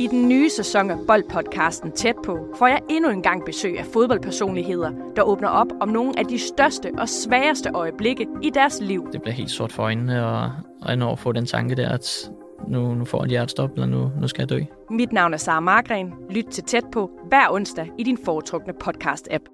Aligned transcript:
I 0.00 0.06
den 0.06 0.28
nye 0.28 0.50
sæson 0.50 0.90
af 0.90 0.96
Boldpodcasten 1.06 1.92
Tæt 1.92 2.14
på 2.24 2.54
får 2.58 2.66
jeg 2.66 2.80
endnu 2.90 3.10
en 3.10 3.22
gang 3.22 3.44
besøg 3.44 3.78
af 3.78 3.86
fodboldpersonligheder, 3.92 4.90
der 5.16 5.22
åbner 5.22 5.48
op 5.48 5.66
om 5.80 5.88
nogle 5.88 6.18
af 6.18 6.24
de 6.24 6.38
største 6.38 6.90
og 6.98 7.08
sværeste 7.08 7.70
øjeblikke 7.74 8.26
i 8.42 8.50
deres 8.54 8.80
liv. 8.82 9.08
Det 9.12 9.22
bliver 9.22 9.34
helt 9.34 9.50
sort 9.50 9.72
for 9.72 9.82
øjnene, 9.82 10.26
og, 10.26 10.52
og 10.82 10.98
når 10.98 11.16
få 11.16 11.32
den 11.32 11.46
tanke 11.46 11.74
der, 11.74 11.88
at 11.88 12.30
nu, 12.68 12.94
nu 12.94 13.04
får 13.04 13.18
jeg 13.18 13.24
et 13.24 13.30
hjertestop, 13.30 13.70
eller 13.72 13.86
nu, 13.86 14.10
nu 14.20 14.28
skal 14.28 14.42
jeg 14.42 14.48
dø. 14.48 14.60
Mit 14.90 15.12
navn 15.12 15.34
er 15.34 15.38
Sara 15.38 15.60
Margren. 15.60 16.12
Lyt 16.30 16.46
til 16.50 16.64
Tæt 16.64 16.84
på 16.92 17.10
hver 17.28 17.50
onsdag 17.50 17.90
i 17.98 18.02
din 18.02 18.18
foretrukne 18.24 18.72
podcast-app. 18.84 19.44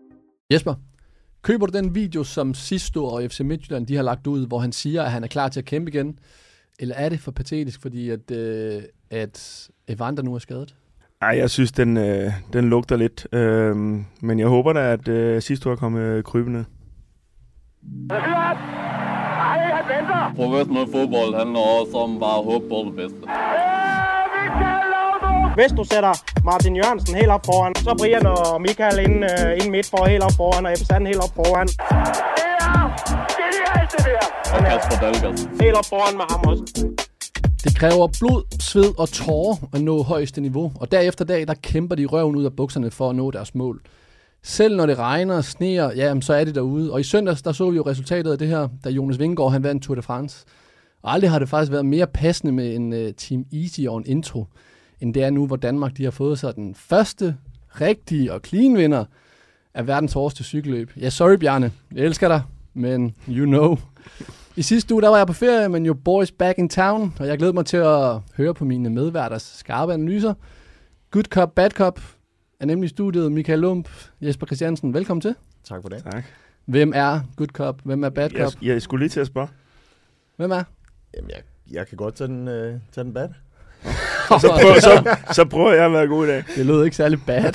Jesper, 0.53 0.75
køber 1.43 1.67
du 1.67 1.79
den 1.79 1.95
video, 1.95 2.25
som 2.25 2.55
Sisto 2.55 3.05
og 3.05 3.23
FC 3.23 3.41
Midtjylland 3.41 3.87
de 3.87 3.97
har 3.97 4.03
lagt 4.03 4.27
ud, 4.27 4.47
hvor 4.47 4.59
han 4.59 4.73
siger, 4.73 5.03
at 5.03 5.11
han 5.11 5.25
er 5.25 5.29
klar 5.29 5.49
til 5.49 5.61
at 5.61 5.67
kæmpe 5.67 5.91
igen? 5.91 6.19
Eller 6.79 6.95
er 6.95 7.09
det 7.09 7.21
for 7.21 7.31
patetisk, 7.31 7.83
fordi 7.83 8.11
at, 8.11 8.31
øh, 8.31 8.83
at 9.11 9.69
Evander 9.89 10.23
nu 10.23 10.35
er 10.35 10.39
skadet? 10.39 10.75
Ej, 11.23 11.29
jeg 11.39 11.51
synes, 11.51 11.73
den, 11.73 11.97
øh, 11.97 12.33
den 12.53 12.71
lugter 12.71 12.97
lidt. 12.97 13.27
Øh, 13.33 13.77
men 14.21 14.39
jeg 14.39 14.47
håber 14.47 14.73
da, 14.73 14.93
at 14.93 15.09
øh, 15.09 15.43
Sisto 15.43 15.71
er 15.71 15.77
kommet 15.77 16.25
krybende. 16.25 16.65
Professionel 20.37 20.87
fodbold 20.93 21.35
handler 21.35 21.61
også 21.81 21.97
om 21.97 22.21
bare 22.21 22.39
at 22.39 22.45
håbe 22.45 22.69
på 22.69 22.85
det 22.87 22.95
bedste. 22.97 23.19
Hvis 25.55 25.73
du 25.79 25.85
sætter 25.85 26.15
Martin 26.45 26.77
Jørgensen 26.77 27.15
helt 27.17 27.29
op 27.29 27.47
foran, 27.47 27.75
så 27.75 27.95
Brian 27.99 28.27
og 28.27 28.61
Michael 28.61 28.99
ind, 29.07 29.25
uh, 29.25 29.53
ind 29.61 29.71
midt 29.71 29.91
for 29.91 30.05
helt 30.07 30.23
op 30.23 30.37
foran, 30.37 30.67
og 30.67 30.73
Ebbe 30.73 30.85
Sand 30.85 31.07
helt 31.07 31.23
op 31.27 31.35
foran. 31.37 31.69
Det 33.93 34.01
er 34.01 34.05
der! 34.05 34.57
Og 34.57 34.65
Kasper 34.65 35.01
Dahlgaard. 35.01 35.63
Helt 35.63 35.77
op 35.77 35.85
foran 35.85 36.17
med 36.17 36.25
ham 36.31 36.41
også. 36.47 36.89
Det 37.65 37.77
kræver 37.77 38.09
blod, 38.21 38.43
sved 38.61 38.99
og 38.99 39.09
tårer 39.09 39.57
at 39.75 39.81
nå 39.81 40.03
højeste 40.03 40.41
niveau, 40.41 40.73
og 40.81 40.93
derefter 40.93 41.25
dag, 41.25 41.49
der 41.49 41.55
kæmper 41.55 41.95
de 41.95 42.07
røven 42.07 42.37
ud 42.37 42.45
af 42.45 42.53
bukserne 42.57 42.91
for 42.91 43.11
at 43.11 43.17
nå 43.17 43.31
deres 43.31 43.55
mål. 43.55 43.81
Selv 44.43 44.77
når 44.77 44.87
det 44.87 44.99
regner 44.99 45.37
og 45.37 45.45
sneer, 45.45 45.91
ja, 45.97 46.21
så 46.21 46.35
er 46.35 46.45
det 46.45 46.55
derude. 46.55 46.93
Og 46.93 47.01
i 47.01 47.03
søndags, 47.03 47.43
der 47.43 47.53
så 47.53 47.71
vi 47.71 47.77
jo 47.77 47.83
resultatet 47.83 48.33
af 48.33 48.39
det 48.39 48.49
her, 48.49 48.69
da 48.85 48.89
Jonas 48.89 49.19
Vingegaard 49.19 49.53
han 49.53 49.63
vandt 49.63 49.83
Tour 49.83 49.95
de 49.95 50.03
France. 50.03 50.45
Og 51.03 51.13
aldrig 51.13 51.31
har 51.31 51.39
det 51.39 51.49
faktisk 51.49 51.73
været 51.73 51.87
mere 51.87 52.07
passende 52.07 52.53
med 52.53 52.75
en 52.75 52.93
uh, 52.93 52.99
Team 53.17 53.45
Easy 53.53 53.81
og 53.81 53.99
en 53.99 54.07
intro, 54.07 54.47
end 55.01 55.15
det 55.15 55.23
er 55.23 55.31
nu, 55.31 55.47
hvor 55.47 55.57
Danmark 55.57 55.97
de 55.97 56.05
har 56.05 56.11
fået 56.11 56.39
sig 56.39 56.55
den 56.55 56.75
første 56.75 57.37
rigtige 57.81 58.33
og 58.33 58.41
clean 58.47 58.77
vinder 58.77 59.05
af 59.75 59.87
verdens 59.87 60.13
hårdeste 60.13 60.45
cykelløb. 60.45 60.91
Ja, 61.01 61.11
sorry 61.11 61.35
Bjarne, 61.35 61.73
jeg 61.95 62.05
elsker 62.05 62.29
dig, 62.29 62.43
men 62.77 63.15
you 63.29 63.47
know. 63.47 63.77
I 64.57 64.63
sidste 64.63 64.95
uge, 64.95 65.03
der 65.03 65.09
var 65.09 65.17
jeg 65.17 65.27
på 65.27 65.33
ferie, 65.33 65.69
men 65.69 65.87
jo 65.87 65.95
boys 65.95 66.33
back 66.33 66.59
in 66.59 66.69
town, 66.69 67.15
og 67.21 67.27
jeg 67.27 67.39
glæder 67.39 67.53
mig 67.53 67.67
til 67.67 67.77
at 67.77 68.19
høre 68.37 68.55
på 68.55 68.65
mine 68.65 68.91
medværters 68.91 69.43
skarpe 69.43 69.93
analyser. 69.95 70.35
Good 71.11 71.25
cop, 71.25 71.55
bad 71.55 71.71
cop, 71.71 72.01
er 72.61 72.67
nemlig 72.67 72.91
studiet 72.91 73.33
Michael 73.33 73.59
Lump, 73.59 73.89
Jesper 74.21 74.47
Christiansen. 74.47 74.95
Velkommen 74.95 75.21
til. 75.21 75.35
Tak 75.65 75.83
for 75.83 75.89
det. 75.89 76.03
Tak. 76.03 76.25
Hvem 76.65 76.93
er 76.95 77.21
good 77.37 77.49
cop? 77.49 77.81
Hvem 77.85 78.05
er 78.05 78.09
bad 78.09 78.31
Jeg, 78.35 78.51
cop? 78.51 78.63
jeg 78.63 78.83
skulle 78.83 79.03
lige 79.03 79.09
til 79.11 79.21
at 79.21 79.27
spørge. 79.27 79.49
Hvem 80.37 80.51
er? 80.51 80.63
Jamen, 81.17 81.31
jeg, 81.31 81.41
jeg 81.71 81.87
kan 81.87 81.97
godt 81.97 82.15
tage 82.15 82.29
den, 82.29 82.49
øh, 82.49 82.75
tage 82.93 83.05
den 83.05 83.15
bad. 83.15 83.29
Så, 84.29 84.49
prøv, 84.63 84.81
så, 84.81 85.17
så 85.33 85.45
prøver 85.45 85.73
jeg 85.73 85.85
at 85.85 85.93
være 85.93 86.07
god 86.07 86.27
i 86.27 86.29
dag. 86.29 86.45
Det 86.57 86.67
lød 86.67 86.85
ikke 86.85 86.97
særlig 86.97 87.19
bad. 87.27 87.53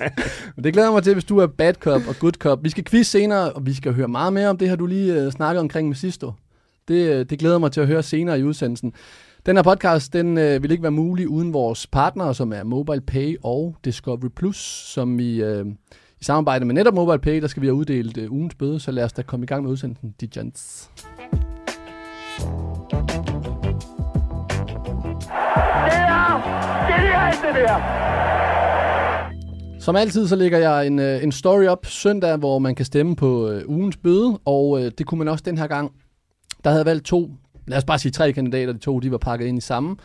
Men 0.56 0.64
det 0.64 0.72
glæder 0.72 0.92
mig 0.92 1.02
til, 1.02 1.12
hvis 1.12 1.24
du 1.24 1.38
er 1.38 1.46
bad 1.46 1.74
cop 1.74 2.02
og 2.08 2.16
good 2.18 2.32
cop. 2.32 2.64
Vi 2.64 2.70
skal 2.70 2.84
quiz 2.84 3.06
senere, 3.06 3.52
og 3.52 3.66
vi 3.66 3.74
skal 3.74 3.92
høre 3.92 4.08
meget 4.08 4.32
mere 4.32 4.48
om 4.48 4.58
det 4.58 4.68
her, 4.68 4.76
du 4.76 4.86
lige 4.86 5.26
uh, 5.26 5.32
snakkede 5.32 5.60
omkring 5.60 5.88
med 5.88 5.96
sidste 5.96 6.26
år. 6.26 6.38
Det, 6.88 7.10
uh, 7.10 7.26
det 7.30 7.38
glæder 7.38 7.58
mig 7.58 7.72
til 7.72 7.80
at 7.80 7.86
høre 7.86 8.02
senere 8.02 8.40
i 8.40 8.44
udsendelsen. 8.44 8.92
Den 9.46 9.56
her 9.56 9.62
podcast, 9.62 10.12
den 10.12 10.28
uh, 10.28 10.62
vil 10.62 10.70
ikke 10.70 10.82
være 10.82 10.92
mulig 10.92 11.28
uden 11.28 11.52
vores 11.52 11.86
partnere, 11.86 12.34
som 12.34 12.52
er 12.52 12.62
Mobile 12.62 13.00
Pay 13.00 13.36
og 13.42 13.76
Discovery 13.84 14.30
Plus, 14.36 14.56
som 14.94 15.18
vi 15.18 15.44
uh, 15.44 15.66
i 16.20 16.24
samarbejde 16.24 16.64
med 16.64 16.74
netop 16.74 16.94
Mobile 16.94 17.18
Pay, 17.18 17.40
der 17.40 17.48
skal 17.48 17.60
vi 17.60 17.66
have 17.66 17.74
uddelt 17.74 18.18
uh, 18.18 18.32
ugens 18.32 18.54
bøde, 18.54 18.80
så 18.80 18.90
lad 18.90 19.04
os 19.04 19.12
da 19.12 19.22
komme 19.22 19.44
i 19.44 19.46
gang 19.46 19.62
med 19.62 19.70
udsendelsen, 19.70 20.14
de 20.20 20.28
gents. 20.28 20.90
Genialt, 27.36 27.56
det 27.56 27.68
der! 27.68 28.04
Som 29.80 29.96
altid, 29.96 30.28
så 30.28 30.36
lægger 30.36 30.58
jeg 30.58 30.86
en, 30.86 30.98
øh, 30.98 31.22
en 31.22 31.32
story 31.32 31.64
op 31.64 31.86
søndag, 31.86 32.36
hvor 32.36 32.58
man 32.58 32.74
kan 32.74 32.84
stemme 32.84 33.16
på 33.16 33.48
øh, 33.48 33.68
ugens 33.68 33.96
bøde, 33.96 34.38
og 34.44 34.84
øh, 34.84 34.92
det 34.98 35.06
kunne 35.06 35.18
man 35.18 35.28
også 35.28 35.44
den 35.46 35.58
her 35.58 35.66
gang. 35.66 35.92
Der 36.64 36.70
havde 36.70 36.80
jeg 36.80 36.86
valgt 36.86 37.04
to, 37.04 37.30
lad 37.66 37.78
os 37.78 37.84
bare 37.84 37.98
sige 37.98 38.12
tre 38.12 38.32
kandidater, 38.32 38.72
de 38.72 38.78
to 38.78 38.98
de 39.00 39.10
var 39.10 39.18
pakket 39.18 39.46
ind 39.46 39.58
i 39.58 39.60
samme. 39.60 39.96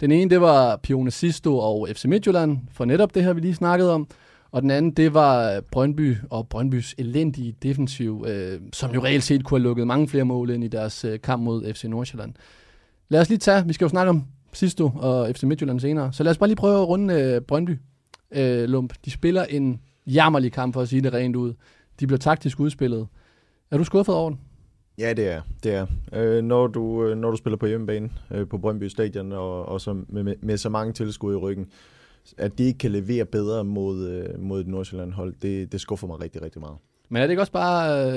Den 0.00 0.12
ene, 0.12 0.30
det 0.30 0.40
var 0.40 0.76
Pione 0.76 1.10
Sisto 1.10 1.58
og 1.58 1.88
FC 1.92 2.04
Midtjylland, 2.04 2.58
for 2.72 2.84
netop 2.84 3.14
det 3.14 3.24
her, 3.24 3.32
vi 3.32 3.40
lige 3.40 3.54
snakkede 3.54 3.94
om. 3.94 4.08
Og 4.50 4.62
den 4.62 4.70
anden, 4.70 4.92
det 4.92 5.14
var 5.14 5.60
Brøndby 5.72 6.16
og 6.30 6.48
Brøndbys 6.48 6.94
elendige 6.98 7.54
defensiv, 7.62 8.24
øh, 8.28 8.60
som 8.72 8.90
jo 8.90 9.04
reelt 9.04 9.24
set 9.24 9.44
kunne 9.44 9.58
have 9.60 9.64
lukket 9.64 9.86
mange 9.86 10.08
flere 10.08 10.24
mål 10.24 10.50
ind 10.50 10.64
i 10.64 10.68
deres 10.68 11.04
øh, 11.04 11.20
kamp 11.20 11.42
mod 11.42 11.74
FC 11.74 11.84
Nordsjælland. 11.84 12.34
Lad 13.08 13.20
os 13.20 13.28
lige 13.28 13.38
tage, 13.38 13.66
vi 13.66 13.72
skal 13.72 13.84
jo 13.84 13.88
snakke 13.88 14.10
om 14.10 14.24
Sisto 14.52 14.90
og 14.96 15.30
FC 15.34 15.42
Midtjylland 15.42 15.80
senere, 15.80 16.12
så 16.12 16.22
lad 16.22 16.30
os 16.30 16.38
bare 16.38 16.48
lige 16.48 16.56
prøve 16.56 16.82
at 16.82 16.88
runde 16.88 17.14
øh, 17.14 17.40
Brøndby 17.40 17.78
øh, 18.30 18.64
Lump. 18.64 18.94
De 19.04 19.10
spiller 19.10 19.44
en 19.44 19.80
jammerlig 20.06 20.52
kamp, 20.52 20.74
for 20.74 20.80
at 20.80 20.88
sige 20.88 21.02
det 21.02 21.12
rent 21.12 21.36
ud. 21.36 21.54
De 22.00 22.06
bliver 22.06 22.18
taktisk 22.18 22.60
udspillet. 22.60 23.06
Er 23.70 23.78
du 23.78 23.84
skuffet 23.84 24.14
over 24.14 24.30
den? 24.30 24.40
Ja, 24.98 25.12
det 25.12 25.28
er. 25.28 25.42
Det 25.64 25.74
er. 25.74 25.86
Øh, 26.12 26.44
når, 26.44 26.66
du, 26.66 27.04
øh, 27.04 27.16
når 27.16 27.30
du 27.30 27.36
spiller 27.36 27.56
på 27.56 27.66
hjemmebane 27.66 28.10
øh, 28.30 28.48
på 28.48 28.58
Brøndby 28.58 28.84
Stadion, 28.84 29.32
og, 29.32 29.68
og 29.68 29.80
så 29.80 30.04
med, 30.08 30.34
med, 30.42 30.56
så 30.56 30.68
mange 30.68 30.92
tilskuere 30.92 31.34
i 31.34 31.38
ryggen, 31.38 31.66
at 32.38 32.58
de 32.58 32.64
ikke 32.64 32.78
kan 32.78 32.90
levere 32.90 33.24
bedre 33.24 33.64
mod, 33.64 34.08
øh, 34.08 34.40
mod 34.40 34.60
et 34.60 34.66
Nordsjælland-hold, 34.66 35.34
det, 35.42 35.72
det 35.72 35.80
skuffer 35.80 36.06
mig 36.06 36.20
rigtig, 36.20 36.42
rigtig 36.42 36.60
meget. 36.60 36.76
Men 37.08 37.22
er 37.22 37.26
det 37.26 37.30
ikke 37.30 37.42
også 37.42 37.52
bare 37.52 38.10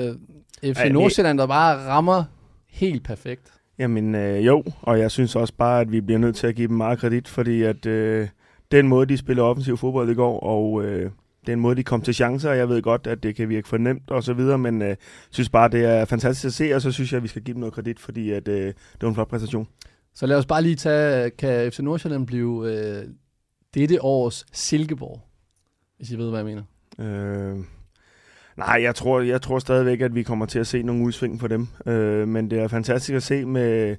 øh, 0.62 0.74
FC 0.74 0.90
Nordsjælland, 0.90 1.38
der 1.38 1.46
bare 1.46 1.76
rammer 1.76 2.24
helt 2.68 3.04
perfekt? 3.04 3.55
Jamen 3.78 4.14
øh, 4.14 4.46
jo, 4.46 4.64
og 4.82 4.98
jeg 4.98 5.10
synes 5.10 5.36
også 5.36 5.54
bare, 5.54 5.80
at 5.80 5.92
vi 5.92 6.00
bliver 6.00 6.18
nødt 6.18 6.36
til 6.36 6.46
at 6.46 6.54
give 6.54 6.68
dem 6.68 6.76
meget 6.76 6.98
kredit, 6.98 7.28
fordi 7.28 7.62
at 7.62 7.86
øh, 7.86 8.28
den 8.70 8.88
måde, 8.88 9.06
de 9.06 9.16
spiller 9.16 9.42
offensiv 9.42 9.76
fodbold 9.76 10.10
i 10.10 10.14
går, 10.14 10.40
og 10.40 10.84
øh, 10.84 11.10
den 11.46 11.60
måde, 11.60 11.76
de 11.76 11.82
kom 11.82 12.02
til 12.02 12.14
chancer, 12.14 12.52
jeg 12.52 12.68
ved 12.68 12.82
godt, 12.82 13.06
at 13.06 13.22
det 13.22 13.36
kan 13.36 13.48
virke 13.48 13.68
for 13.68 13.78
nemt 13.78 14.10
og 14.10 14.22
så 14.22 14.32
videre, 14.32 14.58
men 14.58 14.82
jeg 14.82 14.90
øh, 14.90 14.96
synes 15.30 15.48
bare, 15.48 15.68
det 15.68 15.84
er 15.84 16.04
fantastisk 16.04 16.46
at 16.46 16.52
se, 16.52 16.74
og 16.74 16.82
så 16.82 16.92
synes 16.92 17.12
jeg, 17.12 17.16
at 17.16 17.22
vi 17.22 17.28
skal 17.28 17.42
give 17.42 17.54
dem 17.54 17.60
noget 17.60 17.74
kredit, 17.74 18.00
fordi 18.00 18.30
at, 18.30 18.48
øh, 18.48 18.66
det 18.66 19.02
var 19.02 19.08
en 19.08 19.14
flot 19.14 19.28
præstation. 19.28 19.68
Så 20.14 20.26
lad 20.26 20.36
os 20.36 20.46
bare 20.46 20.62
lige 20.62 20.76
tage, 20.76 21.30
kan 21.30 21.72
FC 21.72 21.78
Nordsjælland 21.78 22.26
blive 22.26 22.72
øh, 22.72 23.04
dette 23.74 24.02
års 24.02 24.46
Silkeborg? 24.52 25.20
Hvis 25.96 26.10
I 26.10 26.18
ved, 26.18 26.30
hvad 26.30 26.38
jeg 26.38 26.46
mener. 26.46 26.62
Øh, 26.98 27.64
nej, 28.56 28.82
jeg 28.82 28.94
tror, 28.94 29.20
jeg 29.20 29.42
tror 29.42 29.58
stadigvæk, 29.58 30.00
at 30.00 30.14
vi 30.14 30.22
kommer 30.22 30.46
til 30.46 30.58
at 30.58 30.66
se 30.66 30.82
nogle 30.82 31.04
udsving 31.04 31.40
for 31.40 31.48
dem. 31.48 31.68
Øh, 31.86 32.28
men 32.28 32.50
det 32.50 32.58
er 32.58 32.68
fantastisk 32.68 33.16
at 33.16 33.22
se 33.22 33.44
med, 33.44 33.96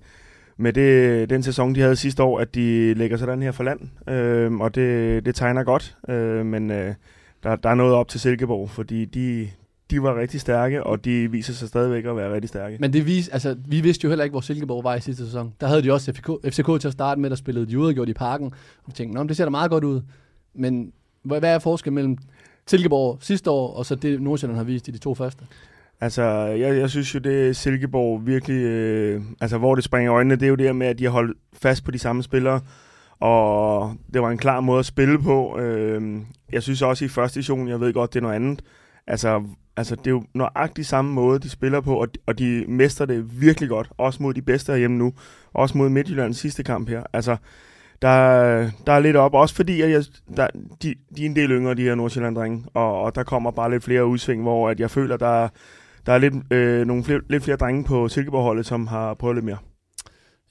med 0.57 0.73
det, 0.73 1.29
den 1.29 1.43
sæson, 1.43 1.75
de 1.75 1.81
havde 1.81 1.95
sidste 1.95 2.23
år, 2.23 2.39
at 2.39 2.55
de 2.55 2.93
lægger 2.93 3.17
sådan 3.17 3.41
her 3.41 3.51
for 3.51 3.63
land. 3.63 4.09
Øh, 4.09 4.53
og 4.53 4.75
det, 4.75 5.25
det 5.25 5.35
tegner 5.35 5.63
godt. 5.63 5.97
Øh, 6.09 6.45
men 6.45 6.71
øh, 6.71 6.93
der, 7.43 7.55
der 7.55 7.69
er 7.69 7.75
noget 7.75 7.93
op 7.93 8.07
til 8.07 8.19
Silkeborg, 8.19 8.69
fordi 8.69 9.05
de, 9.05 9.49
de 9.91 10.03
var 10.03 10.19
rigtig 10.19 10.41
stærke, 10.41 10.83
og 10.83 11.05
de 11.05 11.31
viser 11.31 11.53
sig 11.53 11.67
stadigvæk 11.67 12.05
at 12.05 12.15
være 12.15 12.33
rigtig 12.33 12.49
stærke. 12.49 12.77
Men 12.79 12.93
det 12.93 13.05
vis, 13.05 13.27
altså, 13.27 13.55
vi 13.67 13.81
vidste 13.81 14.05
jo 14.05 14.09
heller 14.09 14.23
ikke, 14.23 14.33
hvor 14.33 14.41
Silkeborg 14.41 14.83
var 14.83 14.95
i 14.95 15.01
sidste 15.01 15.25
sæson. 15.25 15.53
Der 15.61 15.67
havde 15.67 15.83
de 15.83 15.93
også 15.93 16.13
FCK, 16.13 16.29
FCK 16.45 16.81
til 16.81 16.87
at 16.87 16.93
starte 16.93 17.21
med, 17.21 17.29
der 17.29 17.35
spillede 17.35 17.65
de 17.65 17.79
uafgjort 17.79 18.09
i 18.09 18.13
parken. 18.13 18.47
Og 18.47 18.87
vi 18.87 18.91
tænkte, 18.91 19.15
Nå, 19.15 19.23
men 19.23 19.29
det 19.29 19.37
ser 19.37 19.45
da 19.45 19.49
meget 19.49 19.71
godt 19.71 19.83
ud. 19.83 20.01
Men 20.53 20.91
hvad 21.23 21.39
hvad 21.39 21.53
er 21.53 21.59
forskellen 21.59 21.95
mellem 21.95 22.17
Silkeborg 22.67 23.17
sidste 23.21 23.49
år, 23.49 23.73
og 23.73 23.85
så 23.85 23.95
det 23.95 24.21
Nordsjælland 24.21 24.57
har 24.57 24.63
vist 24.63 24.87
i 24.87 24.91
de 24.91 24.97
to 24.97 25.15
første? 25.15 25.45
Altså, 26.01 26.23
jeg, 26.45 26.77
jeg 26.77 26.89
synes 26.89 27.15
jo, 27.15 27.19
det 27.19 27.55
Silkeborg 27.55 28.27
virkelig... 28.27 28.61
Øh, 28.63 29.21
altså, 29.41 29.57
hvor 29.57 29.75
det 29.75 29.83
springer 29.83 30.13
øjnene, 30.13 30.35
det 30.35 30.43
er 30.43 30.49
jo 30.49 30.55
det 30.55 30.65
her 30.65 30.73
med, 30.73 30.87
at 30.87 30.99
de 30.99 31.03
har 31.03 31.11
holdt 31.11 31.37
fast 31.53 31.83
på 31.83 31.91
de 31.91 31.99
samme 31.99 32.23
spillere. 32.23 32.61
Og 33.19 33.93
det 34.13 34.21
var 34.21 34.29
en 34.29 34.37
klar 34.37 34.59
måde 34.59 34.79
at 34.79 34.85
spille 34.85 35.19
på. 35.19 35.59
Øh, 35.59 36.21
jeg 36.51 36.63
synes 36.63 36.81
også 36.81 37.05
i 37.05 37.07
første 37.07 37.35
division, 37.35 37.67
jeg 37.67 37.79
ved 37.79 37.93
godt, 37.93 38.13
det 38.13 38.19
er 38.19 38.23
noget 38.23 38.35
andet. 38.35 38.61
Altså, 39.07 39.43
altså 39.77 39.95
det 39.95 40.07
er 40.07 40.11
jo 40.11 40.23
nøjagtigt 40.33 40.87
samme 40.87 41.13
måde, 41.13 41.39
de 41.39 41.49
spiller 41.49 41.81
på, 41.81 41.95
og 41.95 42.15
de, 42.15 42.19
og 42.25 42.39
de 42.39 42.65
mestrer 42.67 43.05
det 43.05 43.41
virkelig 43.41 43.69
godt. 43.69 43.89
Også 43.97 44.23
mod 44.23 44.33
de 44.33 44.41
bedste 44.41 44.71
herhjemme 44.71 44.97
nu. 44.97 45.13
Også 45.53 45.77
mod 45.77 45.89
Midtjyllands 45.89 46.37
sidste 46.37 46.63
kamp 46.63 46.89
her. 46.89 47.03
Altså, 47.13 47.37
der, 48.01 48.69
der 48.87 48.93
er 48.93 48.99
lidt 48.99 49.15
op, 49.15 49.33
også 49.33 49.55
fordi 49.55 49.81
at 49.81 49.91
jeg, 49.91 50.03
der, 50.37 50.47
de, 50.83 50.95
de 51.17 51.21
er 51.21 51.25
en 51.25 51.35
del 51.35 51.51
yngre, 51.51 51.73
de 51.73 51.81
her 51.81 51.95
Nordsjælland-drenge, 51.95 52.65
og, 52.73 53.01
og 53.01 53.15
der 53.15 53.23
kommer 53.23 53.51
bare 53.51 53.71
lidt 53.71 53.83
flere 53.83 54.05
udsving, 54.05 54.41
hvor 54.41 54.69
at 54.69 54.79
jeg 54.79 54.91
føler, 54.91 55.17
der, 55.17 55.47
der 56.05 56.13
er 56.13 56.17
lidt, 56.17 56.53
øh, 56.53 56.87
nogle 56.87 57.03
flere, 57.03 57.21
lidt 57.29 57.43
flere 57.43 57.57
drenge 57.57 57.83
på 57.83 58.07
Silkeborg-holdet, 58.07 58.65
som 58.65 58.87
har 58.87 59.13
prøvet 59.13 59.35
lidt 59.35 59.45
mere. 59.45 59.57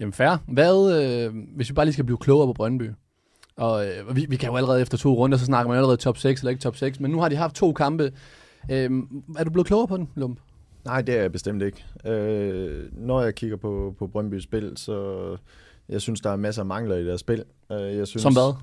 Jamen 0.00 0.12
fair. 0.12 0.36
Hvad, 0.48 1.02
øh, 1.02 1.34
hvis 1.56 1.68
vi 1.68 1.74
bare 1.74 1.84
lige 1.84 1.92
skal 1.92 2.04
blive 2.04 2.18
klogere 2.18 2.46
på 2.46 2.52
Brøndby, 2.52 2.90
og 3.56 3.86
øh, 3.86 4.16
vi, 4.16 4.26
vi 4.28 4.36
kan 4.36 4.48
jo 4.48 4.56
allerede 4.56 4.82
efter 4.82 4.98
to 4.98 5.14
runder, 5.14 5.38
så 5.38 5.44
snakker 5.44 5.68
man 5.68 5.76
allerede 5.76 5.96
top 5.96 6.18
6 6.18 6.40
eller 6.40 6.50
ikke 6.50 6.62
top 6.62 6.76
6, 6.76 7.00
men 7.00 7.10
nu 7.10 7.20
har 7.20 7.28
de 7.28 7.36
haft 7.36 7.54
to 7.54 7.72
kampe. 7.72 8.12
Øh, 8.70 8.90
er 9.38 9.44
du 9.44 9.50
blevet 9.50 9.66
klogere 9.66 9.88
på 9.88 9.96
den, 9.96 10.08
Lump? 10.14 10.38
Nej, 10.84 11.02
det 11.02 11.16
er 11.16 11.20
jeg 11.20 11.32
bestemt 11.32 11.62
ikke. 11.62 11.84
Øh, 12.06 12.84
når 12.92 13.22
jeg 13.22 13.34
kigger 13.34 13.56
på, 13.56 13.94
på 13.98 14.06
Brøndby 14.06 14.40
spil, 14.40 14.72
så 14.76 15.36
jeg 15.88 16.00
synes, 16.00 16.20
der 16.20 16.30
er 16.30 16.36
masser 16.36 16.62
af 16.62 16.66
mangler 16.66 16.96
i 16.96 17.06
deres 17.06 17.20
spil. 17.20 17.44
Øh, 17.72 17.96
jeg 17.96 18.06
synes, 18.06 18.22
Som 18.22 18.32
hvad? 18.32 18.54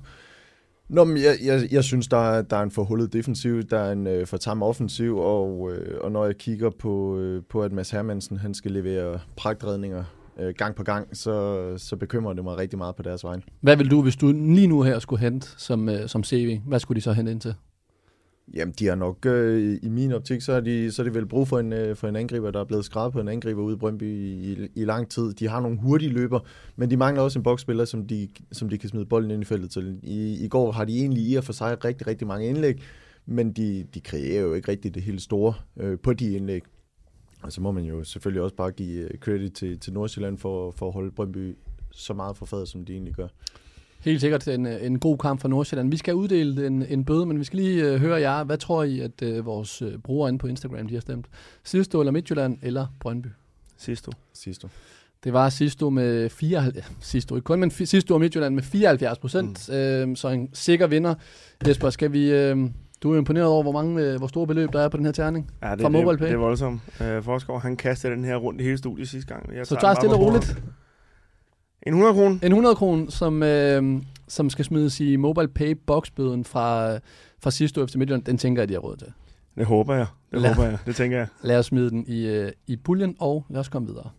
Nå, 0.88 1.04
men 1.04 1.16
jeg, 1.16 1.36
jeg, 1.44 1.68
jeg 1.70 1.84
synes, 1.84 2.08
der 2.08 2.16
er, 2.16 2.42
der 2.42 2.56
er 2.56 2.62
en 2.62 2.70
forhullet 2.70 3.12
defensiv, 3.12 3.62
der 3.62 3.78
er 3.78 3.92
en 3.92 4.06
øh, 4.06 4.26
for 4.26 4.36
tam 4.36 4.62
offensiv, 4.62 5.18
og, 5.18 5.72
øh, 5.72 6.00
og 6.00 6.12
når 6.12 6.24
jeg 6.24 6.36
kigger 6.36 6.70
på, 6.70 7.18
øh, 7.18 7.42
på 7.50 7.62
at 7.62 7.72
Mads 7.72 7.90
Hermansen 7.90 8.36
han 8.36 8.54
skal 8.54 8.70
levere 8.70 9.20
pragtredninger 9.36 10.04
øh, 10.40 10.54
gang 10.58 10.74
på 10.74 10.82
gang, 10.82 11.16
så, 11.16 11.74
så 11.76 11.96
bekymrer 11.96 12.32
det 12.32 12.44
mig 12.44 12.56
rigtig 12.56 12.78
meget 12.78 12.96
på 12.96 13.02
deres 13.02 13.24
vej. 13.24 13.40
Hvad 13.60 13.76
vil 13.76 13.90
du, 13.90 14.02
hvis 14.02 14.16
du 14.16 14.32
lige 14.32 14.66
nu 14.66 14.82
her 14.82 14.98
skulle 14.98 15.20
hente 15.20 15.48
som, 15.56 15.88
øh, 15.88 16.08
som 16.08 16.24
CV? 16.24 16.58
Hvad 16.66 16.80
skulle 16.80 16.96
de 16.96 17.02
så 17.02 17.12
hente 17.12 17.32
ind 17.32 17.40
til? 17.40 17.54
Jamen, 18.52 18.74
de 18.78 18.86
har 18.86 18.94
nok, 18.94 19.26
øh, 19.26 19.78
i 19.82 19.88
min 19.88 20.12
optik, 20.12 20.40
så 20.40 20.52
er, 20.52 20.60
de, 20.60 20.92
så 20.92 21.02
er 21.02 21.04
de 21.04 21.14
vel 21.14 21.26
brug 21.26 21.48
for 21.48 21.58
en, 21.58 21.72
øh, 21.72 21.96
for 21.96 22.08
en 22.08 22.16
angriber, 22.16 22.50
der 22.50 22.60
er 22.60 22.64
blevet 22.64 22.84
skrevet 22.84 23.12
på 23.12 23.20
en 23.20 23.28
angriber 23.28 23.62
ude 23.62 23.74
i 23.74 23.78
Brøndby 23.78 24.02
i, 24.02 24.52
i, 24.52 24.68
i 24.74 24.84
lang 24.84 25.10
tid. 25.10 25.32
De 25.32 25.48
har 25.48 25.60
nogle 25.60 25.78
hurtige 25.78 26.12
løber, 26.12 26.40
men 26.76 26.90
de 26.90 26.96
mangler 26.96 27.22
også 27.22 27.38
en 27.38 27.42
boksspiller, 27.42 27.84
som 27.84 28.06
de, 28.06 28.28
som 28.52 28.68
de 28.68 28.78
kan 28.78 28.88
smide 28.88 29.06
bolden 29.06 29.30
ind 29.30 29.42
i 29.42 29.44
feltet 29.44 29.70
til. 29.70 29.98
I, 30.02 30.44
I 30.44 30.48
går 30.48 30.72
har 30.72 30.84
de 30.84 30.98
egentlig 30.98 31.22
i 31.22 31.34
og 31.34 31.44
for 31.44 31.52
sig 31.52 31.84
rigtig, 31.84 32.06
rigtig 32.06 32.26
mange 32.26 32.46
indlæg, 32.46 32.82
men 33.26 33.52
de, 33.52 33.86
de 33.94 34.00
kreerer 34.00 34.42
jo 34.42 34.54
ikke 34.54 34.70
rigtig 34.70 34.94
det 34.94 35.02
helt 35.02 35.22
store 35.22 35.54
øh, 35.76 35.98
på 35.98 36.12
de 36.12 36.32
indlæg. 36.32 36.62
Og 37.42 37.52
så 37.52 37.60
må 37.60 37.72
man 37.72 37.84
jo 37.84 38.04
selvfølgelig 38.04 38.42
også 38.42 38.56
bare 38.56 38.70
give 38.70 39.12
øh, 39.12 39.18
credit 39.18 39.52
til, 39.52 39.80
til 39.80 39.92
Nordsjælland 39.92 40.38
for, 40.38 40.70
for 40.70 40.86
at 40.86 40.92
holde 40.92 41.10
Brøndby 41.10 41.56
så 41.90 42.14
meget 42.14 42.36
for 42.36 42.46
fadet, 42.46 42.68
som 42.68 42.84
de 42.84 42.92
egentlig 42.92 43.14
gør. 43.14 43.28
Helt 44.04 44.20
sikkert 44.20 44.48
en, 44.48 44.66
en 44.66 44.98
god 44.98 45.18
kamp 45.18 45.40
for 45.40 45.48
Nordsjælland. 45.48 45.90
Vi 45.90 45.96
skal 45.96 46.14
uddele 46.14 46.66
en, 46.66 46.82
en 46.88 47.04
bøde, 47.04 47.26
men 47.26 47.38
vi 47.38 47.44
skal 47.44 47.58
lige 47.58 47.94
uh, 47.94 48.00
høre 48.00 48.20
jer. 48.20 48.44
Hvad 48.44 48.58
tror 48.58 48.82
I, 48.82 49.00
at 49.00 49.22
uh, 49.22 49.46
vores 49.46 49.82
uh, 49.82 49.92
brugere 50.04 50.28
inde 50.28 50.38
på 50.38 50.46
Instagram 50.46 50.88
de 50.88 50.94
har 50.94 51.00
stemt? 51.00 51.26
Sidste 51.64 51.98
eller 51.98 52.12
Midtjylland 52.12 52.58
eller 52.62 52.86
Brøndby? 53.00 53.26
Sidste 53.76 54.10
Sidste. 54.32 54.68
Det 55.24 55.32
var 55.32 55.48
sidste 55.48 55.90
med 55.90 56.30
74, 56.30 56.92
sidste 57.00 57.34
ikke 57.34 57.44
kun, 57.44 57.60
men 57.60 57.70
sidste 57.70 58.14
år 58.14 58.18
Midtjylland 58.18 58.54
med 58.54 58.62
74 58.62 59.18
procent, 59.18 59.68
mm. 59.68 59.74
øh, 59.74 60.16
så 60.16 60.28
en 60.28 60.48
sikker 60.52 60.86
vinder. 60.86 61.14
Jesper, 61.66 61.90
skal 61.90 62.12
vi, 62.12 62.32
øh, 62.32 62.56
du 63.02 63.12
er 63.12 63.18
imponeret 63.18 63.46
over, 63.46 63.62
hvor, 63.62 63.72
mange, 63.72 64.02
øh, 64.02 64.18
hvor 64.18 64.26
store 64.26 64.46
beløb 64.46 64.72
der 64.72 64.80
er 64.80 64.88
på 64.88 64.96
den 64.96 65.04
her 65.04 65.12
terning 65.12 65.50
Ja, 65.62 65.70
det, 65.70 65.80
fra 65.80 65.88
det, 65.88 65.92
MobilePay. 65.92 66.26
det 66.26 66.32
er 66.32 66.38
voldsomt. 66.38 66.80
Uh, 67.00 67.22
Forskov, 67.22 67.60
han 67.60 67.76
kastede 67.76 68.12
den 68.12 68.24
her 68.24 68.36
rundt 68.36 68.60
i 68.60 68.64
hele 68.64 68.78
studiet 68.78 69.08
sidste 69.08 69.34
gang. 69.34 69.54
Jeg 69.54 69.66
så 69.66 69.76
tager 69.80 69.94
stille 69.94 70.14
og 70.14 70.20
roligt. 70.20 70.62
En 71.86 71.92
100 71.92 72.14
kroner? 72.14 72.38
En 72.42 72.52
100 72.52 72.74
kroner, 72.74 73.10
som, 73.10 73.42
øh, 73.42 74.02
som 74.28 74.50
skal 74.50 74.64
smides 74.64 75.00
i 75.00 75.16
MobilePay 75.16 75.74
boksbøden 75.86 76.44
fra, 76.44 76.94
fra 77.42 77.50
sidste 77.50 77.80
år 77.80 77.84
efter 77.84 77.98
Midtjylland, 77.98 78.24
den 78.24 78.38
tænker 78.38 78.62
jeg, 78.62 78.68
de 78.68 78.72
har 78.74 78.80
råd 78.80 78.96
til. 78.96 79.08
Det 79.58 79.66
håber 79.66 79.94
jeg. 79.94 80.06
Det 80.32 80.40
Lad- 80.42 80.54
håber 80.54 80.68
jeg. 80.68 80.78
Det 80.86 80.96
tænker 80.96 81.18
jeg. 81.18 81.26
Lad 81.42 81.58
os 81.58 81.66
smide 81.66 81.90
den 81.90 82.04
i, 82.08 82.26
øh, 82.26 82.52
i 82.66 82.76
puljen, 82.76 83.16
og 83.20 83.44
lad 83.50 83.60
os 83.60 83.68
komme 83.68 83.88
videre. 83.88 84.10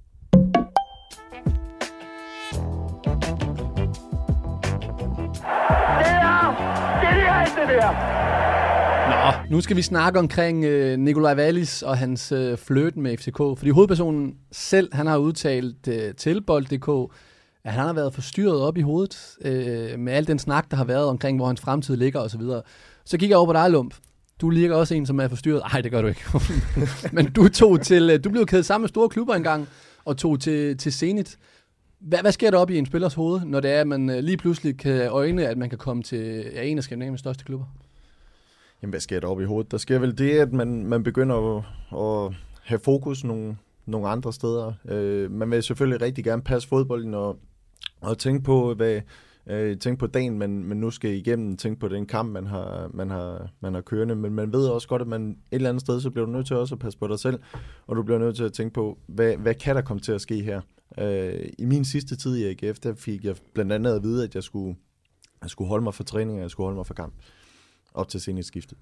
Er 7.58 7.68
det 7.68 7.76
der. 7.82 7.92
Nå, 9.50 9.56
nu 9.56 9.62
skal 9.62 9.76
vi 9.78 9.82
snakke 9.82 10.20
omkring 10.20 10.64
øh, 10.66 11.00
Nikolaj 11.00 11.36
Wallis 11.36 11.82
og 11.82 11.98
hans 11.98 12.32
øh, 12.32 12.58
fløten 12.58 13.02
med 13.04 13.18
FCK. 13.18 13.38
Fordi 13.38 13.70
hovedpersonen 13.70 14.34
selv, 14.52 14.90
han 14.94 15.08
har 15.08 15.18
udtalt 15.18 15.88
øh, 15.88 16.14
til 16.16 16.42
Bold.dk, 16.42 17.14
at 17.66 17.74
han 17.74 17.86
har 17.86 17.94
været 17.94 18.14
forstyrret 18.14 18.62
op 18.62 18.78
i 18.78 18.82
hovedet 18.82 19.38
øh, 19.42 20.00
med 20.00 20.14
al 20.14 20.28
den 20.28 20.40
snak, 20.40 20.72
der 20.72 20.78
har 20.78 20.84
været 20.84 21.06
omkring, 21.06 21.38
hvor 21.38 21.46
hans 21.46 21.62
fremtid 21.62 21.96
ligger 21.96 22.20
osv. 22.20 22.42
Så, 22.42 22.62
så 23.06 23.18
gik 23.18 23.30
jeg 23.30 23.38
over 23.38 23.46
på 23.46 23.54
dig, 23.54 23.70
Lump. 23.70 23.96
Du 24.42 24.50
ligger 24.50 24.76
også 24.76 24.96
en, 24.96 25.06
som 25.06 25.20
er 25.20 25.28
forstyrret. 25.28 25.62
Nej, 25.74 25.82
det 25.82 25.92
gør 25.92 26.02
du 26.02 26.08
ikke. 26.08 26.22
Men 27.16 27.32
du 27.32 27.48
tog 27.50 27.82
til, 27.82 28.10
øh, 28.10 28.24
du 28.24 28.30
blev 28.30 28.46
kædet 28.46 28.66
sammen 28.66 28.84
med 28.84 28.90
store 28.90 29.10
klubber 29.10 29.36
engang, 29.36 29.68
og 30.06 30.18
tog 30.18 30.40
til, 30.40 30.78
til 30.78 30.94
Zenit. 30.94 31.38
Hvad, 32.00 32.20
hvad 32.20 32.32
sker 32.32 32.52
der 32.52 32.58
op 32.58 32.70
i 32.70 32.78
en 32.78 32.86
spillers 32.86 33.14
hoved, 33.14 33.42
når 33.46 33.60
det 33.60 33.72
er, 33.72 33.82
at 33.82 33.88
man 33.88 34.10
øh, 34.10 34.24
lige 34.24 34.38
pludselig 34.38 34.78
kan 34.78 35.08
øjne, 35.08 35.48
at 35.48 35.58
man 35.58 35.70
kan 35.70 35.78
komme 35.78 36.04
til 36.04 36.46
ja, 36.54 36.64
en 36.64 36.78
af 36.78 36.84
Skandinaviens 36.84 37.20
største 37.20 37.46
klubber? 37.46 37.66
Jamen, 38.82 38.90
hvad 38.90 39.00
sker 39.00 39.20
der 39.20 39.28
op 39.28 39.42
i 39.42 39.46
hovedet? 39.46 39.72
Der 39.72 39.78
sker 39.78 40.00
vel 40.00 40.18
det, 40.18 40.32
at 40.32 40.54
man, 40.54 40.86
man 40.86 41.04
begynder 41.04 41.58
at, 41.58 41.64
at 42.02 42.36
have 42.64 42.80
fokus 42.80 43.24
nogle, 43.24 43.58
nogle 43.86 44.08
andre 44.08 44.34
steder. 44.34 44.74
Øh, 44.90 45.32
man 45.32 45.52
vil 45.52 45.64
selvfølgelig 45.64 46.02
rigtig 46.02 46.24
gerne 46.24 46.42
passe 46.42 46.68
fodbolden 46.68 47.14
og, 47.14 47.40
og 48.02 48.18
tænk 48.18 48.44
på, 48.44 48.74
hvad, 48.74 49.02
øh, 49.48 49.78
tænk 49.78 50.00
på 50.00 50.08
dagen, 50.08 50.40
man, 50.40 50.64
man 50.64 50.78
nu 50.78 50.92
skal 50.92 51.12
igennem, 51.12 51.58
tænke 51.58 51.80
på 51.80 51.88
den 51.88 52.06
kamp, 52.06 52.32
man 52.32 52.48
har, 52.48 52.90
man, 52.94 53.10
har, 53.10 53.50
man 53.60 53.74
har 53.74 53.82
kørende. 53.82 54.16
Men 54.16 54.34
man 54.34 54.54
ved 54.54 54.68
også 54.68 54.88
godt, 54.88 55.02
at 55.02 55.08
man 55.08 55.30
et 55.30 55.36
eller 55.52 55.70
andet 55.70 55.82
sted, 55.82 56.02
så 56.02 56.10
bliver 56.10 56.26
du 56.26 56.32
nødt 56.32 56.48
til 56.48 56.56
også 56.56 56.76
at 56.76 56.80
passe 56.80 57.00
på 57.00 57.08
dig 57.08 57.20
selv, 57.20 57.40
og 57.88 57.96
du 57.96 58.04
bliver 58.04 58.20
nødt 58.20 58.36
til 58.36 58.44
at 58.44 58.54
tænke 58.54 58.74
på, 58.74 58.98
hvad, 59.08 59.38
hvad 59.38 59.54
kan 59.54 59.76
der 59.76 59.82
komme 59.82 60.02
til 60.02 60.12
at 60.12 60.22
ske 60.22 60.44
her? 60.44 60.62
Øh, 61.00 61.50
I 61.60 61.66
min 61.66 61.86
sidste 61.86 62.16
tid 62.16 62.38
i 62.38 62.44
AGF, 62.50 62.80
der 62.80 62.94
fik 62.96 63.24
jeg 63.24 63.36
blandt 63.54 63.72
andet 63.72 63.96
at 63.96 64.04
vide, 64.04 64.24
at 64.24 64.36
jeg 64.36 64.44
skulle, 64.44 64.76
jeg 65.42 65.50
skulle 65.50 65.68
holde 65.68 65.84
mig 65.84 65.94
for 65.94 66.04
træning, 66.04 66.38
og 66.38 66.42
jeg 66.42 66.52
skulle 66.52 66.66
holde 66.66 66.76
mig 66.76 66.86
for 66.86 66.94
kamp 66.94 67.14
op 67.94 68.10
til 68.10 68.22
senest 68.22 68.48
skiftet, 68.48 68.78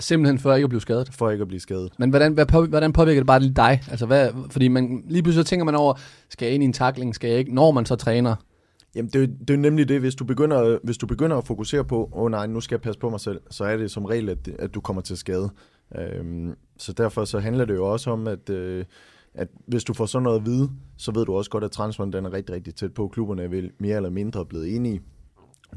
Simpelthen 0.00 0.38
for 0.38 0.54
ikke 0.54 0.64
at 0.64 0.68
blive 0.68 0.80
skadet. 0.80 1.10
for 1.12 1.30
ikke 1.30 1.42
at 1.42 1.48
blive 1.48 1.60
skadet. 1.60 1.92
Men 1.98 2.10
hvordan, 2.10 2.32
hvad, 2.32 2.68
hvordan 2.68 2.92
påvirker 2.92 3.20
det 3.20 3.26
bare 3.26 3.40
lige 3.40 3.54
dig? 3.54 3.82
Altså, 3.90 4.06
hvad, 4.06 4.28
fordi 4.50 4.68
man, 4.68 5.04
lige 5.08 5.22
pludselig 5.22 5.46
tænker 5.46 5.64
man 5.64 5.74
over, 5.74 5.94
skal 6.28 6.46
jeg 6.46 6.54
ind 6.54 6.62
i 6.62 6.66
en 6.66 6.72
takling, 6.72 7.14
skal 7.14 7.30
jeg 7.30 7.38
ikke, 7.38 7.54
når 7.54 7.70
man 7.70 7.86
så 7.86 7.96
træner? 7.96 8.36
Jamen, 8.94 9.10
det, 9.12 9.22
er 9.22 9.26
det 9.26 9.54
er 9.54 9.58
nemlig 9.58 9.88
det, 9.88 10.00
hvis 10.00 10.14
du 10.14 10.24
begynder, 10.24 10.78
hvis 10.82 10.98
du 10.98 11.06
begynder 11.06 11.36
at 11.36 11.46
fokusere 11.46 11.84
på, 11.84 12.10
åh 12.12 12.22
oh, 12.22 12.30
nej, 12.30 12.46
nu 12.46 12.60
skal 12.60 12.74
jeg 12.74 12.80
passe 12.80 13.00
på 13.00 13.10
mig 13.10 13.20
selv, 13.20 13.40
så 13.50 13.64
er 13.64 13.76
det 13.76 13.90
som 13.90 14.04
regel, 14.04 14.28
at, 14.28 14.48
at 14.58 14.74
du 14.74 14.80
kommer 14.80 15.02
til 15.02 15.16
skade. 15.16 15.50
Øhm, 15.98 16.54
så 16.76 16.92
derfor 16.92 17.24
så 17.24 17.38
handler 17.38 17.64
det 17.64 17.74
jo 17.74 17.92
også 17.92 18.10
om, 18.10 18.26
at, 18.26 18.50
øh, 18.50 18.84
at 19.34 19.48
hvis 19.66 19.84
du 19.84 19.94
får 19.94 20.06
sådan 20.06 20.22
noget 20.22 20.38
at 20.38 20.46
vide, 20.46 20.70
så 20.96 21.12
ved 21.12 21.24
du 21.24 21.34
også 21.34 21.50
godt, 21.50 21.64
at 21.64 21.70
transferen 21.70 22.12
den 22.12 22.24
er 22.24 22.32
rigtig, 22.32 22.54
rigtig 22.54 22.74
tæt 22.74 22.94
på. 22.94 23.08
Klubberne 23.08 23.42
er 23.42 23.48
vel 23.48 23.70
mere 23.78 23.96
eller 23.96 24.10
mindre 24.10 24.46
blevet 24.46 24.76
enige. 24.76 25.00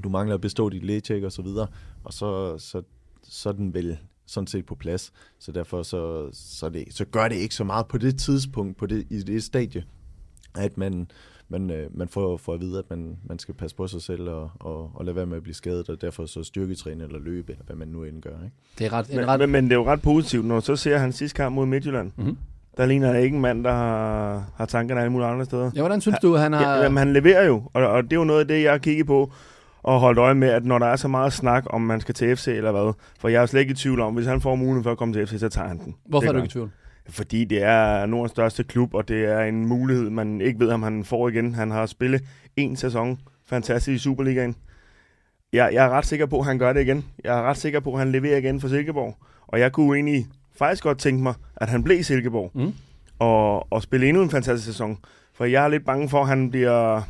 Du 0.04 0.10
mangler 0.10 0.36
at 0.36 0.42
bestå 0.42 0.70
dit 0.70 0.84
lægetjek 0.84 1.24
og 1.24 1.32
så 1.32 1.42
videre, 1.42 1.68
og 2.04 2.14
så, 2.14 2.58
så, 2.58 2.82
så 3.24 3.50
er 3.50 3.54
den 3.54 3.74
vel 3.74 3.98
sådan 4.26 4.48
set 4.48 4.66
på 4.66 4.76
plads. 4.76 5.14
Så 5.40 5.52
derfor 5.52 5.84
så, 5.84 6.30
så, 6.34 6.70
det, 6.70 6.86
så 6.90 7.06
gør 7.06 7.28
det 7.28 7.36
ikke 7.36 7.56
så 7.56 7.64
meget 7.64 7.88
på 7.88 7.98
det 7.98 8.20
tidspunkt, 8.20 8.78
på 8.78 8.86
det, 8.86 9.08
i 9.10 9.22
det 9.22 9.44
stadie, 9.44 9.84
at 10.58 10.78
man, 10.78 11.08
man, 11.50 11.70
øh, 11.70 11.98
man 11.98 12.08
får, 12.08 12.38
får 12.38 12.54
at 12.54 12.62
vide, 12.62 12.80
at 12.80 12.86
man, 12.90 13.18
man 13.24 13.40
skal 13.40 13.54
passe 13.54 13.76
på 13.76 13.88
sig 13.88 14.02
selv 14.02 14.30
og, 14.30 14.52
og, 14.60 14.92
og 14.94 15.06
lade 15.06 15.16
være 15.16 15.26
med 15.26 15.38
at 15.38 15.44
blive 15.44 15.56
skadet, 15.56 15.90
og 15.90 16.02
derfor 16.02 16.26
så 16.26 16.44
styrketræne 16.44 17.04
eller 17.04 17.20
løbe, 17.20 17.52
eller 17.52 17.66
hvad 17.66 17.76
man 17.76 17.88
nu 17.88 18.04
end 18.04 18.22
gør. 18.22 18.30
Ikke? 18.30 18.56
Det 18.80 18.86
er 18.86 18.94
ret, 18.94 19.10
en 19.10 19.16
Men, 19.16 19.28
ret 19.28 19.40
men, 19.40 19.50
men 19.50 19.64
det 19.64 19.72
er 19.72 19.76
jo 19.76 19.86
ret 19.86 20.02
positivt, 20.02 20.46
når 20.46 20.60
så 20.60 20.76
ser 20.76 20.98
hans 20.98 21.16
sidste 21.16 21.36
kamp 21.36 21.56
mod 21.56 21.66
Midtjylland. 21.66 22.12
Mhm. 22.18 22.38
Der 22.78 22.86
ligner 22.86 23.16
ikke 23.16 23.36
en 23.36 23.42
mand, 23.42 23.64
der 23.64 23.72
har, 23.72 24.52
har 24.56 24.66
tankerne 24.66 25.02
alle 25.02 25.12
mulige 25.12 25.28
andre 25.28 25.46
steder. 25.46 25.72
Ja, 25.76 25.82
hvordan 25.82 26.02
synes 26.02 26.18
du, 26.22 26.36
han 26.36 26.54
har... 26.54 26.76
Ja, 26.76 26.84
jamen, 26.84 26.98
han 26.98 27.14
leverer 27.14 27.46
jo, 27.46 27.64
og, 27.74 27.88
og 27.88 28.04
det 28.04 28.14
er 28.14 28.16
jo 28.16 28.24
noget 28.24 28.40
af 28.40 28.48
det, 28.48 28.64
jeg 28.64 28.72
har 28.72 28.78
kigget 28.78 29.08
på 29.08 29.32
og 29.84 30.00
holdt 30.00 30.20
øje 30.20 30.34
med, 30.36 30.48
at 30.50 30.66
når 30.66 30.80
der 30.80 30.86
er 30.86 30.96
så 30.96 31.08
meget 31.08 31.34
snak 31.34 31.64
om, 31.70 31.82
man 31.82 32.02
skal 32.02 32.16
til 32.16 32.36
FC 32.38 32.48
eller 32.48 32.72
hvad, 32.72 32.94
for 33.20 33.28
jeg 33.30 33.42
er 33.42 33.46
slet 33.46 33.60
ikke 33.62 33.72
i 33.72 33.76
tvivl 33.76 34.00
om, 34.00 34.14
hvis 34.14 34.26
han 34.28 34.42
får 34.42 34.56
muligheden 34.56 34.84
for 34.84 34.92
at 34.92 34.98
komme 34.98 35.14
til 35.14 35.28
FC, 35.28 35.40
så 35.40 35.50
tager 35.50 35.68
han 35.68 35.78
den. 35.78 35.96
Hvorfor 36.06 36.22
Det 36.22 36.28
er 36.30 36.32
du 36.34 36.38
ikke 36.38 36.46
i 36.48 36.52
tvivl? 36.52 36.72
Fordi 37.10 37.46
det 37.46 37.64
er 37.64 38.06
Nordens 38.06 38.32
største 38.32 38.64
klub, 38.64 38.94
og 38.94 39.08
det 39.08 39.26
er 39.26 39.40
en 39.40 39.66
mulighed, 39.66 40.10
man 40.10 40.42
ikke 40.42 40.60
ved, 40.60 40.70
om 40.70 40.84
han 40.84 41.04
får 41.04 41.30
igen. 41.30 41.56
Han 41.56 41.72
har 41.72 41.86
spillet 41.86 42.22
en 42.56 42.76
sæson 42.76 43.20
fantastisk 43.46 43.96
i 43.96 44.00
Superligaen. 44.04 44.56
Jeg, 45.54 45.70
jeg 45.74 45.86
er 45.86 45.90
ret 45.90 46.06
sikker 46.06 46.26
på, 46.26 46.40
at 46.40 46.46
han 46.46 46.58
gør 46.60 46.74
det 46.74 46.82
igen. 46.82 47.06
Jeg 47.24 47.38
er 47.40 47.42
ret 47.42 47.58
sikker 47.58 47.80
på, 47.80 47.94
at 47.94 48.00
han 48.00 48.12
leverer 48.12 48.38
igen 48.38 48.62
for 48.62 48.68
Silkeborg. 48.68 49.16
Og 49.48 49.60
jeg 49.60 49.72
kunne 49.72 49.96
egentlig 49.98 50.26
faktisk 50.58 50.84
godt 50.84 50.98
tænke 50.98 51.24
mig, 51.24 51.34
at 51.58 51.70
han 51.70 51.84
blev 51.84 52.00
i 52.00 52.04
Silkeborg 52.04 52.52
Mm. 52.54 52.74
og, 53.20 53.72
og 53.74 53.84
spille 53.84 54.08
endnu 54.08 54.24
en 54.24 54.30
fantastisk 54.30 54.66
sæson. 54.66 54.98
For 55.34 55.46
jeg 55.46 55.64
er 55.64 55.68
lidt 55.68 55.86
bange 55.86 56.10
for, 56.10 56.22
at 56.22 56.28
han 56.28 56.50
bliver... 56.52 57.02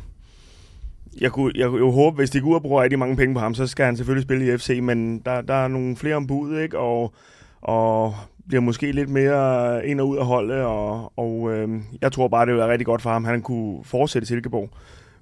Jeg 1.20 1.32
kunne, 1.32 1.52
jeg 1.54 1.68
kunne 1.68 1.78
jo 1.78 1.90
håbe, 1.90 2.16
hvis 2.16 2.30
de 2.30 2.40
går 2.40 2.48
ud 2.48 2.54
og 2.54 2.62
bruger 2.62 2.82
rigtig 2.82 2.98
mange 2.98 3.16
penge 3.16 3.34
på 3.34 3.40
ham, 3.40 3.54
så 3.54 3.66
skal 3.66 3.84
han 3.86 3.96
selvfølgelig 3.96 4.22
spille 4.22 4.54
i 4.54 4.58
FC, 4.58 4.78
men 4.82 5.18
der, 5.18 5.40
der 5.40 5.54
er 5.54 5.68
nogle 5.68 5.96
flere 5.96 6.16
ombud, 6.16 6.58
ikke? 6.58 6.78
Og, 6.78 7.14
og 7.60 8.14
bliver 8.48 8.60
måske 8.60 8.92
lidt 8.92 9.08
mere 9.08 9.86
ind 9.86 10.00
og 10.00 10.08
ud 10.08 10.16
af 10.16 10.26
holdet, 10.26 10.62
og, 10.62 11.12
og 11.18 11.52
øh, 11.52 11.68
jeg 12.00 12.12
tror 12.12 12.28
bare, 12.28 12.46
det 12.46 12.52
vil 12.52 12.60
være 12.60 12.70
rigtig 12.70 12.86
godt 12.86 13.02
for 13.02 13.10
ham, 13.10 13.24
han 13.24 13.42
kunne 13.42 13.84
fortsætte 13.84 14.24
i 14.24 14.26
Silkeborg. 14.26 14.70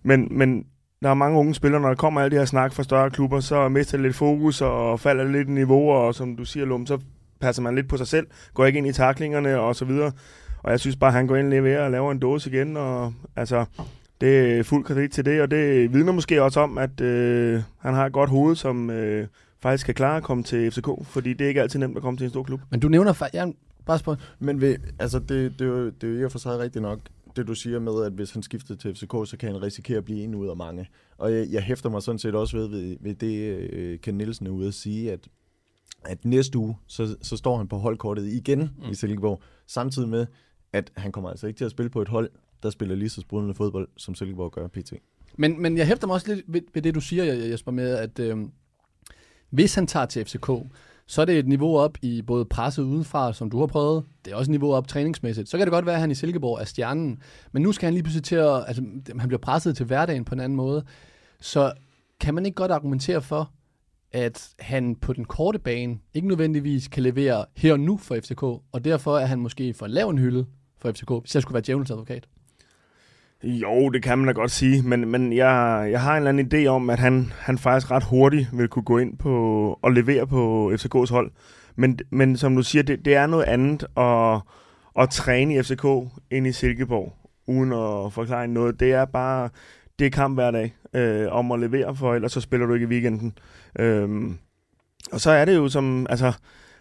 Men, 0.02 0.28
men 0.30 0.64
der 1.02 1.11
er 1.11 1.14
mange 1.14 1.38
unge 1.38 1.54
spillere, 1.54 1.80
når 1.80 1.88
der 1.88 1.94
kommer 1.94 2.20
alle 2.20 2.30
de 2.30 2.38
her 2.38 2.44
snak 2.44 2.72
fra 2.72 2.82
større 2.82 3.11
klubber, 3.11 3.40
så 3.40 3.68
mister 3.68 3.96
det 3.96 4.02
lidt 4.02 4.16
fokus 4.16 4.61
og 4.61 5.00
falder 5.00 5.25
lidt 5.25 5.49
i 5.49 5.52
niveau, 5.52 5.90
og 5.90 6.14
som 6.14 6.37
du 6.37 6.44
siger, 6.44 6.66
Lum, 6.66 6.87
så 6.87 6.99
passer 7.40 7.62
man 7.62 7.75
lidt 7.75 7.88
på 7.88 7.96
sig 7.96 8.06
selv, 8.06 8.26
går 8.54 8.64
ikke 8.64 8.78
ind 8.78 8.87
i 8.87 8.92
taklingerne 8.92 9.61
og 9.61 9.76
så 9.76 9.84
videre. 9.84 10.12
Og 10.62 10.70
jeg 10.70 10.80
synes 10.80 10.96
bare, 10.96 11.08
at 11.08 11.14
han 11.14 11.26
går 11.26 11.37
ind 11.37 11.46
og 11.46 11.50
leverer 11.50 11.84
og 11.84 11.90
laver 11.90 12.12
en 12.12 12.18
dåse 12.18 12.50
igen, 12.50 12.76
og 12.76 13.12
altså, 13.37 13.64
det 14.23 14.59
er 14.59 14.62
fuld 14.62 14.85
kredit 14.85 15.11
til 15.11 15.25
det, 15.25 15.43
og 15.43 15.50
det 15.50 15.93
vidner 15.93 16.12
måske 16.12 16.43
også 16.43 16.61
om, 16.61 16.79
at 16.79 17.00
øh, 17.00 17.62
han 17.79 17.95
har 17.95 18.07
et 18.07 18.12
godt 18.12 18.31
hoved, 18.31 18.57
som 18.57 18.91
øh, 18.91 19.26
faktisk 19.61 19.87
kan 19.87 19.95
klare 19.95 20.17
at 20.17 20.23
komme 20.23 20.43
til 20.43 20.71
FCK, 20.71 20.88
fordi 21.05 21.33
det 21.33 21.45
er 21.45 21.49
ikke 21.49 21.62
altid 21.62 21.79
nemt 21.79 21.97
at 21.97 22.02
komme 22.02 22.17
til 22.19 22.25
en 22.25 22.31
stor 22.31 22.43
klub. 22.43 22.61
Men 22.71 22.81
du 22.81 22.88
nævner... 22.88 23.12
fa- 23.12 23.31
Ja, 23.35 23.47
bare 23.87 23.99
spørg. 23.99 24.17
Men 24.38 24.61
ved, 24.61 24.76
altså 24.99 25.19
det, 25.19 25.59
det, 25.59 25.61
er 25.61 25.64
jo, 25.69 25.87
det 25.87 26.09
er 26.09 26.12
jo 26.12 26.21
i 26.21 26.25
og 26.25 26.33
for 26.33 26.38
sig 26.38 26.59
rigtigt 26.59 26.83
nok, 26.83 26.99
det 27.37 27.47
du 27.47 27.55
siger 27.55 27.79
med, 27.79 28.05
at 28.05 28.12
hvis 28.12 28.31
han 28.31 28.43
skifter 28.43 28.76
til 28.76 28.95
FCK, 28.95 29.12
så 29.25 29.37
kan 29.41 29.52
han 29.52 29.62
risikere 29.62 29.99
at 29.99 30.05
blive 30.05 30.23
en 30.25 30.35
ud 30.35 30.49
af 30.49 30.57
mange. 30.57 30.88
Og 31.19 31.33
jeg, 31.35 31.47
jeg 31.50 31.62
hæfter 31.62 31.91
mig 31.91 32.02
sådan 32.02 32.19
set 32.19 32.35
også 32.35 32.57
ved, 32.57 32.69
ved, 32.69 32.97
ved 33.00 33.14
det, 33.14 33.37
øh, 33.73 33.99
Ken 33.99 34.14
Nielsen 34.14 34.47
er 34.47 34.50
ude 34.50 34.69
at 34.69 34.75
sige, 34.75 35.12
at, 35.12 35.29
at 36.05 36.25
næste 36.25 36.59
uge, 36.59 36.76
så, 36.87 37.17
så 37.23 37.37
står 37.37 37.57
han 37.57 37.69
på 37.69 37.76
holdkortet 37.79 38.26
igen 38.26 38.59
mm. 38.59 38.91
i 38.91 38.95
Silkeborg, 38.95 39.43
samtidig 39.67 40.09
med, 40.09 40.26
at 40.73 40.93
han 40.97 41.12
kommer 41.12 41.31
altså 41.31 41.47
ikke 41.47 41.59
til 41.59 41.64
at 41.64 41.71
spille 41.71 41.91
på 41.91 42.02
et 42.02 42.09
hold, 42.09 42.31
der 42.62 42.71
spiller 42.71 42.95
lige 42.95 43.09
så 43.09 43.21
sprudlende 43.21 43.54
fodbold, 43.54 43.88
som 43.97 44.14
Silkeborg 44.14 44.52
gør 44.52 44.66
pt. 44.66 44.92
Men, 45.37 45.62
men 45.62 45.76
jeg 45.76 45.87
hæfter 45.87 46.07
mig 46.07 46.14
også 46.14 46.35
lidt 46.35 46.45
ved, 46.49 46.61
ved 46.75 46.83
det, 46.83 46.95
du 46.95 47.00
siger, 47.00 47.25
Jesper, 47.25 47.73
med, 47.73 47.90
at, 47.97 48.19
øh, 48.19 48.37
Hvis 49.50 49.75
han 49.75 49.87
tager 49.87 50.07
til 50.07 50.25
FCK, 50.25 50.50
så 51.07 51.21
er 51.21 51.25
det 51.25 51.38
et 51.38 51.49
niveau 51.49 51.78
op 51.78 51.99
i 52.02 52.23
både 52.23 52.45
presset 52.45 52.83
udenfra, 52.83 53.33
som 53.33 53.50
du 53.50 53.59
har 53.59 53.66
prøvet. 53.66 54.04
Det 54.25 54.33
er 54.33 54.37
også 54.37 54.49
et 54.49 54.50
niveau 54.50 54.75
op 54.75 54.88
træningsmæssigt. 54.88 55.49
Så 55.49 55.59
kan 55.59 55.66
det 55.66 55.73
godt 55.73 55.87
være, 55.87 55.95
at 55.95 56.00
han 56.00 56.11
i 56.11 56.14
Silkeborg 56.14 56.61
er 56.61 56.64
stjernen. 56.64 57.23
Men 57.52 57.62
nu 57.62 57.73
skal 57.73 57.87
han 57.87 57.95
lige 57.95 58.02
pludselig 58.02 58.25
til 58.25 58.37
at... 58.37 58.64
Altså, 58.66 58.83
han 59.19 59.28
bliver 59.28 59.40
presset 59.40 59.76
til 59.76 59.87
hverdagen 59.87 60.25
på 60.25 60.35
en 60.35 60.40
anden 60.40 60.57
måde. 60.57 60.85
Så 61.40 61.73
kan 62.21 62.35
man 62.35 62.47
ikke 62.47 62.54
godt 62.54 62.71
argumentere 62.71 63.23
for, 63.23 63.52
at 64.12 64.54
han 64.59 64.97
på 64.97 65.12
den 65.12 65.25
korte 65.25 65.59
bane 65.59 65.99
ikke 66.14 66.28
nødvendigvis 66.28 66.88
kan 66.88 67.02
levere 67.02 67.45
her 67.57 67.73
og 67.73 67.81
nu 67.81 67.97
for 67.97 68.14
FCK, 68.14 68.42
og 68.42 68.85
derfor 68.85 69.19
er 69.19 69.26
han 69.26 69.40
måske 69.40 69.75
for 69.75 69.87
lav 69.87 70.09
en 70.09 70.19
hylde 70.19 70.47
for 70.78 70.92
FCK, 70.92 71.11
hvis 71.21 71.35
jeg 71.35 71.42
skulle 71.42 71.54
være 71.54 71.62
djævelens 71.66 71.90
advokat. 71.90 72.28
Jo, 73.44 73.88
det 73.88 74.02
kan 74.02 74.18
man 74.18 74.26
da 74.26 74.32
godt 74.32 74.50
sige, 74.50 74.82
men, 74.82 75.08
men 75.08 75.32
jeg, 75.32 75.88
jeg 75.90 76.00
har 76.00 76.12
en 76.12 76.16
eller 76.16 76.28
anden 76.28 76.52
idé 76.52 76.66
om, 76.66 76.90
at 76.90 76.99
han, 76.99 77.32
han 77.38 77.58
faktisk 77.58 77.90
ret 77.90 78.04
hurtigt 78.04 78.49
vil 78.52 78.68
kunne 78.68 78.82
gå 78.82 78.99
ind 78.99 79.18
på 79.18 79.32
og 79.82 79.92
levere 79.92 80.26
på 80.26 80.72
FCK's 80.75 81.12
hold. 81.12 81.30
Men, 81.76 81.99
men 82.11 82.37
som 82.37 82.56
du 82.56 82.62
siger, 82.62 82.82
det, 82.82 83.04
det 83.04 83.14
er 83.14 83.26
noget 83.26 83.44
andet 83.44 83.84
at, 83.96 84.40
at 85.02 85.11
træne 85.11 85.54
i 85.54 85.62
FCK 85.62 85.84
ind 86.30 86.46
i 86.46 86.52
Silkeborg, 86.52 87.12
uden 87.46 87.72
at 87.72 88.12
forklare 88.12 88.49
noget. 88.49 88.80
Det 88.80 88.92
er 88.92 89.04
bare, 89.04 89.49
det 89.99 90.06
er 90.06 90.11
kamp 90.11 90.37
hver 90.37 90.50
dag 90.50 90.75
øh, 90.94 91.26
om 91.30 91.52
at 91.52 91.61
levere, 91.61 91.96
for 91.96 92.14
ellers 92.14 92.32
så 92.32 92.40
spiller 92.40 92.66
du 92.66 92.75
ikke 92.75 92.84
i 92.84 92.88
weekenden. 92.88 93.38
Øhm, 93.78 94.38
og 95.12 95.20
så 95.20 95.30
er 95.30 95.44
det 95.44 95.56
jo 95.56 95.68
som, 95.68 96.06
altså, 96.11 96.32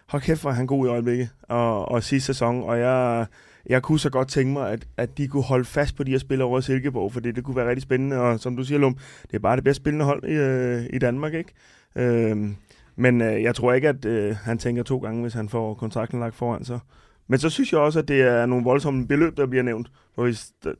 hold 0.08 0.22
kæft, 0.22 0.40
hvor 0.40 0.50
er 0.50 0.54
han 0.54 0.66
god 0.66 0.86
i 0.86 0.90
øjeblikket, 0.90 1.28
og, 1.48 1.88
og 1.88 2.02
sidste 2.02 2.26
sæson, 2.26 2.62
og 2.62 2.78
jeg, 2.78 3.26
jeg 3.66 3.82
kunne 3.82 3.98
så 3.98 4.10
godt 4.10 4.28
tænke 4.28 4.52
mig, 4.52 4.70
at, 4.70 4.86
at 4.96 5.18
de 5.18 5.28
kunne 5.28 5.42
holde 5.42 5.64
fast 5.64 5.96
på 5.96 6.04
de 6.04 6.10
her 6.10 6.18
spillere 6.18 6.48
over 6.48 6.58
i 6.58 6.62
Silkeborg, 6.62 7.12
for 7.12 7.20
det, 7.20 7.36
det 7.36 7.44
kunne 7.44 7.56
være 7.56 7.68
rigtig 7.68 7.82
spændende, 7.82 8.16
og 8.16 8.40
som 8.40 8.56
du 8.56 8.64
siger, 8.64 8.78
Lum, 8.78 8.96
det 9.22 9.34
er 9.34 9.38
bare 9.38 9.56
det 9.56 9.64
bedste 9.64 9.82
spillende 9.82 10.04
hold 10.04 10.24
i, 10.24 10.32
øh, 10.32 10.86
i 10.92 10.98
Danmark, 10.98 11.34
ikke? 11.34 11.52
Øh, 11.96 12.36
men 12.96 13.20
øh, 13.20 13.42
jeg 13.42 13.54
tror 13.54 13.72
ikke, 13.72 13.88
at 13.88 14.04
øh, 14.04 14.36
han 14.36 14.58
tænker 14.58 14.82
to 14.82 14.98
gange, 14.98 15.22
hvis 15.22 15.34
han 15.34 15.48
får 15.48 15.74
kontrakten 15.74 16.20
lagt 16.20 16.34
foran 16.34 16.64
sig. 16.64 16.78
Men 17.28 17.38
så 17.38 17.50
synes 17.50 17.72
jeg 17.72 17.80
også, 17.80 17.98
at 17.98 18.08
det 18.08 18.20
er 18.20 18.46
nogle 18.46 18.64
voldsomme 18.64 19.06
beløb, 19.06 19.36
der 19.36 19.46
bliver 19.46 19.62
nævnt. 19.62 19.90
For 20.14 20.22
hvis 20.22 20.50
der, 20.64 20.72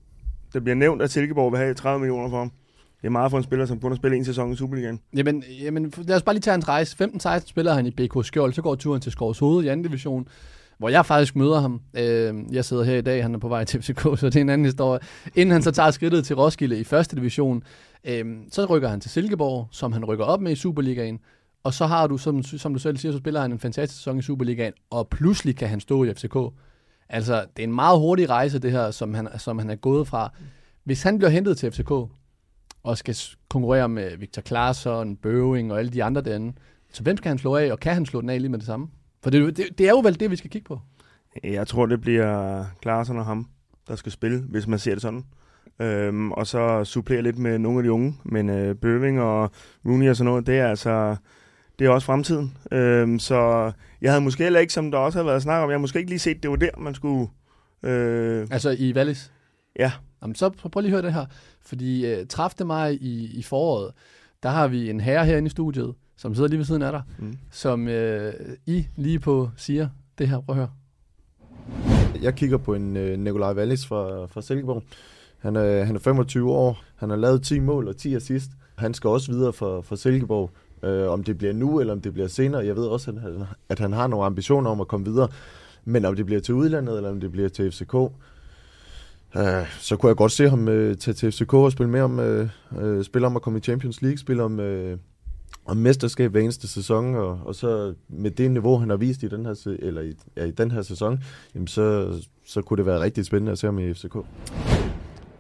der 0.55 0.61
bliver 0.61 0.75
nævnt, 0.75 1.03
at 1.03 1.11
Silkeborg 1.11 1.53
vil 1.53 1.59
have 1.59 1.75
30 1.75 2.01
millioner 2.01 2.31
for 2.31 2.39
ham. 2.39 2.53
Det 3.01 3.09
er 3.09 3.11
meget 3.11 3.31
for 3.31 3.39
en 3.39 3.45
spiller, 3.45 3.67
som 3.67 3.81
kun 3.81 3.91
har 3.91 3.97
spillet 3.97 4.19
en 4.19 4.25
sæson 4.25 4.53
i 4.53 4.57
Superligaen. 4.57 5.01
Jamen, 5.17 5.45
jamen, 5.61 5.93
lad 5.97 6.17
os 6.17 6.23
bare 6.23 6.35
lige 6.35 6.43
tage 6.43 6.53
hans 6.53 6.69
rejse. 6.69 7.05
15-16 7.05 7.47
spiller 7.47 7.75
han 7.75 7.87
i 7.87 7.91
BK 7.91 8.27
Skjold, 8.27 8.53
så 8.53 8.63
går 8.63 8.75
turen 8.75 9.01
til 9.01 9.13
Skovs 9.13 9.39
Hoved 9.39 9.65
i 9.65 9.69
anden 9.69 9.87
division, 9.87 10.29
hvor 10.83 10.89
jeg 10.89 11.07
faktisk 11.07 11.37
møder 11.37 11.61
ham. 11.61 11.81
Øh, 11.95 12.35
jeg 12.53 12.65
sidder 12.65 12.85
her 12.85 12.97
i 12.97 13.01
dag, 13.01 13.23
han 13.23 13.35
er 13.35 13.39
på 13.39 13.49
vej 13.49 13.65
til 13.65 13.83
FCK, 13.83 14.01
så 14.21 14.27
det 14.27 14.37
er 14.37 14.41
en 14.41 14.49
anden 14.49 14.65
historie. 14.65 15.01
Inden 15.35 15.53
han 15.53 15.63
så 15.63 15.71
tager 15.71 15.91
skridtet 15.91 16.25
til 16.25 16.37
Roskilde 16.37 16.81
i 16.81 16.85
første 16.85 17.17
division, 17.17 17.63
øh, 18.05 18.25
så 18.53 18.65
rykker 18.65 18.89
han 18.89 19.01
til 19.01 19.11
Silkeborg, 19.11 19.69
som 19.71 19.93
han 19.93 20.05
rykker 20.05 20.25
op 20.25 20.41
med 20.41 20.53
i 20.53 20.55
Superligaen. 20.55 21.19
Og 21.65 21.75
så 21.75 21.87
har 21.87 22.07
du, 22.07 22.19
som, 22.19 22.43
som 22.43 22.73
du 22.73 22.79
selv 22.79 22.97
siger, 22.97 23.13
så 23.13 23.19
spiller 23.19 23.41
han 23.41 23.53
en 23.53 23.59
fantastisk 23.59 23.99
sæson 23.99 24.19
i 24.19 24.23
Superligaen, 24.23 24.73
og 24.91 25.09
pludselig 25.09 25.57
kan 25.57 25.69
han 25.69 25.81
stå 25.81 26.05
i 26.05 26.15
FCK. 26.15 26.37
Altså, 27.09 27.45
det 27.57 27.63
er 27.63 27.67
en 27.67 27.75
meget 27.75 27.99
hurtig 27.99 28.31
rejse, 28.31 28.59
det 28.59 28.73
her, 28.73 28.91
som 28.91 29.15
han, 29.15 29.29
som 29.39 29.59
han 29.59 29.71
er 29.71 29.77
gået 29.77 30.09
fra. 30.09 30.33
Hvis 30.85 31.03
han 31.03 31.19
bliver 31.19 31.31
hentet 31.31 31.59
til 31.59 31.73
FCK, 31.73 31.91
og 32.83 32.99
skal 32.99 33.17
konkurrere 33.49 33.89
med 33.89 34.17
Victor 34.17 34.43
Claesson, 34.43 35.17
Bøving 35.17 35.73
og 35.73 35.79
alle 35.79 35.91
de 35.91 36.05
andre 36.05 36.21
derinde, 36.21 36.53
så 36.93 37.03
hvem 37.03 37.17
skal 37.17 37.29
han 37.29 37.39
slå 37.39 37.57
af, 37.57 37.73
og 37.73 37.81
kan 37.81 37.95
han 37.95 38.07
slå 38.07 38.21
den 38.21 38.31
af 38.31 38.41
lige 38.41 38.51
med 38.51 38.59
det 38.59 38.67
samme? 38.67 38.89
For 39.23 39.31
det, 39.31 39.39
er 39.39 39.43
jo- 39.43 39.51
det, 39.51 39.79
det 39.79 39.87
er 39.87 39.91
jo 39.91 39.99
vel 40.01 40.21
det, 40.21 40.31
vi 40.31 40.37
skal 40.37 40.51
kigge 40.51 40.67
på. 40.69 40.81
Jeg 41.45 41.67
tror, 41.67 41.87
det 41.87 42.01
bliver 42.01 42.65
Klaarsson 42.83 43.19
og 43.19 43.25
ham, 43.27 43.47
der 43.89 43.97
skal 43.97 44.13
spille, 44.13 44.41
hvis 44.49 44.67
man 44.67 44.79
ser 44.79 44.93
det 44.93 45.03
sådan. 45.03 45.25
Øhm, 45.81 46.33
og 46.33 46.47
så 46.47 46.85
supplere 46.85 47.23
lidt 47.23 47.39
med 47.39 47.59
nogle 47.59 47.79
af 47.79 47.83
de 47.83 47.93
unge. 47.93 48.15
Men 48.25 48.49
øh, 48.51 48.75
Bøving 48.77 49.21
og 49.21 49.51
Rooney 49.87 50.11
og 50.11 50.17
sådan 50.17 50.31
noget, 50.31 50.47
det 50.47 50.59
er 50.59 50.69
altså 50.69 51.17
det 51.79 51.87
er 51.87 51.91
også 51.91 52.05
fremtiden. 52.07 52.57
Øhm, 52.73 53.19
så 53.19 53.73
jeg 54.01 54.11
havde 54.13 54.21
måske 54.25 54.43
heller 54.43 54.61
ikke, 54.61 54.73
som 54.73 54.91
der 54.91 54.99
også 54.99 55.19
har 55.19 55.25
været 55.25 55.43
snak 55.43 55.63
om, 55.63 55.69
jeg 55.71 55.75
havde 55.75 55.81
måske 55.81 55.99
ikke 55.99 56.11
lige 56.11 56.19
set, 56.19 56.43
det 56.43 56.51
var 56.51 56.57
der, 56.57 56.71
man 56.79 56.95
skulle... 56.95 57.29
Øh, 57.83 58.47
Altså 58.51 58.77
i 58.79 58.93
Wallis. 58.97 59.33
ja, 59.79 59.93
Jamen, 60.23 60.35
så 60.35 60.49
prøv 60.51 60.81
lige 60.81 60.89
at 60.89 60.91
høre 60.93 61.03
det 61.03 61.13
her. 61.15 61.27
Fordi 61.63 62.07
øh, 62.13 62.27
30. 62.27 62.67
maj 62.67 62.89
i, 63.01 63.31
i 63.39 63.43
foråret, 63.43 63.93
der 64.43 64.49
har 64.49 64.69
vi 64.69 64.91
en 64.91 65.01
herre 65.01 65.27
herinde 65.27 65.47
i 65.47 65.51
studiet, 65.51 65.95
som 66.23 66.35
sidder 66.35 66.49
lige 66.49 66.59
ved 66.59 66.65
siden 66.67 66.83
af 66.83 66.93
dig, 66.93 67.03
Mm. 67.19 67.39
som 67.51 67.89
øh, 67.89 68.33
I 68.67 68.87
lige 68.97 69.19
på 69.19 69.51
siger 69.57 69.89
det 70.19 70.29
her. 70.29 70.41
Prøv 70.41 70.57
at 70.57 70.57
høre. 70.57 70.71
Jeg 72.23 72.35
kigger 72.35 72.57
på 72.57 72.75
en 72.75 72.97
øh, 72.97 73.19
Nikolaj 73.19 73.53
Wallis 73.55 73.87
fra, 73.87 74.27
fra 74.27 74.43
Silkeborg. 74.43 74.83
Han 75.39 75.57
er, 75.57 75.85
han 75.85 75.95
er 75.97 76.01
25 76.01 76.51
år. 76.53 76.83
Han 76.97 77.11
har 77.11 77.17
lavet 77.17 77.43
10 77.43 77.59
mål 77.59 77.89
og 77.89 77.97
10 77.97 78.15
assist. 78.15 78.51
Han 78.77 78.95
skal 78.95 79.09
også 79.11 79.33
videre 79.33 79.53
for, 79.53 79.81
for 79.81 79.97
Silkeborg. 79.97 80.51
Øh, 80.83 81.09
om 81.09 81.25
det 81.25 81.39
bliver 81.39 81.53
nu, 81.53 81.81
eller 81.81 81.93
om 81.93 82.01
det 82.01 82.13
bliver 82.13 82.29
senere. 82.29 82.67
Jeg 82.67 82.77
ved 82.77 82.85
også, 82.85 83.11
at 83.11 83.21
han, 83.21 83.45
at 83.69 83.79
han 83.79 83.93
har 83.93 84.07
nogle 84.07 84.27
ambitioner 84.27 84.71
om 84.71 84.81
at 84.81 84.89
komme 84.89 85.07
videre. 85.07 85.29
Men 85.85 86.05
om 86.05 86.17
det 86.17 86.27
bliver 86.27 86.41
til 86.41 86.55
udlandet, 86.55 86.97
eller 86.97 87.11
om 87.11 87.21
det 87.21 87.33
bliver 87.33 87.49
til 87.49 87.73
FCK, 87.73 87.95
øh, 89.37 89.67
så 89.81 89.97
kunne 89.97 90.09
jeg 90.09 90.17
godt 90.17 90.33
se 90.33 90.49
ham 90.49 90.69
øh, 90.69 90.97
tage 90.97 91.15
til 91.15 91.33
FCK 91.33 91.55
og 91.55 91.73
spille 91.73 91.91
mere 91.91 92.03
om, 92.03 92.21
øh, 92.21 92.49
øh, 92.81 93.05
spille 93.05 93.27
om 93.27 93.37
at 93.37 93.43
komme 93.43 93.59
i 93.59 93.63
Champions 93.63 94.03
League, 94.03 94.19
spille 94.19 94.43
om, 94.43 94.61
øh, 94.61 94.99
om 95.65 95.77
mesterskab 95.77 96.31
hver 96.31 96.41
eneste 96.41 96.69
sæson, 96.69 97.15
og, 97.15 97.41
og 97.45 97.55
så 97.55 97.95
med 98.09 98.31
det 98.31 98.51
niveau, 98.51 98.79
han 98.79 98.91
har 98.91 98.97
vist 98.97 99.23
i 99.23 99.29
den 99.29 99.47
her, 99.47 99.55
se- 99.55 99.79
eller 99.83 100.03
i, 100.03 100.13
ja, 100.37 100.45
i 100.45 100.51
den 100.51 100.71
her 100.71 100.83
sæson, 100.83 101.23
jamen 101.55 101.67
så, 101.67 102.13
så 102.47 102.63
kunne 102.63 102.77
det 102.77 102.87
være 102.87 103.01
rigtig 103.01 103.25
spændende 103.27 103.53
at 103.53 103.59
se 103.59 103.67
ham 103.67 103.79
i 103.79 103.95
FCK. 103.95 104.15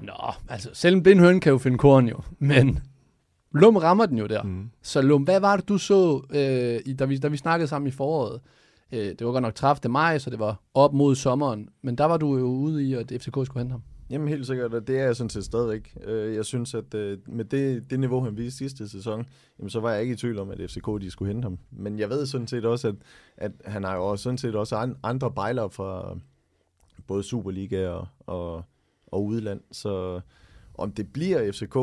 Nå, 0.01 0.13
altså 0.49 0.71
selv 0.73 0.97
en 0.97 1.03
blind 1.03 1.41
kan 1.41 1.53
jo 1.53 1.59
finde 1.59 1.79
korn 1.79 2.09
jo, 2.09 2.17
men 2.39 2.79
Lum 3.55 3.77
rammer 3.77 4.07
den 4.07 4.19
jo 4.19 4.27
der. 4.27 4.43
mm. 4.43 4.71
Så 4.83 5.03
Lum, 5.03 5.23
hvad 5.23 5.41
var 5.41 5.57
det, 5.57 5.69
du 5.69 5.79
så, 5.79 6.23
øh, 6.35 6.81
i, 6.87 6.93
da, 6.95 7.05
vi, 7.05 7.19
da 7.19 7.29
vi 7.29 7.37
snakkede 7.37 7.69
sammen 7.69 7.89
i 7.89 7.91
foråret? 7.91 8.41
Øh, 8.93 8.99
det 9.19 9.27
var 9.27 9.33
godt 9.33 9.43
nok 9.43 9.55
30. 9.55 9.93
maj, 9.93 10.19
så 10.19 10.31
det 10.31 10.39
var 10.39 10.61
op 10.75 10.93
mod 10.95 11.15
sommeren, 11.15 11.69
men 11.83 11.99
der 11.99 12.05
var 12.05 12.17
du 12.17 12.37
jo 12.39 12.45
ude 12.45 12.85
i, 12.85 12.95
at 12.95 13.13
FCK 13.21 13.25
skulle 13.27 13.59
hente 13.59 13.71
ham. 13.73 13.83
Jamen 14.11 14.29
helt 14.29 14.47
sikkert, 14.47 14.75
og 14.75 14.87
det 14.87 14.99
er 14.99 15.05
jeg 15.05 15.17
sådan 15.17 15.31
set 15.31 15.45
stadigvæk. 15.45 15.97
Øh, 16.05 16.35
Jeg 16.35 16.45
synes, 16.45 16.75
at 16.75 16.95
øh, 16.95 17.19
med 17.27 17.45
det, 17.45 17.91
det 17.91 18.01
niveau, 18.01 18.21
han 18.25 18.37
viste 18.37 18.59
sidste 18.59 18.89
sæson, 18.89 19.27
jamen, 19.59 19.71
så 19.71 19.81
var 19.81 19.93
jeg 19.93 20.03
ikke 20.03 20.13
i 20.13 20.17
tvivl 20.17 20.39
om, 20.39 20.51
at 20.51 20.71
FCK 20.71 20.87
de 21.01 21.11
skulle 21.11 21.33
hente 21.33 21.47
ham. 21.47 21.59
Men 21.71 21.99
jeg 21.99 22.09
ved 22.11 22.27
sådan 22.27 22.47
set 22.47 22.65
også, 22.65 22.89
at, 22.89 22.95
at 23.37 23.53
han 23.65 23.85
har 23.85 23.97
jo 23.97 24.07
også 24.07 24.23
sådan 24.23 24.39
set 24.39 24.55
også 24.55 24.77
an- 24.77 24.97
andre 25.03 25.31
bejler 25.33 25.69
fra 25.69 26.19
både 27.07 27.23
Superliga 27.23 27.89
og, 27.89 28.07
og, 28.27 28.65
og 29.07 29.25
udland. 29.25 29.61
Så 29.73 30.21
om 30.75 30.93
det 30.93 31.13
bliver 31.13 31.53
FCK, 31.53 31.75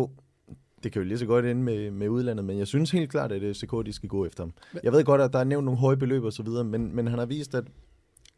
det 0.84 0.92
kan 0.92 1.02
jo 1.02 1.08
lige 1.08 1.18
så 1.18 1.26
godt 1.26 1.46
ende 1.46 1.62
med, 1.62 1.92
med 1.92 2.10
udlandet, 2.10 2.46
men 2.46 2.58
jeg 2.58 2.68
synes 2.68 2.92
helt 2.92 3.10
klart, 3.12 3.32
at 3.32 3.56
FCK 3.56 3.72
de 3.86 3.94
skal 3.94 4.10
gå 4.10 4.26
efter 4.26 4.44
ham. 4.44 4.54
Jeg 4.84 4.92
ved 4.92 5.04
godt, 5.04 5.22
at 5.22 5.34
der 5.34 5.40
er 5.40 5.44
nævnt 5.44 5.66
nogle 5.66 5.80
høje 5.80 5.98
beløb 5.98 6.24
og 6.24 6.34
så 6.34 6.44
videre, 6.44 6.64
men, 6.64 6.96
men 6.96 7.08
han 7.08 7.20
har 7.20 7.26
vist, 7.26 7.56
at, 7.56 7.64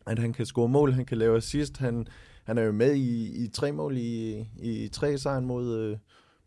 at 0.07 0.19
han 0.19 0.33
kan 0.33 0.45
score 0.45 0.67
mål, 0.69 0.91
han 0.93 1.05
kan 1.05 1.17
lave 1.17 1.37
assist, 1.37 1.77
han, 1.77 2.07
han 2.43 2.57
er 2.57 2.61
jo 2.61 2.71
med 2.71 2.95
i, 2.95 3.43
i 3.43 3.47
tre 3.47 3.71
mål 3.71 3.97
i, 3.97 4.45
i 4.59 4.87
tre 4.87 5.17
sejren 5.17 5.45
mod, 5.45 5.77
øh, 5.77 5.97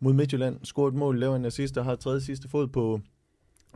mod 0.01 0.13
Midtjylland. 0.13 0.59
Scorer 0.63 0.89
et 0.89 0.95
mål, 0.95 1.19
laver 1.19 1.37
en 1.37 1.45
assist 1.45 1.79
og 1.79 1.85
har 1.85 1.97
tredje 1.97 2.21
sidste 2.21 2.49
fod 2.49 2.67
på, 2.67 3.01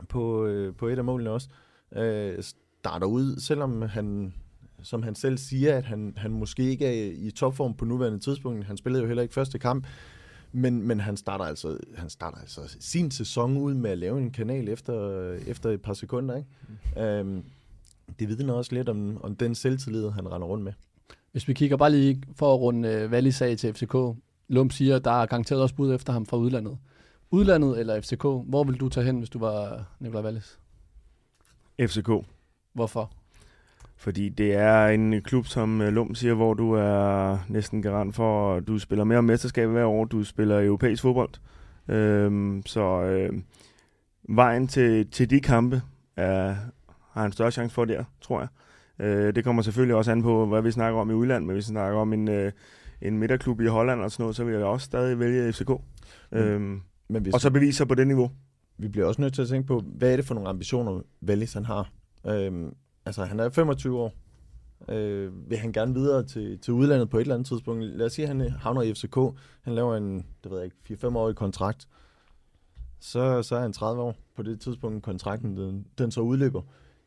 på, 0.09 0.45
øh, 0.45 0.75
på 0.75 0.87
et 0.87 0.97
af 0.97 1.03
målene 1.03 1.29
også. 1.29 1.47
Øh, 1.95 2.43
starter 2.79 3.07
ud, 3.07 3.39
selvom 3.39 3.81
han, 3.81 4.33
som 4.83 5.03
han 5.03 5.15
selv 5.15 5.37
siger, 5.37 5.77
at 5.77 5.85
han, 5.85 6.13
han 6.17 6.31
måske 6.31 6.63
ikke 6.63 6.85
er 6.85 7.11
i 7.15 7.31
topform 7.31 7.73
på 7.73 7.85
nuværende 7.85 8.19
tidspunkt. 8.19 8.65
Han 8.65 8.77
spillede 8.77 9.01
jo 9.01 9.07
heller 9.07 9.23
ikke 9.23 9.33
første 9.33 9.59
kamp. 9.59 9.87
Men, 10.51 10.87
men 10.87 10.99
han, 10.99 11.17
starter 11.17 11.45
altså, 11.45 11.77
han 11.95 12.09
starter 12.09 12.37
altså 12.37 12.77
sin 12.79 13.11
sæson 13.11 13.57
ud 13.57 13.73
med 13.73 13.91
at 13.91 13.97
lave 13.97 14.17
en 14.17 14.31
kanal 14.31 14.69
efter, 14.69 15.33
efter 15.33 15.69
et 15.69 15.81
par 15.81 15.93
sekunder. 15.93 16.35
Ikke? 16.35 16.49
Mm. 16.95 17.01
Øhm, 17.01 17.43
det 18.19 18.27
vidner 18.27 18.53
også 18.53 18.75
lidt 18.75 18.89
om, 18.89 19.23
om 19.23 19.35
den 19.35 19.55
selvtillid, 19.55 20.09
han 20.09 20.31
render 20.31 20.47
rundt 20.47 20.63
med. 20.63 20.73
Hvis 21.31 21.47
vi 21.47 21.53
kigger 21.53 21.77
bare 21.77 21.91
lige 21.91 22.23
for 22.35 22.53
at 22.53 22.59
runde 22.59 22.89
øh, 22.89 23.11
Wallis 23.11 23.37
til 23.37 23.73
FCK. 23.73 23.95
Lum 24.47 24.69
siger, 24.69 24.95
at 24.95 25.05
der 25.05 25.21
er 25.21 25.25
garanteret 25.25 25.61
også 25.61 25.75
bud 25.75 25.95
efter 25.95 26.13
ham 26.13 26.25
fra 26.25 26.37
udlandet. 26.37 26.77
Udlandet 27.31 27.79
eller 27.79 28.01
FCK, 28.01 28.23
hvor 28.23 28.63
vil 28.63 28.79
du 28.79 28.89
tage 28.89 29.05
hen, 29.05 29.17
hvis 29.17 29.29
du 29.29 29.39
var 29.39 29.85
Nikolaj 29.99 30.23
Wallis? 30.23 30.59
FCK. 31.81 32.09
Hvorfor? 32.73 33.11
Fordi 33.95 34.29
det 34.29 34.53
er 34.53 34.87
en 34.87 35.21
klub, 35.21 35.45
som 35.45 35.81
øh, 35.81 35.93
Lum 35.93 36.15
siger, 36.15 36.33
hvor 36.33 36.53
du 36.53 36.73
er 36.73 37.37
næsten 37.47 37.81
garant 37.81 38.15
for, 38.15 38.55
at 38.55 38.67
du 38.67 38.79
spiller 38.79 39.03
mere 39.03 39.23
mesterskab 39.23 39.69
hver 39.69 39.85
år. 39.85 40.05
Du 40.05 40.23
spiller 40.23 40.65
europæisk 40.65 41.01
fodbold. 41.01 41.29
Øhm, 41.87 42.63
så 42.65 43.01
øh, 43.01 43.33
vejen 44.23 44.67
til, 44.67 45.11
til 45.11 45.29
de 45.29 45.39
kampe 45.39 45.81
er, 46.15 46.55
har 47.11 47.25
en 47.25 47.31
større 47.31 47.51
chance 47.51 47.73
for 47.73 47.85
der, 47.85 48.03
tror 48.21 48.39
jeg. 48.39 48.47
Øh, 48.99 49.35
det 49.35 49.43
kommer 49.43 49.61
selvfølgelig 49.61 49.95
også 49.95 50.11
an 50.11 50.21
på, 50.21 50.45
hvad 50.45 50.61
vi 50.61 50.71
snakker 50.71 50.99
om 50.99 51.09
i 51.09 51.13
udlandet, 51.13 51.47
men 51.47 51.53
hvis 51.53 51.67
vi 51.67 51.71
snakker 51.71 51.99
om 51.99 52.13
en, 52.13 52.27
øh, 52.27 52.51
en 53.01 53.17
midterklub 53.17 53.61
i 53.61 53.65
Holland 53.65 54.01
og 54.01 54.11
sådan 54.11 54.23
noget, 54.23 54.35
så 54.35 54.43
vil 54.43 54.53
jeg 54.53 54.63
også 54.63 54.85
stadig 54.85 55.19
vælge 55.19 55.53
FCK. 55.53 55.69
Mm. 55.69 56.37
Øhm, 56.37 56.81
Men 57.07 57.21
hvis, 57.21 57.33
og 57.33 57.41
så 57.41 57.51
bevise 57.51 57.77
sig 57.77 57.87
på 57.87 57.95
det 57.95 58.07
niveau. 58.07 58.31
vi 58.77 58.87
bliver 58.87 59.07
også 59.07 59.21
nødt 59.21 59.33
til 59.33 59.41
at 59.41 59.47
tænke 59.47 59.67
på, 59.67 59.83
hvad 59.85 60.11
er 60.11 60.15
det 60.15 60.25
for 60.25 60.33
nogle 60.33 60.49
ambitioner, 60.49 61.01
Wallis 61.27 61.53
han 61.53 61.65
har? 61.65 61.91
Øhm, 62.27 62.73
altså, 63.05 63.23
han 63.25 63.39
er 63.39 63.49
25 63.49 63.99
år. 63.99 64.13
Øh, 64.89 65.49
vil 65.49 65.57
han 65.57 65.71
gerne 65.71 65.93
videre 65.93 66.23
til, 66.23 66.59
til 66.59 66.73
udlandet 66.73 67.09
på 67.09 67.17
et 67.17 67.21
eller 67.21 67.35
andet 67.35 67.47
tidspunkt? 67.47 67.83
Lad 67.83 68.05
os 68.05 68.13
sige, 68.13 68.23
at 68.23 68.35
han 68.37 68.49
havner 68.49 68.81
i 68.81 68.93
FCK. 68.93 69.17
Han 69.61 69.75
laver 69.75 69.95
en, 69.95 70.25
det 70.43 70.51
ved 70.51 70.57
jeg 70.57 70.65
ikke, 70.65 71.07
4-5-årig 71.07 71.35
kontrakt. 71.35 71.87
så, 72.99 73.43
så 73.43 73.55
er 73.55 73.59
han 73.59 73.73
30 73.73 74.01
år 74.01 74.15
på 74.35 74.43
det 74.43 74.61
tidspunkt, 74.61 75.03
kontrakten 75.03 75.57
den, 75.57 75.85
den 75.97 76.11
så 76.11 76.21
udløber. 76.21 76.61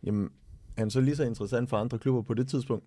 Jamen, 0.05 0.31
han 0.79 0.91
så 0.91 1.01
lige 1.01 1.17
så 1.17 1.25
interessant 1.25 1.71
for 1.71 1.77
andre 1.77 1.99
klubber 1.99 2.23
på 2.23 2.35
det 2.35 2.49
tidspunkt? 2.49 2.85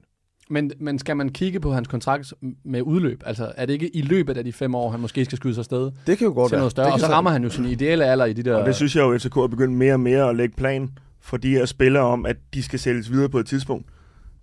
Men, 0.50 0.72
men 0.80 1.00
skal 1.00 1.18
man 1.18 1.30
kigge 1.30 1.60
på 1.60 1.74
hans 1.74 1.88
kontrakt 1.88 2.34
med 2.64 2.82
udløb? 2.82 3.24
Altså, 3.26 3.52
er 3.58 3.66
det 3.66 3.74
ikke 3.74 3.96
i 3.96 4.02
løbet 4.02 4.38
af 4.38 4.44
de 4.44 4.54
fem 4.54 4.76
år, 4.76 4.92
han 4.92 5.00
måske 5.00 5.26
skal 5.26 5.38
skyde 5.38 5.54
sig 5.54 5.62
afsted 5.62 5.92
Det 6.08 6.18
kan 6.18 6.28
jo 6.28 6.34
godt 6.34 6.50
til 6.50 6.58
noget 6.58 6.72
større? 6.72 6.86
Det 6.86 6.94
Og 6.94 7.00
så 7.00 7.08
rammer 7.08 7.32
han 7.32 7.44
jo 7.44 7.50
sin 7.50 7.66
ideelle 7.66 8.06
alder 8.06 8.26
i 8.26 8.34
de 8.34 8.44
der... 8.44 8.56
Og 8.56 8.66
det 8.66 8.76
synes 8.76 8.96
jeg 8.96 9.02
jo, 9.02 9.12
at 9.12 9.22
FCK 9.22 9.38
er 9.38 9.48
begyndt 9.48 9.78
mere 9.78 9.94
og 9.94 10.00
mere 10.00 10.30
at 10.30 10.36
lægge 10.36 10.56
plan 10.56 10.90
for 11.22 11.38
de 11.38 11.50
her 11.50 11.66
spillere 11.66 12.04
om, 12.04 12.26
at 12.26 12.38
de 12.54 12.64
skal 12.64 12.80
sælges 12.80 13.12
videre 13.12 13.30
på 13.30 13.40
et 13.40 13.46
tidspunkt. 13.46 13.86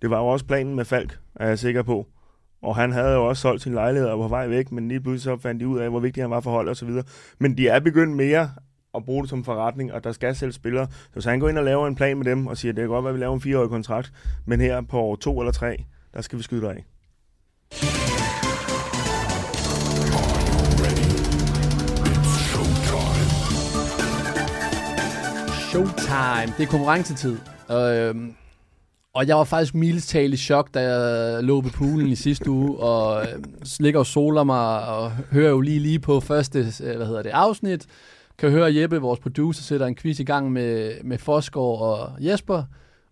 Det 0.01 0.09
var 0.09 0.19
jo 0.19 0.27
også 0.27 0.45
planen 0.45 0.75
med 0.75 0.85
Falk, 0.85 1.19
er 1.35 1.47
jeg 1.47 1.59
sikker 1.59 1.83
på. 1.83 2.07
Og 2.61 2.75
han 2.75 2.91
havde 2.91 3.11
jo 3.11 3.27
også 3.27 3.41
solgt 3.41 3.61
sin 3.61 3.73
lejlighed 3.73 4.09
og 4.09 4.19
var 4.19 4.25
på 4.25 4.29
vej 4.29 4.47
væk, 4.47 4.71
men 4.71 4.87
lige 4.87 5.01
pludselig 5.01 5.21
så 5.21 5.41
fandt 5.41 5.61
de 5.61 5.67
ud 5.67 5.79
af, 5.79 5.89
hvor 5.89 5.99
vigtig 5.99 6.23
han 6.23 6.31
var 6.31 6.39
for 6.39 6.51
holdet 6.51 6.69
og 6.69 6.77
så 6.77 6.85
videre. 6.85 7.03
Men 7.39 7.57
de 7.57 7.67
er 7.67 7.79
begyndt 7.79 8.15
mere 8.15 8.49
at 8.95 9.05
bruge 9.05 9.23
det 9.23 9.29
som 9.29 9.43
forretning, 9.43 9.93
og 9.93 10.03
der 10.03 10.11
skal 10.11 10.35
sælge 10.35 10.53
spillere. 10.53 10.87
Så 10.91 11.13
hvis 11.13 11.25
han 11.25 11.39
går 11.39 11.49
ind 11.49 11.57
og 11.57 11.63
laver 11.63 11.87
en 11.87 11.95
plan 11.95 12.17
med 12.17 12.25
dem 12.25 12.47
og 12.47 12.57
siger, 12.57 12.71
at 12.71 12.75
det 12.75 12.81
kan 12.81 12.89
godt 12.89 13.03
være, 13.03 13.09
at 13.09 13.15
vi 13.15 13.21
laver 13.21 13.33
en 13.33 13.41
fireårig 13.41 13.69
kontrakt, 13.69 14.13
men 14.45 14.61
her 14.61 14.81
på 14.81 14.99
år 14.99 15.15
to 15.15 15.39
eller 15.39 15.51
tre, 15.51 15.83
der 16.13 16.21
skal 16.21 16.37
vi 16.37 16.43
skyde 16.43 16.61
dig 16.61 16.69
af. 16.69 16.85
Showtime. 25.73 26.53
Det 26.57 26.63
er 26.63 26.67
konkurrencetid. 26.67 27.37
Og, 27.67 27.95
øhm, 27.97 28.33
og 29.13 29.27
jeg 29.27 29.37
var 29.37 29.43
faktisk 29.43 29.75
mildestale 29.75 30.33
i 30.33 30.37
chok, 30.37 30.73
da 30.73 30.93
jeg 30.93 31.43
lå 31.43 31.61
på 31.61 31.69
poolen 31.69 32.07
i 32.07 32.15
sidste 32.15 32.49
uge, 32.49 32.79
og 32.79 33.27
øhm, 33.33 33.43
ligger 33.79 33.99
og 33.99 34.05
soler 34.05 34.43
mig, 34.43 34.87
og 34.87 35.11
hører 35.11 35.49
jo 35.49 35.61
lige 35.61 35.79
lige 35.79 35.99
på 35.99 36.19
første 36.19 36.59
øh, 36.59 36.95
hvad 36.95 37.05
hedder 37.05 37.21
det, 37.21 37.29
afsnit. 37.29 37.87
Kan 38.37 38.51
høre 38.51 38.75
Jeppe, 38.75 38.97
vores 39.01 39.19
producer, 39.19 39.63
sætter 39.63 39.85
en 39.85 39.95
quiz 39.95 40.19
i 40.19 40.23
gang 40.23 40.51
med, 40.51 40.91
med 41.03 41.17
Forsgaard 41.17 41.79
og 41.81 42.09
Jesper. 42.19 42.63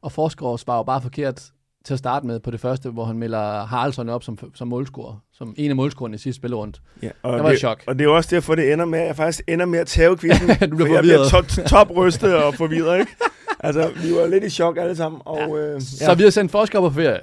Og 0.01 0.12
Forsgaard 0.12 0.58
svarer 0.58 0.84
bare 0.84 1.01
forkert 1.01 1.42
til 1.86 1.94
at 1.94 1.98
starte 2.00 2.28
med 2.28 2.40
på 2.40 2.51
det 2.51 2.60
første, 2.60 2.90
hvor 2.90 3.06
han 3.06 3.18
melder 3.18 3.66
Haraldsson 3.66 4.10
op 4.10 4.24
som, 4.24 4.38
som 4.56 4.68
målscorer. 4.68 5.24
Som 5.34 5.54
en 5.58 5.70
af 5.70 5.75
målscorerne 5.75 6.16
i 6.16 6.18
sidste 6.18 6.38
spillerunde. 6.40 6.78
Ja, 7.04 7.10
og 7.24 7.36
Jeg 7.36 7.44
var 7.44 7.50
det, 7.50 7.60
chok. 7.60 7.84
Og 7.88 8.00
det 8.00 8.06
er 8.06 8.10
også 8.10 8.36
derfor, 8.36 8.56
det 8.56 8.74
ender 8.74 8.86
med, 8.86 9.00
at 9.00 9.08
jeg 9.08 9.16
faktisk 9.16 9.42
ender 9.48 9.66
med 9.66 9.80
at 9.80 9.88
tage 9.88 10.18
quizzen. 10.22 10.48
Du 10.70 10.75
bliver 10.75 10.88
for 10.88 10.94
jeg 10.94 11.01
bliver 11.04 11.30
top, 11.30 11.46
toprystet 11.68 12.36
og 12.36 12.54
forvirret, 12.54 13.00
ikke? 13.00 13.12
Altså, 13.60 13.92
vi 14.04 14.16
var 14.16 14.28
lidt 14.28 14.44
i 14.44 14.50
chok 14.50 14.78
alle 14.78 14.96
sammen. 14.96 15.22
Og, 15.25 15.38
ja. 15.40 15.74
Øh, 15.75 15.82
Så 15.82 16.13
vi 16.16 16.24
har 16.24 16.30
sendt 16.30 16.51
Forsgaard 16.51 16.84
på 16.84 16.90
ferie. 16.96 17.20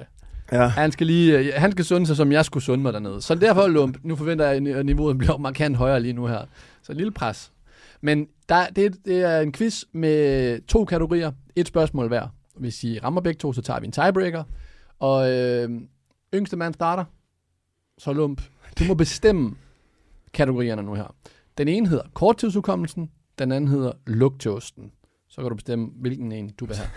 ja. 0.51 0.67
Han 0.67 0.91
skal 0.91 1.07
lige, 1.07 1.37
øh, 1.37 1.51
han 1.55 1.71
skal 1.71 1.85
sunde 1.85 2.07
sig, 2.07 2.15
som 2.15 2.31
jeg 2.31 2.45
skulle 2.45 2.63
sunde 2.63 2.81
mig 2.83 2.93
dernede. 2.93 3.21
Så 3.21 3.35
derfor, 3.35 3.67
Lump, 3.67 3.97
nu 4.03 4.15
forventer 4.15 4.47
jeg, 4.49 4.75
at 4.75 4.85
niveauet 4.85 5.17
bliver 5.17 5.37
markant 5.37 5.77
højere 5.77 5.99
lige 5.99 6.13
nu 6.13 6.25
her. 6.27 6.41
Så 6.83 6.91
et 6.91 6.97
lille 6.97 7.11
pres. 7.11 7.51
Men 8.01 8.27
der, 8.49 8.69
det, 8.69 9.05
det 9.05 9.21
er 9.21 9.39
en 9.41 9.51
quiz 9.51 9.83
med 9.91 10.61
to 10.67 10.85
kategorier. 10.85 11.31
Et 11.55 11.67
spørgsmål 11.67 12.07
hver. 12.07 12.27
Hvis 12.55 12.83
I 12.83 12.99
rammer 12.99 13.21
begge 13.21 13.37
to, 13.37 13.53
så 13.53 13.61
tager 13.61 13.79
vi 13.79 13.85
en 13.85 13.91
tiebreaker. 13.91 14.43
Og 14.99 15.31
øh, 15.31 15.69
yngste 16.33 16.57
mand 16.57 16.73
starter. 16.73 17.05
Så 17.97 18.13
Lump, 18.13 18.41
du 18.79 18.83
må 18.83 18.93
bestemme 18.93 19.55
kategorierne 20.33 20.83
nu 20.83 20.93
her. 20.93 21.15
Den 21.57 21.67
ene 21.67 21.87
hedder 21.87 22.03
korttidsudkommelsen, 22.13 23.11
den 23.39 23.51
anden 23.51 23.67
hedder 23.67 23.91
lugtjosten. 24.07 24.91
Så 25.29 25.41
kan 25.41 25.49
du 25.49 25.55
bestemme, 25.55 25.89
hvilken 25.95 26.31
en 26.31 26.49
du 26.49 26.65
vil 26.65 26.75
have. 26.75 26.89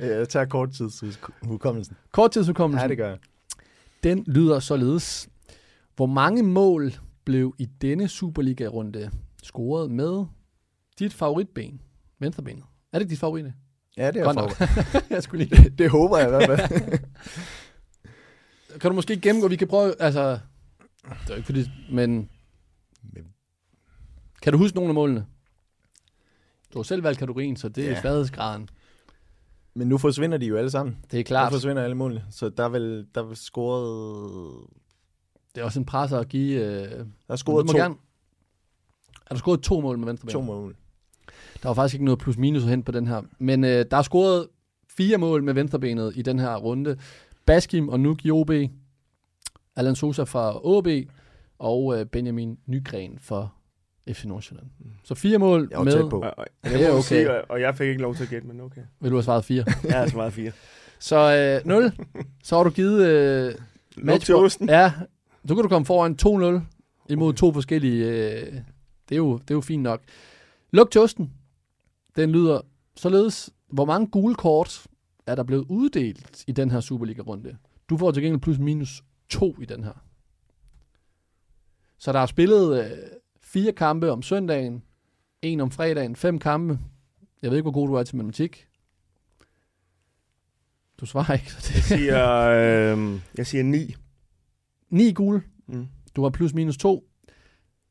Jeg 0.18 0.28
tager 0.28 0.46
korttidshukommelsen. 0.46 1.96
Korttidsudkommelsen. 2.12 2.82
Ja, 2.82 2.88
det 2.88 2.96
gør 2.96 3.08
jeg. 3.08 3.18
Den 4.02 4.24
lyder 4.26 4.58
således. 4.58 5.28
Hvor 5.96 6.06
mange 6.06 6.42
mål 6.42 6.92
blev 7.24 7.54
i 7.58 7.64
denne 7.64 8.08
Superliga-runde 8.08 9.10
scoret 9.46 9.90
med 9.90 10.24
dit 10.98 11.12
favoritben, 11.12 11.80
venstrebenet? 12.18 12.64
Er 12.92 12.98
det 12.98 13.10
dit 13.10 13.18
favorit? 13.18 13.46
Ja, 13.96 14.10
det 14.10 14.22
er 14.22 14.32
nok. 14.32 14.60
jeg 15.10 15.22
skulle 15.22 15.44
lige... 15.44 15.70
Det 15.70 15.90
håber 15.90 16.18
jeg 16.18 16.26
i 16.26 16.30
hvert 16.30 16.58
fald. 16.60 16.98
Kan 18.80 18.90
du 18.90 18.94
måske 18.94 19.20
gennemgå, 19.20 19.48
vi 19.48 19.56
kan 19.56 19.68
prøve, 19.68 19.94
altså... 20.02 20.38
Det 21.26 21.30
er 21.30 21.34
ikke 21.34 21.46
fordi, 21.46 21.70
men... 21.92 22.30
Kan 24.42 24.52
du 24.52 24.58
huske 24.58 24.74
nogle 24.76 24.90
af 24.90 24.94
målene? 24.94 25.26
Du 26.72 26.78
har 26.78 26.82
selv 26.82 27.02
valgt 27.02 27.18
kategorien, 27.18 27.56
så 27.56 27.68
det 27.68 27.84
er 27.84 27.88
Ja. 27.88 27.94
ja. 27.94 28.00
sværhedsgraden. 28.00 28.68
Men 29.74 29.88
nu 29.88 29.98
forsvinder 29.98 30.38
de 30.38 30.46
jo 30.46 30.56
alle 30.56 30.70
sammen. 30.70 30.98
Det 31.10 31.20
er 31.20 31.24
Klart. 31.24 31.52
Nu 31.52 31.54
forsvinder 31.54 31.82
alle 31.82 31.96
målene. 31.96 32.24
Så 32.30 32.48
der 32.48 32.64
er 32.64 32.68
vel, 32.68 33.06
der 33.14 33.20
er 33.20 33.24
vel 33.24 33.36
scoret... 33.36 34.66
Det 35.54 35.60
er 35.60 35.64
også 35.64 35.78
en 35.78 35.84
presser 35.86 36.18
at 36.18 36.28
give... 36.28 36.60
Øh... 36.60 36.90
Der 36.98 37.04
er 37.28 37.36
scoret 37.36 37.68
to, 37.68 37.76
gerne... 37.76 37.94
Er 39.30 39.34
der 39.34 39.38
scoret 39.38 39.60
to 39.60 39.80
mål 39.80 39.98
med 39.98 40.06
venstrebenet? 40.06 40.32
to 40.32 40.40
mål. 40.40 40.76
Der 41.62 41.68
var 41.68 41.74
faktisk 41.74 41.94
ikke 41.94 42.04
noget 42.04 42.18
plus 42.20 42.36
minus 42.36 42.62
hen 42.64 42.82
på 42.82 42.92
den 42.92 43.06
her. 43.06 43.22
Men 43.38 43.64
øh, 43.64 43.84
der 43.90 43.96
er 43.96 44.02
scoret 44.02 44.46
fire 44.96 45.18
mål 45.18 45.42
med 45.42 45.54
venstrebenet 45.54 46.12
i 46.16 46.22
den 46.22 46.38
her 46.38 46.56
runde. 46.56 46.96
Baskim 47.46 47.88
og 47.88 48.00
Nuk 48.00 48.24
i 48.24 48.30
OB. 48.30 48.50
Alan 49.76 49.94
Sosa 49.96 50.22
fra 50.22 50.60
OB. 50.66 50.86
Og 51.58 51.98
øh, 52.00 52.06
Benjamin 52.06 52.58
Nygren 52.66 53.18
for 53.20 53.54
FC 54.12 54.24
Nordsjælland. 54.24 54.66
Så 55.04 55.14
fire 55.14 55.38
mål 55.38 55.68
Jeg 55.70 55.78
var 55.78 55.84
med... 55.84 55.92
tæt 55.92 56.10
på. 56.10 56.20
Og, 56.20 56.34
og, 56.38 56.46
Det 56.64 56.70
jeg 56.72 56.82
er 56.82 56.88
må 56.92 56.98
okay. 56.98 57.02
sige, 57.02 57.30
og- 57.30 57.44
og 57.50 57.60
jeg 57.60 57.76
fik 57.76 57.88
ikke 57.88 58.02
lov 58.02 58.14
til 58.14 58.22
at 58.22 58.28
gætte, 58.28 58.46
men 58.48 58.60
okay. 58.60 58.80
Vil 59.00 59.10
du 59.10 59.16
have 59.16 59.22
svaret 59.22 59.44
fire? 59.44 59.64
Jeg 59.88 59.98
har 59.98 60.06
svaret 60.06 60.32
fire. 60.32 60.52
Så 60.98 61.60
øh, 61.64 61.68
0. 61.68 61.92
Så 62.42 62.56
har 62.56 62.64
du 62.64 62.70
givet... 62.70 63.06
Øh, 63.06 63.54
osten. 64.34 64.68
Ja, 64.68 64.92
så 65.48 65.54
kan 65.54 65.62
du 65.62 65.68
komme 65.68 65.86
foran 65.86 66.16
2-0 66.62 67.12
imod 67.12 67.32
to 67.34 67.52
forskellige... 67.52 68.04
Øh, 68.06 68.52
det, 69.10 69.14
er 69.14 69.18
jo, 69.18 69.38
det 69.38 69.50
er 69.50 69.54
jo 69.54 69.60
fint 69.60 69.82
nok. 69.82 70.02
Luk 70.70 70.90
til 70.90 71.00
osten. 71.00 71.32
Den 72.16 72.30
lyder 72.30 72.60
således, 72.96 73.50
hvor 73.68 73.84
mange 73.84 74.06
gule 74.06 74.34
kort 74.34 74.86
er 75.26 75.34
der 75.34 75.42
blevet 75.42 75.66
uddelt 75.68 76.44
i 76.46 76.52
den 76.52 76.70
her 76.70 76.80
Superliga-runde? 76.80 77.56
Du 77.90 77.96
får 77.96 78.10
til 78.10 78.22
gengæld 78.22 78.40
plus 78.40 78.58
minus 78.58 79.02
to 79.28 79.56
i 79.60 79.64
den 79.64 79.84
her. 79.84 80.04
Så 81.98 82.12
der 82.12 82.18
er 82.18 82.26
spillet 82.26 82.84
øh, 82.84 82.90
fire 83.40 83.72
kampe 83.72 84.10
om 84.12 84.22
søndagen, 84.22 84.82
en 85.42 85.60
om 85.60 85.70
fredagen, 85.70 86.16
fem 86.16 86.38
kampe. 86.38 86.78
Jeg 87.42 87.50
ved 87.50 87.58
ikke, 87.58 87.64
hvor 87.64 87.72
god 87.80 87.88
du 87.88 87.94
er 87.94 88.02
til 88.02 88.16
matematik. 88.16 88.66
Du 91.00 91.06
svarer 91.06 91.32
ikke. 91.34 91.50
det- 91.56 91.74
Jeg 91.74 91.82
siger, 91.84 92.40
øh, 92.50 93.20
jeg 93.36 93.46
siger 93.46 93.64
ni. 93.64 93.94
9 94.90 95.12
gule. 95.12 95.42
Mm. 95.66 95.88
Du 96.16 96.22
har 96.22 96.30
plus 96.30 96.54
minus 96.54 96.76
2. 96.76 97.04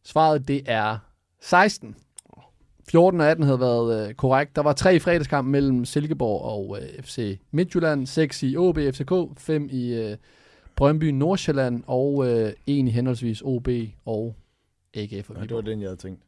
Svaret, 0.03 0.47
det 0.47 0.62
er 0.65 0.97
16. 1.41 1.95
14 2.89 3.21
og 3.21 3.28
18 3.30 3.45
havde 3.45 3.60
været 3.60 4.08
øh, 4.10 4.13
korrekt. 4.13 4.56
Der 4.56 4.62
var 4.62 4.73
tre 4.73 4.95
i 4.95 4.99
fredagskamp 4.99 5.47
mellem 5.47 5.86
Silkeborg 5.86 6.41
og 6.41 6.78
øh, 6.82 7.04
FC 7.04 7.39
Midtjylland, 7.52 8.08
6 8.08 8.43
i 8.43 8.58
OB 8.58 8.78
FCK, 8.78 9.12
5 9.38 9.67
i 9.71 9.93
øh, 9.93 10.17
Brøndby 10.75 11.04
Nordsjælland 11.04 11.84
og 11.88 12.28
øh, 12.28 12.54
en 12.67 12.88
i 12.88 12.91
henholdsvis 12.91 13.41
OB 13.45 13.67
og 14.06 14.36
AGF 14.93 15.30
og 15.30 15.36
Ja, 15.36 15.41
det 15.41 15.56
var 15.56 15.62
den, 15.62 15.82
jeg 15.82 15.88
havde 15.89 15.99
tænkt. 16.02 16.21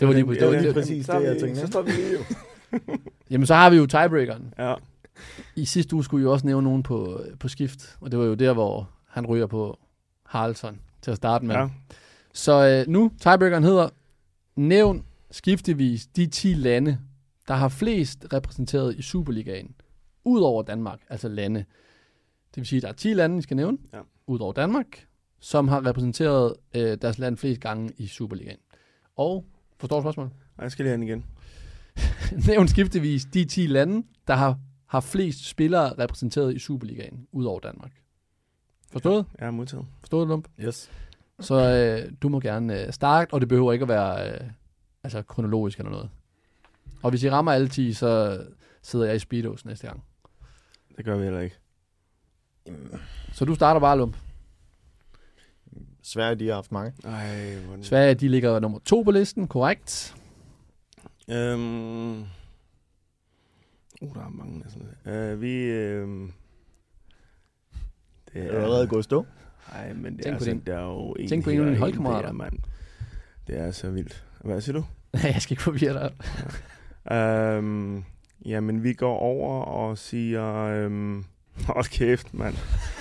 Det 0.00 0.08
var 0.08 0.14
lige 0.14 0.26
det 0.26 0.40
det 0.40 0.66
var 0.66 0.72
præcis 0.72 1.06
det, 1.06 1.14
er 1.14 1.20
jeg 1.20 1.34
vi- 1.34 1.40
tænkte. 1.40 1.60
Så 1.60 1.66
står 1.66 1.82
vi 1.82 1.90
lige 1.90 2.12
jo. 2.12 2.18
Jamen, 3.30 3.46
så 3.46 3.54
har 3.54 3.70
vi 3.70 3.76
jo 3.76 3.86
tiebreakeren. 3.86 4.54
Ja. 4.58 4.74
I 5.56 5.64
sidste 5.64 5.94
uge 5.94 6.04
skulle 6.04 6.20
vi 6.20 6.24
jo 6.24 6.32
også 6.32 6.46
nævne 6.46 6.64
nogen 6.64 6.82
på, 6.82 7.20
på 7.40 7.48
skift, 7.48 7.96
og 8.00 8.10
det 8.10 8.18
var 8.18 8.24
jo 8.24 8.34
der, 8.34 8.52
hvor 8.52 8.90
han 9.08 9.26
ryger 9.26 9.46
på 9.46 9.78
Haraldsson 10.26 10.78
til 11.02 11.10
at 11.10 11.16
starte 11.16 11.44
med. 11.44 11.54
ja. 11.54 11.68
Så 12.32 12.66
øh, 12.86 12.92
nu, 12.92 13.10
tiebreakeren 13.20 13.64
hedder, 13.64 13.88
nævn 14.56 15.04
skiftevis 15.30 16.06
de 16.06 16.26
10 16.26 16.48
lande, 16.54 16.98
der 17.48 17.54
har 17.54 17.68
flest 17.68 18.26
repræsenteret 18.32 18.96
i 18.96 19.02
Superligaen, 19.02 19.74
ud 20.24 20.40
over 20.40 20.62
Danmark, 20.62 21.00
altså 21.08 21.28
lande. 21.28 21.58
Det 22.54 22.56
vil 22.56 22.66
sige, 22.66 22.76
at 22.78 22.82
der 22.82 22.88
er 22.88 22.92
10 22.92 23.08
lande, 23.14 23.38
I 23.38 23.42
skal 23.42 23.56
nævne, 23.56 23.78
Ja. 23.92 24.00
ud 24.26 24.38
over 24.38 24.52
Danmark, 24.52 25.06
som 25.40 25.68
har 25.68 25.86
repræsenteret 25.86 26.54
øh, 26.74 26.98
deres 27.02 27.18
land 27.18 27.36
flest 27.36 27.60
gange 27.60 27.92
i 27.96 28.06
Superligaen. 28.06 28.58
Og, 29.16 29.44
forstår 29.78 29.96
du 29.96 30.02
spørgsmålet? 30.02 30.32
Jeg 30.60 30.72
skal 30.72 30.84
lige 30.84 30.90
have 30.90 31.00
den 31.00 31.08
igen. 31.08 31.24
nævn 32.48 32.68
skiftevis 32.68 33.24
de 33.24 33.44
10 33.44 33.66
lande, 33.66 34.06
der 34.26 34.34
har, 34.34 34.58
har 34.86 35.00
flest 35.00 35.44
spillere 35.48 35.94
repræsenteret 35.98 36.56
i 36.56 36.58
Superligaen, 36.58 37.26
ud 37.32 37.44
over 37.44 37.60
Danmark. 37.60 37.92
Forstået? 38.92 39.26
Jeg 39.38 39.46
er 39.46 39.50
modtaget. 39.50 39.86
Forstået, 40.00 40.28
Lump? 40.28 40.48
Yes. 40.60 40.90
Så 41.40 41.54
øh, 41.54 42.12
du 42.22 42.28
må 42.28 42.40
gerne 42.40 42.86
øh, 42.86 42.92
starte, 42.92 43.34
og 43.34 43.40
det 43.40 43.48
behøver 43.48 43.72
ikke 43.72 43.82
at 43.82 43.88
være 43.88 44.32
øh, 44.32 44.40
altså 45.04 45.22
kronologisk 45.22 45.78
eller 45.78 45.90
noget. 45.90 46.10
Og 47.02 47.10
hvis 47.10 47.22
I 47.22 47.30
rammer 47.30 47.52
alle 47.52 47.68
10, 47.68 47.92
så 47.92 48.40
sidder 48.82 49.06
jeg 49.06 49.16
i 49.16 49.18
Speedos 49.18 49.64
næste 49.64 49.86
gang. 49.86 50.04
Det 50.96 51.04
gør 51.04 51.16
vi 51.16 51.24
heller 51.24 51.40
ikke. 51.40 51.56
Så 53.32 53.44
du 53.44 53.54
starter 53.54 53.80
bare, 53.80 53.98
Lump. 53.98 54.16
Sverige, 56.02 56.34
de 56.34 56.46
har 56.46 56.54
haft 56.54 56.72
mange. 56.72 56.92
Ej, 57.04 57.54
hvor... 57.66 57.82
Sverige, 57.82 58.14
de 58.14 58.28
ligger 58.28 58.58
nummer 58.60 58.78
to 58.78 59.02
på 59.02 59.10
listen, 59.10 59.48
korrekt. 59.48 60.16
Øhm... 61.30 62.20
Uh, 64.02 64.14
der 64.14 64.20
er 64.24 64.28
mange 64.28 64.64
sådan 64.68 64.88
noget. 65.04 65.34
Uh, 65.34 65.40
vi... 65.40 65.52
øhm, 65.52 66.32
Det 68.32 68.42
Er 68.46 68.62
allerede 68.62 68.86
gået 68.88 69.04
stå? 69.04 69.26
Nej, 69.72 69.92
men 69.92 70.16
det 70.16 70.24
Tænk 70.24 70.26
er, 70.26 70.30
på 70.30 70.34
altså, 70.34 70.50
din- 70.50 70.62
det 70.66 70.74
er 70.74 70.80
jo 70.82 71.12
en 71.18 71.28
tænk 71.28 71.44
på 71.44 71.50
en 71.50 71.60
af 71.60 71.64
dine 71.66 71.76
holdkammerater. 71.78 72.26
der, 72.26 72.32
mand. 72.32 72.52
Det 73.46 73.58
er 73.60 73.70
så 73.70 73.90
vildt. 73.90 74.24
Hvad 74.44 74.60
siger 74.60 74.78
du? 74.78 74.84
Nej, 75.12 75.22
jeg 75.34 75.42
skal 75.42 75.52
ikke 75.52 75.62
forvirre 75.62 75.92
dig. 75.92 76.12
Øhm, 77.16 78.04
jamen, 78.44 78.82
vi 78.82 78.92
går 78.92 79.16
over 79.18 79.62
og 79.62 79.98
siger... 79.98 80.54
Øhm, 80.54 81.24
hold 81.68 81.84
kæft, 81.90 82.34
mand. 82.34 82.54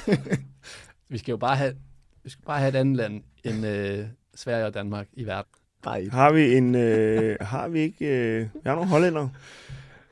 Vi 1.10 1.18
skal 1.18 1.32
jo 1.32 1.38
bare 1.38 1.56
have, 1.56 1.76
vi 2.24 2.30
skal 2.30 2.46
bare 2.46 2.60
have 2.60 2.70
et 2.70 2.76
andet 2.76 2.96
land 2.96 3.24
end 3.44 3.66
øh, 3.66 4.06
Sverige 4.36 4.66
og 4.66 4.74
Danmark 4.74 5.08
i 5.14 5.26
verden. 5.26 5.52
Bare 5.84 6.02
et. 6.04 6.12
Har 6.12 6.32
vi 6.32 6.56
en... 6.58 6.76
Øh, 6.76 7.38
har 7.42 7.68
vi 7.68 7.80
ikke... 7.80 8.06
Øh, 8.08 8.42
vi 8.54 8.60
har 8.66 8.76
nogle 8.76 8.90
hollænder. 8.90 9.30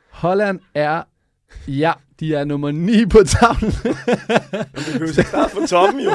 Holland 0.09 0.59
er, 0.73 1.03
ja, 1.67 1.93
de 2.19 2.35
er 2.35 2.43
nummer 2.43 2.71
9 2.71 3.05
på 3.05 3.23
tavlen. 3.23 3.71
Vi 4.75 5.13
kan 5.13 5.39
jo 5.39 5.47
fra 5.47 5.67
toppen, 5.67 5.99
jo. 6.01 6.11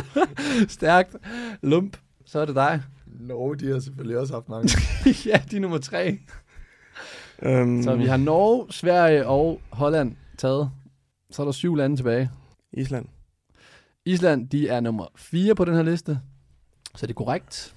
Stærkt. 0.68 1.16
Lump, 1.62 1.96
så 2.26 2.38
er 2.40 2.44
det 2.44 2.54
dig. 2.54 2.82
Norge, 3.20 3.56
de 3.56 3.72
har 3.72 3.80
selvfølgelig 3.80 4.18
også 4.18 4.34
haft 4.34 4.48
mange. 4.48 4.70
ja, 5.30 5.42
de 5.50 5.56
er 5.56 5.60
nummer 5.60 5.78
3. 5.78 6.18
Øhm, 7.42 7.82
Så 7.82 7.96
vi 7.96 8.06
har 8.06 8.16
Norge, 8.16 8.72
Sverige 8.72 9.26
og 9.26 9.60
Holland 9.70 10.16
taget. 10.38 10.70
Så 11.30 11.42
er 11.42 11.46
der 11.46 11.52
syv 11.52 11.74
lande 11.74 11.96
tilbage. 11.96 12.30
Island. 12.72 13.06
Island, 14.04 14.48
de 14.48 14.68
er 14.68 14.80
nummer 14.80 15.06
4 15.16 15.54
på 15.54 15.64
den 15.64 15.74
her 15.74 15.82
liste. 15.82 16.20
Så 16.96 17.06
det 17.06 17.12
er 17.12 17.14
korrekt. 17.14 17.74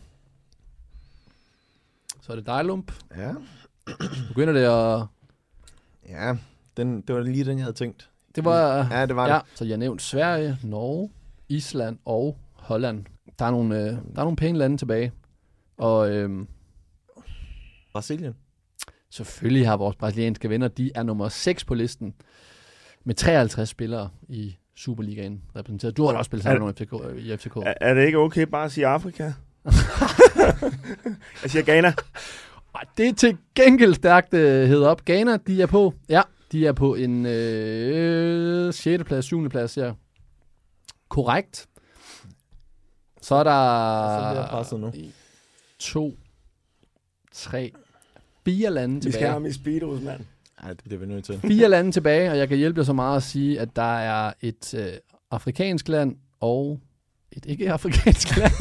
Så 2.22 2.32
er 2.32 2.36
det 2.36 2.46
dig, 2.46 2.66
Lump. 2.66 2.92
ja. 3.18 3.32
Begynder 4.28 4.54
det 4.54 4.62
at... 4.62 5.06
Ja, 6.10 6.36
den, 6.78 7.02
det 7.02 7.16
var 7.16 7.22
lige 7.22 7.44
den, 7.46 7.58
jeg 7.58 7.66
havde 7.66 7.78
tænkt. 7.78 8.10
Det 8.36 8.46
var... 8.46 8.88
Ja, 8.92 9.06
det 9.06 9.16
var 9.16 9.28
Ja, 9.28 9.34
det. 9.34 9.42
så 9.56 9.66
jeg 9.66 9.78
nævnte 9.78 10.04
Sverige, 10.04 10.58
Norge, 10.64 11.10
Island 11.50 11.98
og 12.06 12.38
Holland. 12.54 13.06
Der 13.40 13.46
er 13.46 13.52
nogle, 13.52 13.76
øh, 13.76 13.84
der 13.86 13.94
er 14.18 14.24
nogle 14.24 14.36
pæne 14.36 14.58
lande 14.58 14.78
tilbage. 14.78 15.12
Og 15.78 16.10
øhm, 16.12 16.48
Brasilien. 17.94 18.34
selvfølgelig 19.10 19.68
har 19.68 19.78
vores 19.78 19.96
brasilianske 19.96 20.50
venner, 20.50 20.68
de 20.68 20.92
er 20.96 21.04
nummer 21.04 21.30
6 21.30 21.66
på 21.66 21.74
listen. 21.74 22.14
Med 23.04 23.16
53 23.16 23.70
spillere 23.70 24.10
i 24.30 24.56
Superligaen 24.76 25.42
repræsenteret. 25.56 25.98
Du 25.98 26.06
har 26.06 26.12
da 26.12 26.18
også 26.18 26.30
spillet 26.30 26.44
sammen 26.44 26.66
med 26.66 26.74
FCK, 26.74 26.94
øh, 27.10 27.18
i 27.18 27.38
FCK. 27.38 27.56
Er, 27.58 27.74
er 27.82 27.94
det 27.94 28.06
ikke 28.06 28.18
okay 28.18 28.44
bare 28.44 28.66
at 28.66 28.72
sige 28.72 28.88
Afrika? 28.88 29.24
jeg 31.44 31.52
siger 31.52 31.64
Ghana. 31.64 31.94
Det 32.98 33.08
er 33.08 33.14
til 33.14 33.38
gengæld 33.56 33.94
stærkt 33.94 34.34
øh, 34.34 34.68
hed 34.68 34.84
op. 34.84 35.06
Ghana, 35.06 35.38
de 35.38 35.62
er 35.62 35.66
på. 35.66 35.94
Ja, 36.10 36.22
de 36.52 36.68
er 36.68 36.72
på 36.74 36.96
en 36.96 37.26
øh, 37.26 38.74
6. 38.74 39.04
plads, 39.04 39.26
7. 39.26 39.50
plads, 39.50 39.78
ja. 39.78 39.94
Korrekt. 41.10 41.68
Så 43.22 43.36
er 43.36 43.44
der... 43.44 44.64
Så 44.64 44.78
nu. 44.78 44.92
To, 45.80 46.18
tre, 47.32 47.72
fire 48.46 48.72
lande 48.72 48.96
Vi 48.96 49.02
skal 49.02 49.12
tilbage. 49.12 49.26
have 49.26 49.34
ham 49.34 49.46
i 49.46 49.52
speedos, 49.52 50.02
mand. 50.02 50.26
Nej, 50.62 50.74
det 50.74 50.84
bliver 50.84 51.00
vi 51.00 51.06
nødt 51.06 51.26
til. 51.26 51.40
Fire 51.40 51.70
lande 51.70 51.92
tilbage, 51.92 52.32
og 52.32 52.38
jeg 52.38 52.48
kan 52.48 52.58
hjælpe 52.58 52.80
dig 52.80 52.86
så 52.86 52.94
meget 52.94 53.18
at 53.18 53.24
sige, 53.24 53.60
at 53.60 53.76
der 53.76 53.98
er 53.98 54.34
et 54.42 54.74
øh, 54.74 54.94
afrikansk 55.32 55.88
land 55.88 56.18
og 56.40 56.80
et 57.32 57.46
ikke-afrikansk 57.46 58.36
land. 58.38 58.54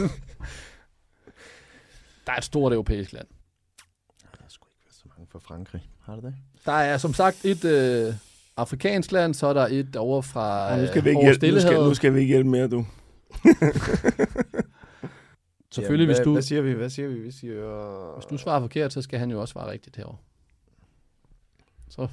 der 2.27 2.33
er 2.33 2.37
et 2.37 2.45
stort 2.45 2.73
europæisk 2.73 3.13
land. 3.13 3.27
Der 4.23 4.45
er 4.45 4.49
sgu 4.49 4.67
ikke 4.71 4.85
været 4.85 4.95
så 4.95 5.05
mange 5.17 5.27
fra 5.33 5.39
Frankrig. 5.39 5.91
Har 6.01 6.15
det 6.15 6.25
det? 6.25 6.35
Der 6.67 6.73
er 6.73 6.99
som 6.99 7.15
sagt 7.15 7.45
et 7.45 7.65
øh, 7.65 8.15
afrikansk 8.57 9.13
land, 9.13 9.35
så 9.35 9.47
er 9.47 9.53
der 9.53 9.67
et 9.71 9.97
over 9.97 10.23
fra 10.23 10.73
Og 10.73 10.79
nu 10.79 10.87
skal 10.87 11.05
vi 11.05 11.09
øh, 11.11 11.17
ikke 11.17 11.25
hjælpe, 11.25 11.51
nu 11.51 11.61
skal, 11.61 11.75
nu 11.75 11.95
skal 11.95 12.15
vi 12.15 12.21
ikke 12.21 12.31
hjælpe 12.31 12.51
mere, 12.51 12.69
du. 12.69 12.85
Selvfølgelig, 15.73 16.05
Jamen, 16.05 16.17
hvis, 16.17 16.25
du, 16.25 16.33
Hvad 16.33 16.43
siger 16.43 16.63
vi? 16.63 16.73
Hvad 16.73 16.91
siger 16.91 17.09
vi? 17.09 17.15
Vi 17.15 17.31
siger... 17.31 18.15
hvis 18.17 18.27
du 18.27 18.37
svarer 18.37 18.61
forkert, 18.61 18.93
så 18.93 19.03
skal 19.03 19.19
han 19.19 19.31
jo 19.31 19.41
også 19.41 19.53
svare 19.53 19.71
rigtigt 19.71 19.97
herovre. 19.97 20.17
Så 21.89 22.09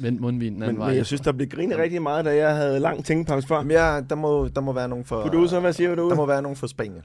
vend 0.00 0.18
mundvinen 0.18 0.54
den 0.54 0.62
anden 0.62 0.74
Men, 0.74 0.80
vej. 0.80 0.88
men 0.88 0.96
jeg 0.96 1.06
synes, 1.06 1.20
der 1.20 1.32
blev 1.32 1.48
grinet 1.48 1.78
rigtig 1.78 2.02
meget, 2.02 2.24
da 2.24 2.36
jeg 2.36 2.56
havde 2.56 2.80
lang 2.80 3.04
tænkepause 3.04 3.48
før. 3.48 3.56
Jamen, 3.56 3.70
ja, 3.70 4.00
der 4.10 4.14
må, 4.14 4.48
der 4.48 4.60
må 4.60 4.72
være 4.72 4.88
nogen 4.88 5.04
for... 5.04 5.22
Producer, 5.22 5.60
hvad 5.60 5.72
siger 5.72 5.94
du? 5.94 6.08
Der 6.08 6.16
må 6.16 6.26
være 6.26 6.42
nogen 6.42 6.56
for 6.56 6.66
Spanien. 6.66 7.02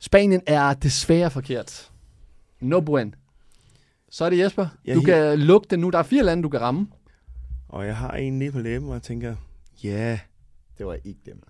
Spanien 0.00 0.40
er 0.46 0.74
desværre 0.74 1.30
forkert. 1.30 1.90
No 2.60 2.80
buen. 2.80 3.14
Så 4.16 4.24
er 4.24 4.30
det 4.30 4.38
Jesper. 4.38 4.66
Ja, 4.86 4.94
du 4.94 5.00
kan 5.00 5.38
lukke 5.38 5.66
den 5.70 5.80
nu. 5.80 5.90
Der 5.90 5.98
er 5.98 6.02
fire 6.02 6.22
lande, 6.22 6.42
du 6.42 6.48
kan 6.48 6.60
ramme. 6.60 6.86
Og 7.68 7.86
jeg 7.86 7.96
har 7.96 8.10
en 8.10 8.38
lige 8.38 8.52
på 8.52 8.58
læben, 8.58 8.88
og 8.88 8.94
jeg 8.94 9.02
tænker, 9.02 9.34
ja. 9.84 9.88
Yeah. 9.88 10.18
Det 10.78 10.86
var 10.86 10.96
ikke 11.04 11.20
dem. 11.26 11.42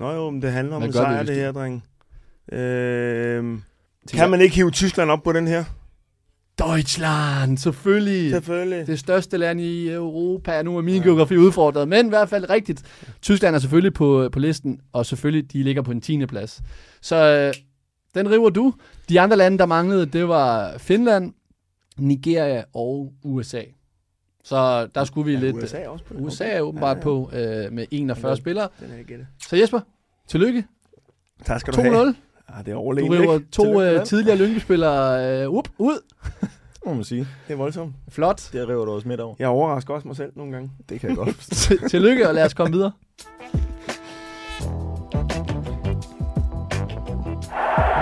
Nå 0.00 0.12
jo, 0.12 0.30
men 0.30 0.42
det 0.42 0.52
handler 0.52 0.76
om 0.76 0.82
en 0.82 0.92
sejr, 0.92 1.18
det 1.18 1.28
du- 1.28 1.32
her, 1.32 1.52
dreng. 1.52 1.84
Øh, 2.52 3.58
kan 4.12 4.30
man 4.30 4.40
ikke 4.40 4.54
hive 4.54 4.70
Tyskland 4.70 5.10
op 5.10 5.22
på 5.22 5.32
den 5.32 5.48
her? 5.48 5.64
Deutschland, 6.58 7.58
selvfølgelig. 7.58 8.30
Selvfølgelig. 8.30 8.86
Det 8.86 8.98
største 8.98 9.36
land 9.36 9.60
i 9.60 9.90
Europa. 9.90 10.62
Nu 10.62 10.76
er 10.76 10.82
min 10.82 10.96
ja. 10.96 11.02
geografi 11.02 11.36
udfordret, 11.36 11.88
men 11.88 12.06
i 12.06 12.08
hvert 12.08 12.28
fald 12.28 12.50
rigtigt. 12.50 12.82
Tyskland 13.22 13.54
er 13.54 13.58
selvfølgelig 13.58 13.94
på, 13.94 14.28
på 14.32 14.38
listen, 14.38 14.80
og 14.92 15.06
selvfølgelig, 15.06 15.52
de 15.52 15.62
ligger 15.62 15.82
på 15.82 15.90
en 15.90 16.00
10. 16.00 16.26
plads. 16.26 16.62
Så 17.00 17.16
øh, 17.16 17.54
den 18.14 18.30
river 18.30 18.50
du. 18.50 18.74
De 19.08 19.20
andre 19.20 19.36
lande, 19.36 19.58
der 19.58 19.66
manglede, 19.66 20.06
det 20.06 20.28
var 20.28 20.78
Finland, 20.78 21.32
Nigeria 21.98 22.64
og 22.74 23.12
USA. 23.24 23.62
Så 24.44 24.86
der 24.94 25.04
skulle 25.04 25.26
vi 25.26 25.32
Ja, 25.32 25.38
lidt... 25.40 25.56
USA 25.56 25.78
er 25.78 25.88
også 25.88 26.04
på 26.04 26.14
den. 26.14 26.24
USA 26.26 26.44
er 26.48 26.60
åbenbart 26.60 26.96
Ja, 26.96 26.98
ja. 26.98 27.02
på 27.02 27.30
øh, 27.32 27.72
med 27.72 27.86
41 27.90 28.30
Ja. 28.30 28.36
spillere. 28.36 28.68
Den 28.80 28.90
er 28.92 28.96
jeg 28.96 29.04
gættet. 29.04 29.26
Så 29.48 29.56
Jesper, 29.56 29.80
tillykke. 30.28 30.64
Tak 31.44 31.60
skal 31.60 31.74
2-0. 31.74 31.76
du 31.76 31.82
have. 31.92 32.14
Ah, 32.48 32.64
det 32.64 32.68
er 32.70 32.74
Du 32.74 32.78
overlegent, 32.80 33.14
river 33.14 33.34
ikke? 33.34 33.46
to 33.52 33.62
Tillykke 33.64 34.00
øh, 34.00 34.04
tidligere 34.06 34.36
Lyngby-spillere 34.38 35.42
øh, 35.42 35.48
up, 35.50 35.68
ud. 35.78 35.98
Det 36.74 36.86
må 36.86 36.94
man 36.94 37.04
sige. 37.04 37.28
Det 37.48 37.52
er 37.52 37.56
voldsomt. 37.56 37.94
Flot. 38.08 38.50
Det 38.52 38.68
river 38.68 38.84
du 38.84 38.90
også 38.92 39.08
midt 39.08 39.20
over. 39.20 39.34
Jeg 39.38 39.48
overrasker 39.48 39.94
også 39.94 40.08
mig 40.08 40.16
selv 40.16 40.32
nogle 40.36 40.52
gange. 40.52 40.70
Det 40.88 41.00
kan 41.00 41.08
jeg 41.08 41.16
godt 41.16 41.34
forstå. 41.34 41.88
Tillykke, 41.88 42.28
og 42.28 42.34
lad 42.34 42.44
os 42.44 42.54
komme 42.54 42.72
videre. 42.72 42.92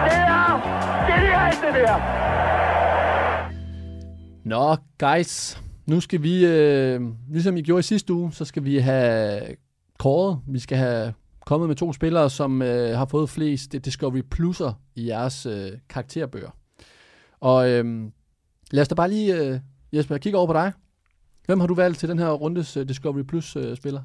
Det 0.06 0.16
er 0.16 1.06
genialt, 1.06 1.74
det 1.74 1.74
der. 1.74 2.49
Nå, 4.50 4.76
guys. 4.98 5.62
Nu 5.86 6.00
skal 6.00 6.22
vi, 6.22 6.46
øh, 6.46 7.00
ligesom 7.28 7.56
I 7.56 7.62
gjorde 7.62 7.80
i 7.80 7.82
sidste 7.82 8.12
uge, 8.12 8.32
så 8.32 8.44
skal 8.44 8.64
vi 8.64 8.78
have 8.78 9.42
kåret. 9.98 10.40
Vi 10.48 10.58
skal 10.58 10.78
have 10.78 11.14
kommet 11.46 11.68
med 11.68 11.76
to 11.76 11.92
spillere, 11.92 12.30
som 12.30 12.62
øh, 12.62 12.98
har 12.98 13.06
fået 13.06 13.30
flest 13.30 13.72
Discovery 13.72 14.22
Plus'er 14.34 14.72
i 14.94 15.08
jeres 15.08 15.46
øh, 15.46 15.70
karakterbøger. 15.88 16.50
Og 17.40 17.70
øh, 17.70 18.10
lad 18.70 18.82
os 18.82 18.88
da 18.88 18.94
bare 18.94 19.08
lige, 19.08 19.36
øh, 19.36 19.60
Jesper, 19.92 20.18
kigge 20.18 20.38
over 20.38 20.46
på 20.46 20.52
dig. 20.52 20.72
Hvem 21.46 21.60
har 21.60 21.66
du 21.66 21.74
valgt 21.74 21.98
til 21.98 22.08
den 22.08 22.18
her 22.18 22.30
rundes 22.30 22.76
øh, 22.76 22.88
Discovery 22.88 23.22
Plus-spiller? 23.22 23.70
Øh, 23.70 23.76
spiller? 23.76 24.02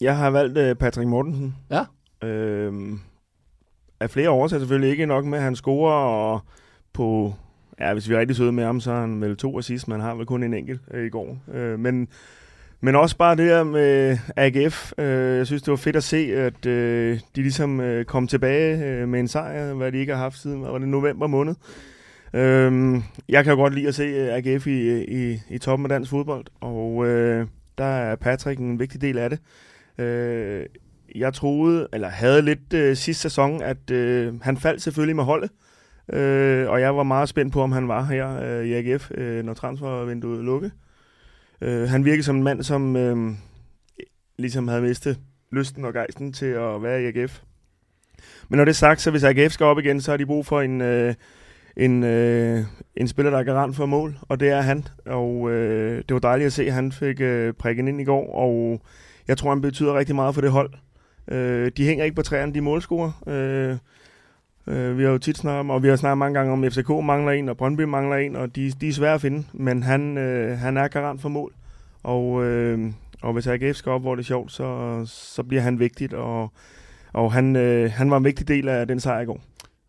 Jeg 0.00 0.16
har 0.16 0.30
valgt 0.30 0.58
øh, 0.58 0.76
Patrick 0.76 1.08
Mortensen. 1.08 1.56
Ja. 1.70 1.84
Øhm, 2.28 3.00
af 4.00 4.10
flere 4.10 4.30
årsager 4.30 4.60
selvfølgelig 4.60 4.90
ikke 4.90 5.06
nok 5.06 5.24
med, 5.24 5.38
at 5.38 5.44
han 5.44 5.56
scorer, 5.56 6.04
og 6.04 6.40
på, 6.92 7.34
ja, 7.80 7.92
hvis 7.92 8.08
vi 8.08 8.14
er 8.14 8.18
rigtig 8.18 8.36
søde 8.36 8.52
med 8.52 8.64
ham, 8.64 8.80
så 8.80 8.92
har 8.92 9.00
han 9.00 9.20
vel 9.20 9.36
to 9.36 9.58
assist, 9.58 9.88
man 9.88 10.00
har 10.00 10.14
vel 10.14 10.26
kun 10.26 10.42
en 10.42 10.54
enkelt 10.54 10.80
øh, 10.90 11.06
i 11.06 11.08
går. 11.08 11.38
Øh, 11.54 11.78
men, 11.78 12.08
men 12.80 12.94
også 12.94 13.16
bare 13.16 13.36
det 13.36 13.44
her 13.44 13.62
med 13.62 14.18
AGF. 14.36 14.92
Øh, 14.98 15.36
jeg 15.36 15.46
synes, 15.46 15.62
det 15.62 15.70
var 15.70 15.76
fedt 15.76 15.96
at 15.96 16.04
se, 16.04 16.16
at 16.16 16.66
øh, 16.66 17.20
de 17.36 17.42
ligesom 17.42 17.80
øh, 17.80 18.04
kom 18.04 18.26
tilbage 18.26 18.84
øh, 18.84 19.08
med 19.08 19.20
en 19.20 19.28
sejr, 19.28 19.74
hvad 19.74 19.92
de 19.92 19.98
ikke 19.98 20.12
har 20.12 20.22
haft 20.22 20.38
siden, 20.38 20.62
var 20.62 20.78
det, 20.78 20.88
november 20.88 21.26
måned. 21.26 21.54
Øh, 22.34 23.00
jeg 23.28 23.44
kan 23.44 23.52
jo 23.52 23.58
godt 23.58 23.74
lide 23.74 23.88
at 23.88 23.94
se 23.94 24.02
øh, 24.02 24.34
AGF 24.34 24.66
i, 24.66 25.04
i, 25.04 25.40
i 25.50 25.58
toppen 25.58 25.86
af 25.86 25.88
dansk 25.88 26.10
fodbold, 26.10 26.44
og 26.60 27.06
øh, 27.06 27.46
der 27.78 27.84
er 27.84 28.16
Patrick 28.16 28.60
en 28.60 28.78
vigtig 28.78 29.00
del 29.00 29.18
af 29.18 29.30
det. 29.30 29.38
Øh, 30.04 30.66
jeg 31.14 31.34
troede, 31.34 31.88
eller 31.92 32.08
havde 32.08 32.42
lidt 32.42 32.72
øh, 32.74 32.96
sidste 32.96 33.22
sæson, 33.22 33.62
at 33.62 33.90
øh, 33.90 34.42
han 34.42 34.56
faldt 34.56 34.82
selvfølgelig 34.82 35.16
med 35.16 35.24
holdet. 35.24 35.50
Øh, 35.50 35.67
Øh, 36.12 36.70
og 36.70 36.80
jeg 36.80 36.96
var 36.96 37.02
meget 37.02 37.28
spændt 37.28 37.52
på, 37.52 37.62
om 37.62 37.72
han 37.72 37.88
var 37.88 38.04
her 38.04 38.40
øh, 38.42 38.66
i 38.66 38.72
AGF, 38.72 39.10
øh, 39.14 39.44
når 39.44 39.54
transfervinduet 39.54 40.44
lukkede. 40.44 40.72
Øh, 41.60 41.88
han 41.88 42.04
virkede 42.04 42.22
som 42.22 42.36
en 42.36 42.42
mand, 42.42 42.62
som 42.62 42.96
øh, 42.96 43.34
ligesom 44.38 44.68
havde 44.68 44.82
mistet 44.82 45.18
lysten 45.52 45.84
og 45.84 45.92
gejsten 45.92 46.32
til 46.32 46.46
at 46.46 46.82
være 46.82 47.02
i 47.02 47.06
AGF. 47.06 47.40
Men 48.48 48.56
når 48.56 48.64
det 48.64 48.72
er 48.72 48.74
sagt, 48.74 49.00
så 49.00 49.10
hvis 49.10 49.24
AGF 49.24 49.52
skal 49.52 49.66
op 49.66 49.78
igen, 49.78 50.00
så 50.00 50.10
har 50.10 50.16
de 50.16 50.26
brug 50.26 50.46
for 50.46 50.60
en, 50.60 50.80
øh, 50.80 51.14
en, 51.76 52.04
øh, 52.04 52.64
en 52.96 53.08
spiller, 53.08 53.30
der 53.30 53.38
er 53.38 53.44
garant 53.44 53.76
for 53.76 53.86
mål, 53.86 54.18
og 54.22 54.40
det 54.40 54.48
er 54.48 54.60
han. 54.60 54.84
Og 55.06 55.50
øh, 55.50 55.96
det 56.08 56.14
var 56.14 56.20
dejligt 56.20 56.46
at 56.46 56.52
se, 56.52 56.66
at 56.66 56.72
han 56.72 56.92
fik 56.92 57.20
øh, 57.20 57.52
prikken 57.52 57.88
ind 57.88 58.00
i 58.00 58.04
går, 58.04 58.34
og 58.34 58.80
jeg 59.28 59.38
tror, 59.38 59.50
han 59.50 59.60
betyder 59.60 59.98
rigtig 59.98 60.14
meget 60.14 60.34
for 60.34 60.40
det 60.40 60.50
hold. 60.50 60.70
Øh, 61.28 61.70
de 61.76 61.84
hænger 61.84 62.04
ikke 62.04 62.16
på 62.16 62.22
træerne, 62.22 62.54
de 62.54 62.60
målscorer. 62.60 63.22
Øh, 63.26 63.76
øh, 64.68 64.98
vi 64.98 65.02
har 65.02 65.10
jo 65.10 65.18
tit 65.18 65.38
snakket 65.38 65.60
om, 65.60 65.70
og 65.70 65.82
vi 65.82 65.88
har 65.88 65.96
snakket 65.96 66.18
mange 66.18 66.38
gange 66.38 66.52
om, 66.52 66.64
at 66.64 66.72
FCK 66.72 66.88
mangler 66.88 67.32
en, 67.32 67.48
og 67.48 67.56
Brøndby 67.56 67.80
mangler 67.80 68.16
en, 68.16 68.36
og 68.36 68.56
de, 68.56 68.70
de 68.70 68.88
er 68.88 68.92
svære 68.92 69.14
at 69.14 69.20
finde, 69.20 69.44
men 69.52 69.82
han, 69.82 70.18
øh, 70.18 70.58
han 70.58 70.76
er 70.76 70.88
garant 70.88 71.20
for 71.20 71.28
mål. 71.28 71.52
Og, 72.02 72.44
øh, 72.44 72.92
og 73.22 73.32
hvis 73.32 73.46
AGF 73.46 73.76
skal 73.76 73.92
op, 73.92 74.00
hvor 74.00 74.14
det 74.14 74.22
er 74.22 74.26
sjovt, 74.26 74.52
så, 74.52 75.02
så 75.06 75.42
bliver 75.42 75.62
han 75.62 75.78
vigtigt, 75.78 76.14
og, 76.14 76.52
og 77.12 77.32
han, 77.32 77.56
øh, 77.56 77.90
han 77.92 78.10
var 78.10 78.16
en 78.16 78.24
vigtig 78.24 78.48
del 78.48 78.68
af 78.68 78.86
den 78.86 79.00
sejr 79.00 79.20
i 79.20 79.24
går. 79.24 79.40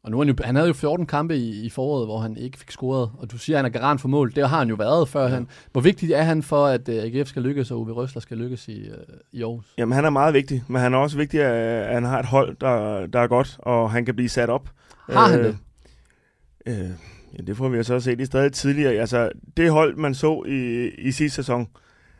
Og 0.03 0.11
nu 0.11 0.19
er 0.19 0.25
han, 0.25 0.35
jo, 0.35 0.43
han 0.43 0.55
havde 0.55 0.67
jo 0.67 0.73
14 0.73 1.05
kampe 1.05 1.37
i, 1.37 1.65
i 1.65 1.69
foråret, 1.69 2.07
hvor 2.07 2.19
han 2.19 2.37
ikke 2.37 2.57
fik 2.57 2.71
scoret, 2.71 3.11
og 3.17 3.31
du 3.31 3.37
siger, 3.37 3.57
at 3.57 3.63
han 3.63 3.65
er 3.65 3.79
garant 3.79 4.01
for 4.01 4.07
mål. 4.07 4.35
Det 4.35 4.49
har 4.49 4.59
han 4.59 4.69
jo 4.69 4.75
været 4.75 5.09
før. 5.09 5.27
Han. 5.27 5.47
Hvor 5.71 5.81
vigtigt 5.81 6.11
er 6.11 6.21
han 6.21 6.43
for, 6.43 6.65
at 6.65 6.89
uh, 6.89 6.95
AGF 6.95 7.27
skal 7.27 7.41
lykkes, 7.41 7.71
og 7.71 7.79
Uwe 7.79 7.91
Røsler 7.91 8.21
skal 8.21 8.37
lykkes 8.37 8.67
i, 8.67 8.89
uh, 8.89 8.95
i 9.31 9.41
Aarhus? 9.41 9.73
Jamen, 9.77 9.93
han 9.93 10.05
er 10.05 10.09
meget 10.09 10.33
vigtig, 10.33 10.63
men 10.67 10.81
han 10.81 10.93
er 10.93 10.97
også 10.97 11.17
vigtig, 11.17 11.41
at 11.41 11.93
han 11.93 12.03
har 12.03 12.19
et 12.19 12.25
hold, 12.25 12.55
der, 12.61 13.05
der 13.05 13.19
er 13.19 13.27
godt, 13.27 13.57
og 13.59 13.91
han 13.91 14.05
kan 14.05 14.15
blive 14.15 14.29
sat 14.29 14.49
op. 14.49 14.69
Har 15.09 15.27
han 15.27 15.43
det? 15.43 15.57
Øh, 16.65 16.89
ja, 17.37 17.43
det 17.47 17.57
får 17.57 17.69
vi 17.69 17.77
jo 17.77 17.83
så 17.83 17.99
se. 17.99 18.11
Det 18.11 18.21
er 18.21 18.25
stadig 18.25 18.53
tidligere. 18.53 18.93
Altså, 18.93 19.29
det 19.57 19.71
hold, 19.71 19.95
man 19.95 20.13
så 20.13 20.43
i, 20.47 20.89
i 20.97 21.11
sidste 21.11 21.35
sæson, 21.35 21.61
øh, 21.61 21.67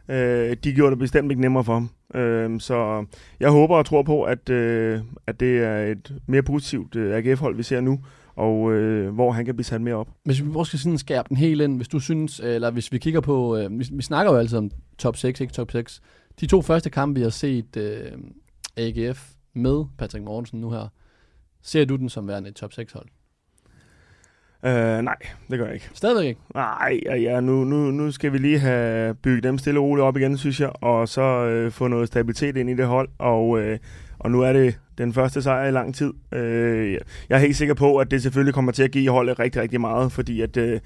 Øh, 0.10 0.58
de 0.64 0.74
gjorde 0.74 0.92
det 0.92 1.00
bestemt 1.00 1.32
ikke 1.32 1.42
nemmere 1.42 1.64
for 1.64 1.74
ham. 1.74 1.90
Øh, 2.22 2.60
så 2.60 3.06
jeg 3.40 3.50
håber 3.50 3.76
og 3.76 3.86
tror 3.86 4.04
på, 4.04 4.24
at, 4.24 4.50
øh, 4.50 5.02
at 5.28 5.40
det 5.40 5.64
er 5.64 5.78
et 5.86 6.16
mere 6.28 6.44
positivt 6.44 6.96
øh, 6.96 7.18
AGF-hold, 7.18 7.56
vi 7.56 7.64
ser 7.64 7.82
nu, 7.82 8.00
og 8.36 8.74
øh, 8.74 9.14
hvor 9.14 9.32
han 9.32 9.46
kan 9.46 9.56
blive 9.56 9.66
sat 9.66 9.82
mere 9.82 9.96
op. 9.96 10.10
Hvis 10.24 10.44
vi 10.44 10.48
måske 10.48 10.78
sådan 10.78 10.98
skærpe 10.98 11.30
den 11.30 11.38
helt 11.38 11.62
ind, 11.62 11.76
hvis 11.76 11.88
du 11.88 12.00
synes, 12.00 12.40
eller 12.40 12.72
hvis 12.72 12.92
vi 12.92 12.98
kigger 12.98 13.22
på, 13.22 13.58
øh, 13.58 13.80
vi, 13.80 13.86
vi 13.92 14.02
snakker 14.02 14.32
jo 14.32 14.38
altid 14.38 14.58
om 14.58 14.72
top 14.98 15.18
6, 15.18 15.42
ikke 15.42 15.54
top 15.54 15.72
6. 15.72 16.02
De 16.40 16.46
to 16.46 16.62
første 16.62 16.90
kampe, 16.90 17.20
vi 17.20 17.24
har 17.24 17.30
set 17.30 17.78
øh, 17.78 18.12
AGF 18.78 19.30
med 19.54 19.86
Patrick 19.98 20.26
Mortensen 20.26 20.62
nu 20.62 20.72
her, 20.72 20.88
ser 21.62 21.86
du 21.86 21.96
den 21.96 22.10
som 22.10 22.28
værende 22.28 22.50
et 22.50 22.56
top 22.56 22.74
6 22.74 22.94
hold? 22.94 23.08
Øh, 24.66 25.02
nej, 25.02 25.16
det 25.52 25.60
gør 25.60 25.66
jeg 25.66 25.74
ikke. 25.74 25.90
Stadigvæk 25.94 26.26
ikke? 26.26 26.42
Nej, 26.56 27.00
ja, 27.06 27.16
ja 27.16 27.40
nu, 27.40 27.64
nu, 27.64 27.92
nu 27.92 28.12
skal 28.12 28.34
vi 28.34 28.38
lige 28.38 28.60
have 28.60 29.16
bygget 29.16 29.44
dem 29.44 29.58
stille 29.58 29.80
og 29.80 29.84
roligt 29.84 30.04
op 30.04 30.18
igen, 30.18 30.38
synes 30.38 30.60
jeg, 30.60 30.72
og 30.84 31.10
så 31.10 31.22
øh, 31.22 31.72
få 31.72 31.88
noget 31.88 32.08
stabilitet 32.08 32.58
ind 32.58 32.70
i 32.70 32.74
det 32.74 32.86
hold, 32.86 33.10
og, 33.18 33.60
øh, 33.60 33.80
og 34.20 34.32
nu 34.32 34.42
er 34.42 34.54
det 34.54 34.80
den 34.98 35.14
første 35.14 35.42
sejr 35.42 35.68
i 35.68 35.72
lang 35.72 35.96
tid. 35.96 36.14
Øh, 36.32 36.92
jeg 37.30 37.36
er 37.36 37.40
helt 37.40 37.56
sikker 37.56 37.74
på, 37.74 37.98
at 37.98 38.12
det 38.12 38.24
selvfølgelig 38.24 38.54
kommer 38.54 38.72
til 38.72 38.84
at 38.84 38.92
give 38.92 39.12
holdet 39.12 39.40
rigtig, 39.40 39.62
rigtig 39.62 39.82
meget, 39.82 40.12
fordi 40.12 40.42
at 40.42 40.58
øh, 40.58 40.80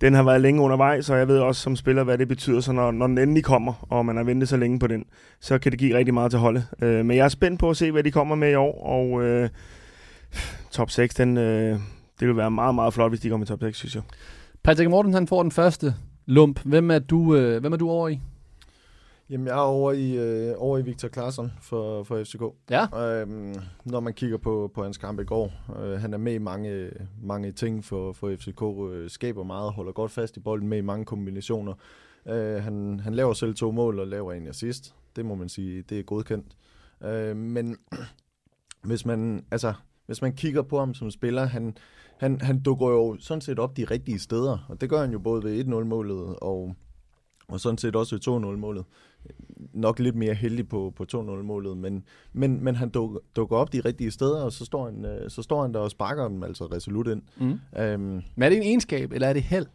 den 0.00 0.14
har 0.14 0.22
været 0.22 0.40
længe 0.40 0.62
undervejs, 0.62 1.10
og 1.10 1.18
jeg 1.18 1.28
ved 1.28 1.38
også 1.38 1.62
som 1.62 1.76
spiller, 1.76 2.04
hvad 2.04 2.18
det 2.18 2.28
betyder, 2.28 2.60
så 2.60 2.72
når, 2.72 2.90
når 2.90 3.06
den 3.06 3.18
endelig 3.18 3.44
kommer, 3.44 3.86
og 3.90 4.06
man 4.06 4.16
har 4.16 4.24
ventet 4.24 4.48
så 4.48 4.56
længe 4.56 4.78
på 4.78 4.86
den, 4.86 5.04
så 5.40 5.58
kan 5.58 5.72
det 5.72 5.78
give 5.78 5.96
rigtig 5.96 6.14
meget 6.14 6.30
til 6.30 6.40
holdet. 6.40 6.66
Øh, 6.82 7.04
men 7.04 7.16
jeg 7.16 7.24
er 7.24 7.28
spændt 7.28 7.60
på 7.60 7.70
at 7.70 7.76
se, 7.76 7.92
hvad 7.92 8.02
de 8.02 8.10
kommer 8.10 8.34
med 8.34 8.50
i 8.50 8.54
år, 8.54 8.86
og 8.86 9.24
øh, 9.24 9.48
top 10.70 10.90
6, 10.90 11.14
den, 11.14 11.36
øh, 11.36 11.78
det 12.20 12.28
vil 12.28 12.36
være 12.36 12.50
meget, 12.50 12.74
meget 12.74 12.94
flot, 12.94 13.10
hvis 13.10 13.20
de 13.20 13.30
kommer 13.30 13.44
i 13.44 13.48
top 13.48 13.60
6, 13.60 13.78
synes 13.78 13.94
jeg. 13.94 14.02
Patrick 14.62 14.90
Mortensen 14.90 15.14
han 15.14 15.26
får 15.26 15.42
den 15.42 15.52
første 15.52 15.94
lump. 16.26 16.60
Hvem 16.64 16.90
er 16.90 16.98
du, 16.98 17.36
øh, 17.36 17.60
hvem 17.60 17.72
er 17.72 17.76
du 17.76 17.90
over 17.90 18.08
i? 18.08 18.20
Jamen, 19.30 19.46
jeg 19.46 19.52
er 19.52 19.60
over 19.60 19.92
i, 19.92 20.16
øh, 20.16 20.54
over 20.58 20.78
i 20.78 20.82
Victor 20.82 21.08
Claesson 21.08 21.52
for, 21.60 22.02
for 22.02 22.24
FCK. 22.24 22.42
Ja. 22.70 23.20
Øhm, 23.20 23.54
når 23.84 24.00
man 24.00 24.14
kigger 24.14 24.36
på, 24.36 24.70
på 24.74 24.82
hans 24.82 24.98
kamp 24.98 25.20
i 25.20 25.24
går, 25.24 25.52
øh, 25.78 26.00
han 26.00 26.14
er 26.14 26.18
med 26.18 26.34
i 26.34 26.38
mange, 26.38 26.90
mange 27.22 27.52
ting 27.52 27.84
for, 27.84 28.12
for 28.12 28.36
FCK, 28.36 28.62
øh, 28.92 29.10
skaber 29.10 29.44
meget, 29.44 29.72
holder 29.72 29.92
godt 29.92 30.10
fast 30.10 30.36
i 30.36 30.40
bolden 30.40 30.68
med 30.68 30.78
i 30.78 30.80
mange 30.80 31.04
kombinationer. 31.04 31.74
Øh, 32.26 32.62
han, 32.62 33.00
han 33.00 33.14
laver 33.14 33.32
selv 33.32 33.54
to 33.54 33.70
mål 33.70 33.98
og 33.98 34.06
laver 34.06 34.32
en 34.32 34.46
assist. 34.46 34.94
Det 35.16 35.24
må 35.26 35.34
man 35.34 35.48
sige, 35.48 35.82
det 35.82 35.98
er 35.98 36.02
godkendt. 36.02 36.56
Øh, 37.04 37.36
men 37.36 37.76
hvis 38.88 39.06
man, 39.06 39.44
altså, 39.50 39.72
hvis 40.06 40.22
man 40.22 40.32
kigger 40.32 40.62
på 40.62 40.78
ham 40.78 40.94
som 40.94 41.10
spiller, 41.10 41.44
han, 41.44 41.76
han, 42.18 42.40
han 42.40 42.60
dukker 42.60 42.88
jo 42.88 43.16
sådan 43.20 43.40
set 43.40 43.58
op 43.58 43.76
de 43.76 43.84
rigtige 43.84 44.18
steder, 44.18 44.66
og 44.68 44.80
det 44.80 44.90
gør 44.90 45.00
han 45.00 45.12
jo 45.12 45.18
både 45.18 45.42
ved 45.44 45.64
1-0-målet 45.64 46.34
og, 46.42 46.74
og 47.48 47.60
sådan 47.60 47.78
set 47.78 47.96
også 47.96 48.14
ved 48.14 48.52
2-0-målet. 48.54 48.84
Nok 49.72 49.98
lidt 49.98 50.14
mere 50.16 50.34
heldig 50.34 50.68
på, 50.68 50.92
på 50.96 51.06
2-0-målet, 51.14 51.76
men, 51.76 52.04
men, 52.32 52.64
men 52.64 52.74
han 52.76 52.88
dukker, 52.88 53.18
dukker 53.36 53.56
op 53.56 53.72
de 53.72 53.80
rigtige 53.80 54.10
steder, 54.10 54.42
og 54.42 54.52
så 54.52 54.64
står 54.64 54.84
han, 54.86 55.04
øh, 55.04 55.30
så 55.30 55.42
står 55.42 55.62
han 55.62 55.74
der 55.74 55.80
og 55.80 55.90
sparker 55.90 56.28
dem 56.28 56.42
altså 56.42 56.64
resolut 56.66 57.08
ind. 57.08 57.22
Mm. 57.36 57.58
Øhm, 57.78 58.00
Men 58.36 58.42
er 58.42 58.48
det 58.48 58.56
en 58.56 58.62
egenskab, 58.62 59.12
eller 59.12 59.28
er 59.28 59.32
det 59.32 59.42
held? 59.42 59.66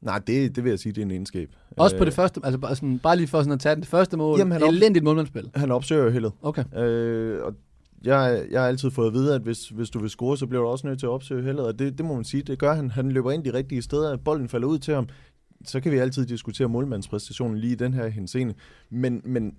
nej, 0.00 0.18
det, 0.18 0.56
det 0.56 0.64
vil 0.64 0.70
jeg 0.70 0.78
sige, 0.78 0.92
det 0.92 1.00
er 1.00 1.04
en 1.04 1.10
egenskab. 1.10 1.48
Også 1.76 1.96
på 1.96 2.02
Øh, 2.02 2.06
det 2.06 2.14
første, 2.14 2.40
altså 2.44 2.58
bare, 2.58 2.74
sådan, 2.76 2.98
bare 2.98 3.16
lige 3.16 3.26
for 3.28 3.38
sådan 3.38 3.52
at 3.52 3.60
tage 3.60 3.76
det 3.76 3.86
første 3.86 4.16
mål. 4.16 4.38
Jamen, 4.38 4.52
han 4.52 4.62
op- 4.62 4.68
elendigt 4.68 5.04
målmandsspil. 5.04 5.50
Han 5.54 5.70
opsøger 5.70 6.04
jo 6.04 6.10
heldet. 6.10 6.32
Okay. 6.42 6.64
Øh, 6.78 7.44
og 7.44 7.54
jeg, 8.04 8.46
jeg 8.50 8.60
har 8.60 8.68
altid 8.68 8.90
fået 8.90 9.06
at 9.06 9.12
vide, 9.12 9.34
at 9.34 9.40
hvis, 9.40 9.68
hvis 9.68 9.90
du 9.90 9.98
vil 9.98 10.10
score, 10.10 10.36
så 10.36 10.46
bliver 10.46 10.62
du 10.62 10.68
også 10.68 10.86
nødt 10.86 10.98
til 10.98 11.06
at 11.06 11.10
opsøge 11.10 11.42
heldet, 11.42 11.66
og 11.66 11.78
det, 11.78 11.98
det 11.98 12.06
må 12.06 12.14
man 12.14 12.24
sige, 12.24 12.42
det 12.42 12.58
gør 12.58 12.74
han. 12.74 12.90
Han 12.90 13.12
løber 13.12 13.32
ind 13.32 13.44
de 13.44 13.54
rigtige 13.54 13.82
steder, 13.82 14.16
bolden 14.16 14.48
falder 14.48 14.68
ud 14.68 14.78
til 14.78 14.94
ham. 14.94 15.08
Så 15.64 15.80
kan 15.80 15.92
vi 15.92 15.98
altid 15.98 16.26
diskutere 16.26 16.68
målmandspræstationen 16.68 17.58
lige 17.58 17.72
i 17.72 17.76
den 17.76 17.94
her 17.94 18.08
henseende. 18.08 18.54
Men, 18.90 19.22
men 19.24 19.56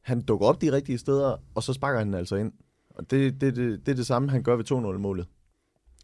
han 0.00 0.20
dukker 0.20 0.46
op 0.46 0.62
de 0.62 0.72
rigtige 0.72 0.98
steder, 0.98 1.36
og 1.54 1.62
så 1.62 1.72
sparker 1.72 1.98
han 1.98 2.06
den 2.06 2.14
altså 2.14 2.36
ind. 2.36 2.52
Og 2.90 3.10
det, 3.10 3.40
det, 3.40 3.56
det, 3.56 3.86
det 3.86 3.92
er 3.92 3.96
det 3.96 4.06
samme, 4.06 4.30
han 4.30 4.42
gør 4.42 4.56
ved 4.56 4.72
2-0-målet. 4.72 5.26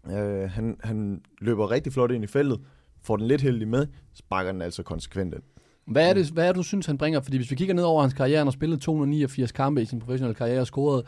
Øh, 0.07 0.51
han, 0.51 0.77
han 0.81 1.20
løber 1.40 1.70
rigtig 1.70 1.92
flot 1.92 2.11
ind 2.11 2.25
i 2.25 2.27
feltet, 2.27 2.61
får 3.03 3.16
den 3.16 3.27
lidt 3.27 3.40
heldig 3.40 3.68
med, 3.68 3.87
sparker 4.14 4.53
den 4.53 4.62
altså 4.62 4.83
konsekvent 4.83 5.35
ind. 5.35 5.42
Hvad 5.87 6.09
er, 6.09 6.14
det, 6.14 6.31
hvad 6.31 6.44
er 6.44 6.49
det, 6.49 6.57
du 6.57 6.62
synes, 6.62 6.87
han 6.87 6.99
bringer? 6.99 7.20
Fordi 7.20 7.37
hvis 7.37 7.51
vi 7.51 7.57
kigger 7.57 7.75
ned 7.75 7.85
over 7.85 8.03
hans 8.03 8.14
karriere, 8.14 8.38
han 8.38 8.47
har 8.47 8.53
spillet 8.53 8.81
289 8.81 9.53
kampe 9.53 9.83
i 9.83 9.85
sin 9.85 9.99
professionelle 10.01 10.35
karriere 10.35 10.61
og 10.61 10.66
scoret 10.66 11.07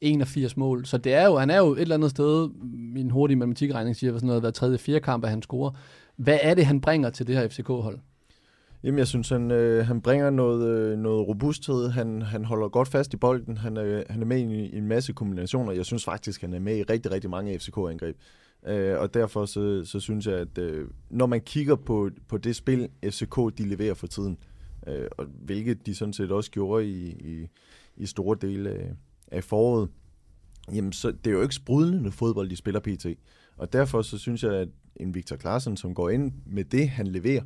81 0.00 0.56
mål. 0.56 0.86
Så 0.86 0.98
det 0.98 1.14
er 1.14 1.26
jo, 1.26 1.36
han 1.36 1.50
er 1.50 1.58
jo 1.58 1.72
et 1.72 1.80
eller 1.80 1.94
andet 1.94 2.10
sted, 2.10 2.48
min 2.94 3.10
hurtige 3.10 3.36
matematikregning 3.36 3.96
siger, 3.96 4.12
sådan 4.12 4.26
noget, 4.26 4.42
hver 4.42 4.50
tredje, 4.50 4.78
fjerde 4.78 5.00
kamp, 5.00 5.24
at 5.24 5.30
han 5.30 5.42
scorer. 5.42 5.70
Hvad 6.16 6.38
er 6.42 6.54
det, 6.54 6.66
han 6.66 6.80
bringer 6.80 7.10
til 7.10 7.26
det 7.26 7.36
her 7.36 7.48
FCK-hold? 7.48 7.98
Jamen, 8.82 8.98
jeg 8.98 9.06
synes, 9.06 9.28
han, 9.28 9.50
øh, 9.50 9.86
han 9.86 10.00
bringer 10.00 10.30
noget, 10.30 10.68
øh, 10.68 10.98
noget 10.98 11.28
robusthed. 11.28 11.88
Han, 11.88 12.22
han 12.22 12.44
holder 12.44 12.68
godt 12.68 12.88
fast 12.88 13.14
i 13.14 13.16
bolden. 13.16 13.56
Han 13.56 13.76
er, 13.76 14.02
han 14.10 14.22
er 14.22 14.26
med 14.26 14.38
i, 14.38 14.66
i 14.66 14.78
en 14.78 14.86
masse 14.86 15.12
kombinationer. 15.12 15.72
Jeg 15.72 15.86
synes 15.86 16.04
faktisk, 16.04 16.40
han 16.40 16.54
er 16.54 16.60
med 16.60 16.76
i 16.76 16.82
rigtig, 16.82 17.12
rigtig 17.12 17.30
mange 17.30 17.58
FCK-angreb. 17.58 18.16
Øh, 18.66 18.98
og 18.98 19.14
derfor 19.14 19.44
så, 19.44 19.84
så 19.84 20.00
synes 20.00 20.26
jeg, 20.26 20.34
at 20.34 20.58
øh, 20.58 20.88
når 21.10 21.26
man 21.26 21.40
kigger 21.40 21.76
på, 21.76 22.10
på 22.28 22.38
det 22.38 22.56
spil, 22.56 22.88
FCK 23.04 23.36
de 23.58 23.68
leverer 23.68 23.94
for 23.94 24.06
tiden, 24.06 24.38
øh, 24.86 25.06
og 25.18 25.26
hvilket 25.44 25.86
de 25.86 25.94
sådan 25.94 26.12
set 26.12 26.30
også 26.30 26.50
gjorde 26.50 26.88
i, 26.88 27.10
i, 27.10 27.48
i 27.96 28.06
store 28.06 28.36
dele 28.40 28.70
af, 28.70 28.92
af 29.30 29.44
foråret, 29.44 29.88
jamen 30.74 30.92
så 30.92 31.10
det 31.10 31.26
er 31.26 31.34
jo 31.34 31.42
ikke 31.42 31.54
sprudlende 31.54 32.12
fodbold, 32.12 32.50
de 32.50 32.56
spiller 32.56 32.80
pt. 32.80 33.06
Og 33.56 33.72
derfor 33.72 34.02
så 34.02 34.18
synes 34.18 34.42
jeg, 34.42 34.52
at 34.52 34.68
en 34.96 35.14
Victor 35.14 35.36
Klaassen, 35.36 35.76
som 35.76 35.94
går 35.94 36.10
ind 36.10 36.32
med 36.46 36.64
det, 36.64 36.88
han 36.88 37.06
leverer, 37.06 37.42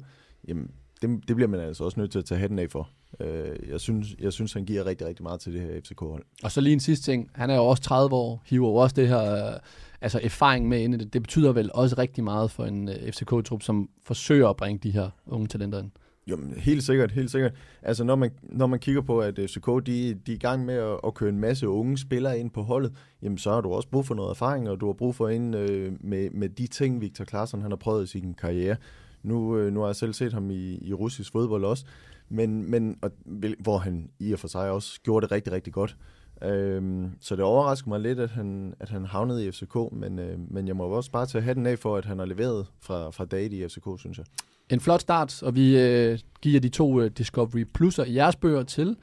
jamen 0.48 0.70
det, 1.02 1.28
det 1.28 1.36
bliver 1.36 1.48
man 1.48 1.60
altså 1.60 1.84
også 1.84 2.00
nødt 2.00 2.12
til 2.12 2.18
at 2.18 2.24
tage 2.24 2.38
hatten 2.40 2.58
af 2.58 2.70
for. 2.70 2.90
Øh, 3.20 3.68
jeg, 3.70 3.80
synes, 3.80 4.16
jeg 4.20 4.32
synes, 4.32 4.52
han 4.52 4.64
giver 4.64 4.86
rigtig, 4.86 5.06
rigtig 5.06 5.22
meget 5.22 5.40
til 5.40 5.52
det 5.52 5.60
her 5.60 5.80
FCK-hold. 5.80 6.24
Og 6.42 6.52
så 6.52 6.60
lige 6.60 6.72
en 6.72 6.80
sidste 6.80 7.12
ting. 7.12 7.30
Han 7.34 7.50
er 7.50 7.54
jo 7.54 7.64
også 7.64 7.82
30 7.82 8.14
år, 8.16 8.42
hiver 8.46 8.68
jo 8.68 8.74
også 8.74 8.94
det 8.96 9.08
her 9.08 9.52
øh, 9.54 9.60
altså 10.00 10.20
erfaring 10.22 10.68
med 10.68 10.80
ind 10.80 10.94
i 10.94 10.96
det. 10.96 11.12
Det 11.12 11.22
betyder 11.22 11.52
vel 11.52 11.70
også 11.74 11.94
rigtig 11.98 12.24
meget 12.24 12.50
for 12.50 12.64
en 12.64 12.88
øh, 12.88 13.12
FCK-trup, 13.12 13.62
som 13.62 13.88
forsøger 14.02 14.48
at 14.48 14.56
bringe 14.56 14.78
de 14.82 14.90
her 14.90 15.10
unge 15.26 15.46
talenter 15.46 15.78
ind. 15.78 15.90
Jo, 16.26 16.37
men 16.37 16.54
helt 16.56 16.82
sikkert, 16.82 17.12
helt 17.12 17.30
sikkert. 17.30 17.52
Altså, 17.82 18.04
når 18.04 18.16
man, 18.16 18.30
når 18.42 18.66
man 18.66 18.78
kigger 18.78 19.02
på, 19.02 19.18
at 19.20 19.38
øh, 19.38 19.48
FCK 19.48 19.66
de, 19.66 20.14
de 20.14 20.32
er 20.32 20.37
i 20.37 20.38
gang 20.38 20.64
med 20.64 20.74
at, 20.74 21.00
at 21.06 21.14
køre 21.14 21.28
en 21.28 21.38
masse 21.38 21.68
unge 21.68 21.98
spillere 21.98 22.38
ind 22.38 22.50
på 22.50 22.62
holdet, 22.62 22.92
jamen 23.22 23.38
så 23.38 23.50
har 23.50 23.60
du 23.60 23.72
også 23.72 23.88
brug 23.88 24.06
for 24.06 24.14
noget 24.14 24.30
erfaring, 24.30 24.68
og 24.68 24.80
du 24.80 24.87
har 24.87 24.92
brug 24.92 25.14
for 25.14 25.28
en 25.28 25.54
øh, 25.54 25.92
med, 26.00 26.30
med 26.30 26.48
de 26.48 26.66
ting, 26.66 27.00
Victor 27.00 27.24
Claesson 27.24 27.62
han 27.62 27.70
har 27.70 27.76
prøvet 27.76 28.04
i 28.04 28.06
sin 28.06 28.34
karriere. 28.34 28.76
Nu, 29.22 29.58
øh, 29.58 29.72
nu 29.72 29.80
har 29.80 29.87
jeg 29.87 29.96
selv 29.96 30.12
set 30.12 30.32
ham 30.32 30.50
i, 30.50 30.78
i 30.82 30.92
russisk 30.92 31.32
fodbold 31.32 31.64
også, 31.64 31.84
men, 32.28 32.70
men 32.70 32.98
og, 33.02 33.10
hvor 33.58 33.78
han 33.78 34.10
i 34.18 34.32
og 34.32 34.38
for 34.38 34.48
sig 34.48 34.70
også 34.70 35.00
gjorde 35.02 35.24
det 35.24 35.32
rigtig, 35.32 35.52
rigtig 35.52 35.72
godt. 35.72 35.96
Øhm, 36.42 37.10
så 37.20 37.37
det 37.37 37.44
overrasker 37.44 37.88
mig 37.88 38.00
lidt, 38.00 38.20
at 38.20 38.30
han, 38.30 38.74
at 38.80 38.88
han 38.88 39.04
havnede 39.04 39.46
i 39.46 39.50
FCK, 39.50 39.76
men, 39.92 40.18
øh, 40.18 40.38
men 40.50 40.68
jeg 40.68 40.76
må 40.76 40.84
også 40.84 41.10
bare 41.10 41.26
tage 41.26 41.42
hatten 41.42 41.66
af 41.66 41.78
for, 41.78 41.96
at 41.96 42.04
han 42.04 42.18
har 42.18 42.26
leveret 42.26 42.66
fra, 42.80 43.10
fra 43.10 43.24
dag 43.24 43.52
i 43.52 43.68
FCK, 43.68 43.88
synes 43.98 44.18
jeg. 44.18 44.26
En 44.70 44.81
flot 44.81 45.00
start, 45.00 45.42
og 45.42 45.55
vi 45.55 45.79
øh, 45.79 46.18
giver 46.42 46.61
de 46.61 46.68
to 46.68 47.00
øh, 47.00 47.11
Discovery 47.11 47.64
Plus'er 47.79 48.03
i 48.03 48.14
jeres 48.14 48.37
bøger 48.37 48.62
til 48.62 48.96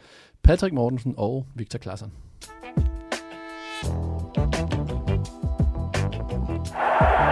Patrick 0.44 0.74
Mortensen 0.74 1.14
og 1.18 1.46
Victor 1.56 1.80
Klassen. 1.80 2.12
Det 3.82 3.92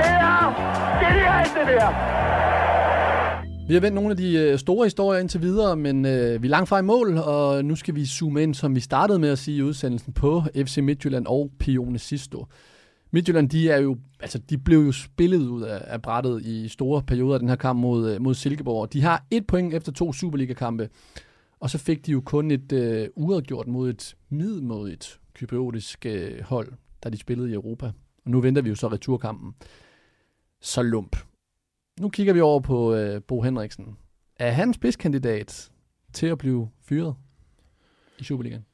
er 0.06 0.50
genialt, 1.00 1.52
det 1.60 1.68
der! 1.68 2.20
Vi 3.68 3.74
har 3.74 3.82
vendt 3.82 3.96
nogle 3.96 4.12
af 4.12 4.18
de 4.18 4.38
øh, 4.38 4.60
store 4.60 4.86
historier 4.86 5.20
indtil 5.20 5.42
videre, 5.42 5.76
men 5.76 6.06
øh, 6.06 6.44
vi 6.44 6.48
er 6.48 6.52
langt 6.52 6.70
fra 6.70 6.80
i 6.80 6.84
mål, 6.84 7.18
og 7.18 7.66
nu 7.66 7.76
skal 7.76 7.96
vi 7.96 8.06
zoome 8.06 8.44
ind, 8.44 8.56
som 8.56 8.76
vi 8.76 8.80
startede 8.80 9.20
med 9.20 9.30
at 9.30 9.40
sige 9.40 9.58
i 9.58 9.62
udsendelsen, 9.62 10.14
på 10.14 10.44
FC 10.56 10.78
Midtjylland 10.78 11.26
og 11.28 11.50
Pione 11.60 12.00
Sisto. 12.00 12.46
Midtjylland, 13.12 13.50
de, 13.50 13.70
er 13.70 13.78
jo, 13.78 13.98
altså, 14.20 14.38
de 14.38 14.58
blev 14.58 14.80
jo 14.80 14.92
spillet 14.92 15.48
ud 15.48 15.62
af, 15.62 15.82
af 15.84 16.02
brættet 16.02 16.46
i 16.46 16.68
store 16.68 17.02
perioder 17.02 17.34
af 17.34 17.40
den 17.40 17.50
her 17.50 17.56
kamp 17.56 17.80
mod, 17.80 18.14
øh, 18.14 18.22
mod 18.22 18.34
Silkeborg. 18.34 18.94
De 18.94 19.02
har 19.02 19.26
et 19.32 19.48
point 19.48 19.74
efter 19.74 19.92
to 19.92 20.14
Superliga-kampe, 20.14 20.90
og 21.60 21.70
så 21.70 21.78
fik 21.78 22.06
de 22.06 22.12
jo 22.12 22.22
kun 22.22 22.52
et 22.52 22.72
øh, 22.72 23.10
uafgjort 23.16 23.68
mod 23.68 23.90
et 23.90 24.16
middelmodigt 24.30 25.20
kypriotisk 25.34 26.06
øh, 26.06 26.42
hold, 26.42 26.74
da 27.04 27.10
de 27.10 27.18
spillede 27.18 27.50
i 27.50 27.54
Europa. 27.54 27.86
Og 28.26 28.32
nu 28.32 28.42
venter 28.42 28.62
vi 28.62 28.70
jo 28.70 28.76
så 28.76 28.88
returkampen. 28.88 29.54
Så 30.62 30.82
lump. 30.82 31.16
Nu 32.00 32.10
kigger 32.10 32.34
vi 32.34 32.42
over 32.42 32.60
på 32.60 32.96
øh, 32.96 33.22
Bo 33.22 33.42
Henriksen. 33.42 33.98
Er 34.36 34.52
han 34.52 34.74
spidskandidat 34.74 35.72
til 36.14 36.28
at 36.28 36.38
blive 36.38 36.70
fyret 36.82 37.16
i 38.20 38.24
Superligaen? 38.24 38.66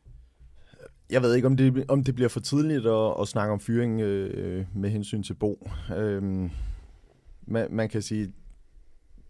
Jeg 1.10 1.22
ved 1.22 1.36
ikke, 1.36 1.48
om 1.48 1.58
det, 1.58 1.86
om 1.88 2.04
det 2.04 2.16
bliver 2.16 2.30
for 2.30 2.40
tidligt 2.40 2.86
at, 2.86 3.14
at 3.22 3.28
snakke 3.28 3.54
om 3.54 3.60
fyring 3.60 4.02
øh, 4.02 4.66
med 4.76 4.90
hensyn 4.90 5.24
til 5.24 5.34
Bo. 5.34 5.70
Øhm, 5.98 6.50
man, 7.48 7.68
man 7.70 7.90
kan 7.90 8.02
sige, 8.02 8.34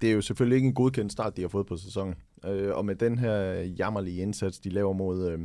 det 0.01 0.09
er 0.09 0.13
jo 0.13 0.21
selvfølgelig 0.21 0.55
ikke 0.55 0.67
en 0.67 0.73
godkendt 0.73 1.11
start, 1.11 1.37
de 1.37 1.41
har 1.41 1.47
fået 1.49 1.67
på 1.67 1.77
sæsonen. 1.77 2.15
Øh, 2.45 2.75
og 2.75 2.85
med 2.85 2.95
den 2.95 3.17
her 3.17 3.61
jammerlige 3.61 4.21
indsats, 4.21 4.59
de 4.59 4.69
laver 4.69 4.93
mod, 4.93 5.31
øh, 5.31 5.39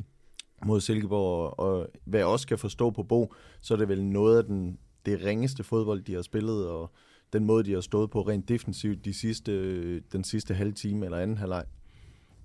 mod 0.67 0.81
Silkeborg, 0.81 1.59
og, 1.59 1.61
og 1.61 1.89
hvad 2.05 2.21
jeg 2.21 2.27
også 2.27 2.47
kan 2.47 2.59
forstå 2.59 2.91
på 2.91 3.03
Bo, 3.03 3.35
så 3.61 3.75
er 3.75 3.79
det 3.79 3.89
vel 3.89 4.05
noget 4.05 4.39
af 4.39 4.45
den, 4.45 4.79
det 5.07 5.25
ringeste 5.25 5.65
fodbold, 5.65 6.03
de 6.03 6.15
har 6.15 6.23
spillet, 6.23 6.69
og 6.69 6.91
den 7.33 7.45
måde, 7.45 7.65
de 7.65 7.73
har 7.73 7.81
stået 7.81 8.11
på 8.11 8.23
rent 8.23 8.49
defensivt 8.49 9.05
de 9.05 9.15
sidste, 9.15 9.53
øh, 9.53 10.03
den 10.13 10.25
sidste 10.25 10.55
halve 10.55 10.73
time 10.73 11.05
eller 11.05 11.19
anden 11.19 11.39
halvleg. 11.39 11.65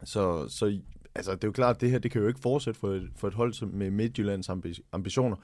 Så, 0.04 0.48
så 0.48 0.80
altså, 1.16 1.32
det 1.32 1.44
er 1.44 1.48
jo 1.48 1.52
klart, 1.52 1.76
at 1.76 1.82
det 1.82 1.92
her 1.92 2.00
det 2.00 2.12
kan 2.12 2.22
jo 2.22 2.28
ikke 2.28 2.40
fortsætte 2.40 2.80
for 2.80 2.94
et, 2.94 3.10
for 3.16 3.28
et 3.28 3.34
hold 3.34 3.54
som 3.54 3.70
med 3.70 3.92
Midtjyllands 3.92 4.50
ambitioner. 4.92 5.38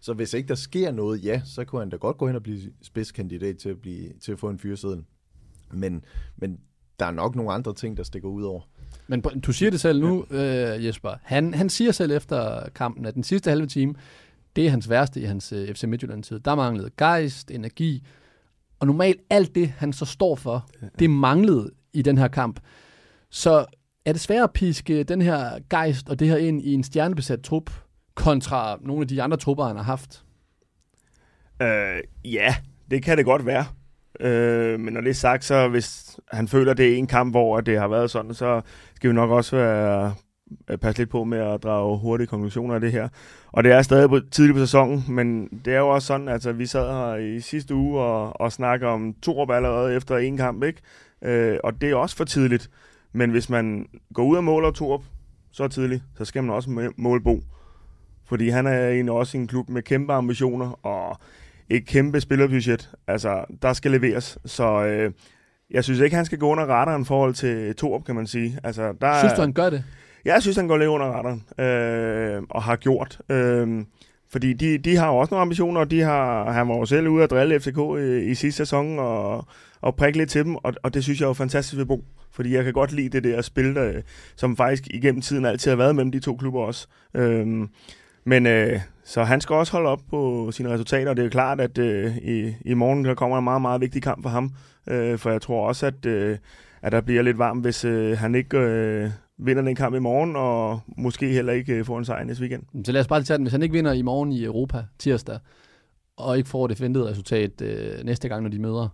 Så 0.00 0.12
hvis 0.12 0.34
ikke 0.34 0.48
der 0.48 0.54
sker 0.54 0.90
noget, 0.90 1.24
ja, 1.24 1.42
så 1.44 1.64
kunne 1.64 1.80
han 1.80 1.90
da 1.90 1.96
godt 1.96 2.18
gå 2.18 2.26
hen 2.26 2.36
og 2.36 2.42
blive 2.42 2.60
spidskandidat 2.82 3.58
til 3.58 3.68
at, 3.68 3.80
blive, 3.80 4.12
til 4.20 4.32
at 4.32 4.38
få 4.38 4.48
en 4.48 4.58
fyreseddel. 4.58 5.04
Men, 5.72 6.04
men 6.36 6.60
der 6.98 7.06
er 7.06 7.10
nok 7.10 7.36
nogle 7.36 7.52
andre 7.52 7.74
ting, 7.74 7.96
der 7.96 8.02
stikker 8.02 8.28
ud 8.28 8.42
over. 8.42 8.60
Men 9.06 9.20
du 9.20 9.52
siger 9.52 9.70
det 9.70 9.80
selv 9.80 10.00
nu, 10.00 10.26
øh, 10.30 10.84
Jesper. 10.84 11.14
Han, 11.22 11.54
han 11.54 11.68
siger 11.68 11.92
selv 11.92 12.12
efter 12.12 12.68
kampen, 12.74 13.06
at 13.06 13.14
den 13.14 13.22
sidste 13.22 13.50
halve 13.50 13.66
time, 13.66 13.94
det 14.56 14.66
er 14.66 14.70
hans 14.70 14.90
værste 14.90 15.20
i 15.20 15.24
hans 15.24 15.52
øh, 15.52 15.74
FC 15.74 15.84
Midtjylland-tid. 15.84 16.40
Der 16.40 16.54
manglede 16.54 16.90
gejst, 16.98 17.50
energi, 17.50 18.06
og 18.78 18.86
normalt 18.86 19.20
alt 19.30 19.54
det, 19.54 19.68
han 19.68 19.92
så 19.92 20.04
står 20.04 20.34
for, 20.34 20.68
det 20.98 21.10
manglede 21.10 21.70
i 21.92 22.02
den 22.02 22.18
her 22.18 22.28
kamp. 22.28 22.60
Så 23.30 23.66
er 24.04 24.12
det 24.12 24.20
svært 24.20 24.42
at 24.42 24.52
piske 24.52 25.02
den 25.02 25.22
her 25.22 25.58
gejst 25.70 26.08
og 26.08 26.18
det 26.18 26.28
her 26.28 26.36
ind 26.36 26.62
i 26.62 26.74
en 26.74 26.84
stjernebesat 26.84 27.40
trup, 27.42 27.70
kontra 28.14 28.78
nogle 28.82 29.02
af 29.02 29.08
de 29.08 29.22
andre 29.22 29.36
trupper, 29.36 29.64
han 29.64 29.76
har 29.76 29.82
haft? 29.82 30.24
Øh, 31.62 32.00
ja, 32.24 32.54
det 32.90 33.02
kan 33.02 33.16
det 33.18 33.24
godt 33.24 33.46
være. 33.46 33.64
Øh, 34.20 34.80
men 34.80 34.94
når 34.94 35.00
det 35.00 35.10
er 35.10 35.14
sagt, 35.14 35.44
så 35.44 35.68
hvis 35.68 36.18
han 36.28 36.48
føler, 36.48 36.74
det 36.74 36.92
er 36.92 36.96
en 36.96 37.06
kamp, 37.06 37.32
hvor 37.32 37.60
det 37.60 37.78
har 37.78 37.88
været 37.88 38.10
sådan, 38.10 38.34
så 38.34 38.60
skal 38.94 39.10
vi 39.10 39.14
nok 39.14 39.30
også 39.30 39.56
være 39.56 40.14
øh, 40.70 40.78
passe 40.78 41.00
lidt 41.00 41.10
på 41.10 41.24
med 41.24 41.38
at 41.38 41.62
drage 41.62 41.98
hurtige 41.98 42.26
konklusioner 42.26 42.74
af 42.74 42.80
det 42.80 42.92
her. 42.92 43.08
Og 43.52 43.64
det 43.64 43.72
er 43.72 43.82
stadig 43.82 44.08
på, 44.08 44.20
tidligt 44.30 44.56
på 44.56 44.60
sæsonen, 44.60 45.04
men 45.08 45.48
det 45.64 45.74
er 45.74 45.78
jo 45.78 45.88
også 45.88 46.06
sådan, 46.06 46.28
at 46.28 46.34
altså, 46.34 46.52
vi 46.52 46.66
sad 46.66 46.92
her 46.92 47.16
i 47.16 47.40
sidste 47.40 47.74
uge 47.74 48.00
og, 48.00 48.40
og 48.40 48.52
snakkede 48.52 48.90
om 48.90 49.14
to 49.22 49.52
allerede 49.52 49.94
efter 49.94 50.16
en 50.16 50.36
kamp, 50.36 50.64
ikke? 50.64 50.80
Øh, 51.22 51.58
og 51.64 51.80
det 51.80 51.90
er 51.90 51.94
også 51.94 52.16
for 52.16 52.24
tidligt. 52.24 52.70
Men 53.12 53.30
hvis 53.30 53.50
man 53.50 53.86
går 54.14 54.24
ud 54.24 54.36
og 54.36 54.44
måler 54.44 54.70
Torup 54.70 55.02
så 55.52 55.68
tidligt, 55.68 56.02
så 56.18 56.24
skal 56.24 56.42
man 56.44 56.54
også 56.54 56.92
måle 56.96 57.20
Bo. 57.20 57.40
Fordi 58.26 58.48
han 58.48 58.66
er 58.66 58.88
egentlig 58.88 59.12
også 59.12 59.38
en 59.38 59.46
klub 59.46 59.68
med 59.68 59.82
kæmpe 59.82 60.12
ambitioner 60.12 60.86
og 60.86 61.18
et 61.68 61.86
kæmpe 61.86 62.20
spillerbudget. 62.20 62.90
Altså, 63.06 63.44
der 63.62 63.72
skal 63.72 63.90
leveres. 63.90 64.38
Så 64.44 64.84
øh, 64.84 65.12
jeg 65.70 65.84
synes 65.84 66.00
ikke, 66.00 66.16
han 66.16 66.24
skal 66.24 66.38
gå 66.38 66.48
under 66.48 66.64
radaren 66.64 67.02
i 67.02 67.04
forhold 67.04 67.34
til 67.34 67.76
Torup, 67.76 68.04
kan 68.04 68.14
man 68.14 68.26
sige. 68.26 68.58
Altså, 68.64 68.92
der 69.00 69.18
synes 69.18 69.32
du, 69.32 69.40
han 69.40 69.52
gør 69.52 69.70
det? 69.70 69.84
Jeg 70.24 70.42
synes, 70.42 70.56
han 70.56 70.68
går 70.68 70.76
lidt 70.76 70.88
under 70.88 71.06
radaren 71.06 71.44
øh, 71.58 72.42
og 72.50 72.62
har 72.62 72.76
gjort. 72.76 73.20
Øh, 73.28 73.84
fordi 74.32 74.52
de, 74.52 74.78
de 74.78 74.96
har 74.96 75.08
jo 75.08 75.16
også 75.16 75.34
nogle 75.34 75.42
ambitioner, 75.42 75.80
og 75.80 75.90
de 75.90 76.00
har, 76.00 76.50
han 76.50 76.68
var 76.68 76.76
jo 76.76 76.84
selv 76.84 77.08
ude 77.08 77.24
at 77.24 77.30
drille 77.30 77.60
FCK 77.60 77.78
i, 77.78 77.80
øh, 77.80 78.30
i 78.30 78.34
sidste 78.34 78.56
sæson 78.56 78.98
og, 78.98 79.46
og 79.80 79.96
prikke 79.96 80.18
lidt 80.18 80.30
til 80.30 80.44
dem, 80.44 80.56
og, 80.56 80.74
og 80.82 80.94
det 80.94 81.04
synes 81.04 81.20
jeg 81.20 81.26
er 81.26 81.30
jo 81.30 81.34
fantastisk 81.34 81.78
ved 81.78 81.86
Bo. 81.86 82.04
Fordi 82.32 82.54
jeg 82.54 82.64
kan 82.64 82.72
godt 82.72 82.92
lide 82.92 83.08
det 83.08 83.24
der 83.24 83.42
spil, 83.42 83.74
der, 83.74 83.92
som 84.36 84.56
faktisk 84.56 84.86
igennem 84.90 85.20
tiden 85.20 85.44
altid 85.44 85.70
har 85.70 85.76
været 85.76 85.96
mellem 85.96 86.12
de 86.12 86.20
to 86.20 86.36
klubber 86.36 86.60
også. 86.60 86.86
Øhm, 87.14 87.68
men 88.24 88.46
øh, 88.46 88.80
så 89.04 89.24
han 89.24 89.40
skal 89.40 89.54
også 89.54 89.72
holde 89.72 89.88
op 89.88 90.00
på 90.10 90.50
sine 90.52 90.68
resultater, 90.68 91.10
og 91.10 91.16
det 91.16 91.22
er 91.22 91.26
jo 91.26 91.30
klart, 91.30 91.60
at 91.60 91.78
øh, 91.78 92.16
i, 92.16 92.54
i 92.64 92.74
morgen 92.74 93.04
der 93.04 93.14
kommer 93.14 93.38
en 93.38 93.44
meget, 93.44 93.62
meget 93.62 93.80
vigtig 93.80 94.02
kamp 94.02 94.22
for 94.22 94.30
ham. 94.30 94.52
Øh, 94.88 95.18
for 95.18 95.30
jeg 95.30 95.42
tror 95.42 95.68
også, 95.68 95.86
at, 95.86 96.06
øh, 96.06 96.38
at 96.82 96.92
der 96.92 97.00
bliver 97.00 97.22
lidt 97.22 97.38
varmt, 97.38 97.62
hvis 97.62 97.84
øh, 97.84 98.18
han 98.18 98.34
ikke 98.34 98.58
øh, 98.58 99.10
vinder 99.42 99.62
den 99.62 99.74
kamp 99.74 99.96
i 99.96 99.98
morgen, 99.98 100.36
og 100.36 100.80
måske 100.96 101.28
heller 101.28 101.52
ikke 101.52 101.74
øh, 101.74 101.84
får 101.84 101.98
en 101.98 102.04
sejr 102.04 102.24
næste 102.24 102.40
weekend. 102.40 102.84
Så 102.84 102.92
lad 102.92 103.00
os 103.00 103.08
bare 103.08 103.22
tage 103.22 103.36
den. 103.38 103.44
Hvis 103.44 103.52
han 103.52 103.62
ikke 103.62 103.72
vinder 103.72 103.92
i 103.92 104.02
morgen 104.02 104.32
i 104.32 104.44
Europa 104.44 104.84
tirsdag, 104.98 105.38
og 106.16 106.38
ikke 106.38 106.48
får 106.48 106.66
det 106.66 106.76
forventede 106.76 107.06
resultat 107.06 107.62
øh, 107.62 108.04
næste 108.04 108.28
gang, 108.28 108.42
når 108.42 108.50
de 108.50 108.58
møder, 108.58 108.88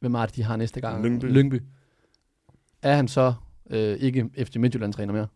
hvem 0.00 0.14
er 0.14 0.26
det, 0.26 0.36
de 0.36 0.42
har 0.42 0.56
næste 0.56 0.80
gang? 0.80 1.04
Lyngby. 1.04 1.24
Lyngby. 1.24 1.62
Er 2.82 2.96
han 2.96 3.08
så 3.08 3.34
øh, 3.70 3.96
ikke 3.96 4.30
FC 4.38 4.56
Midtjylland-træner 4.56 5.12
mere? 5.12 5.26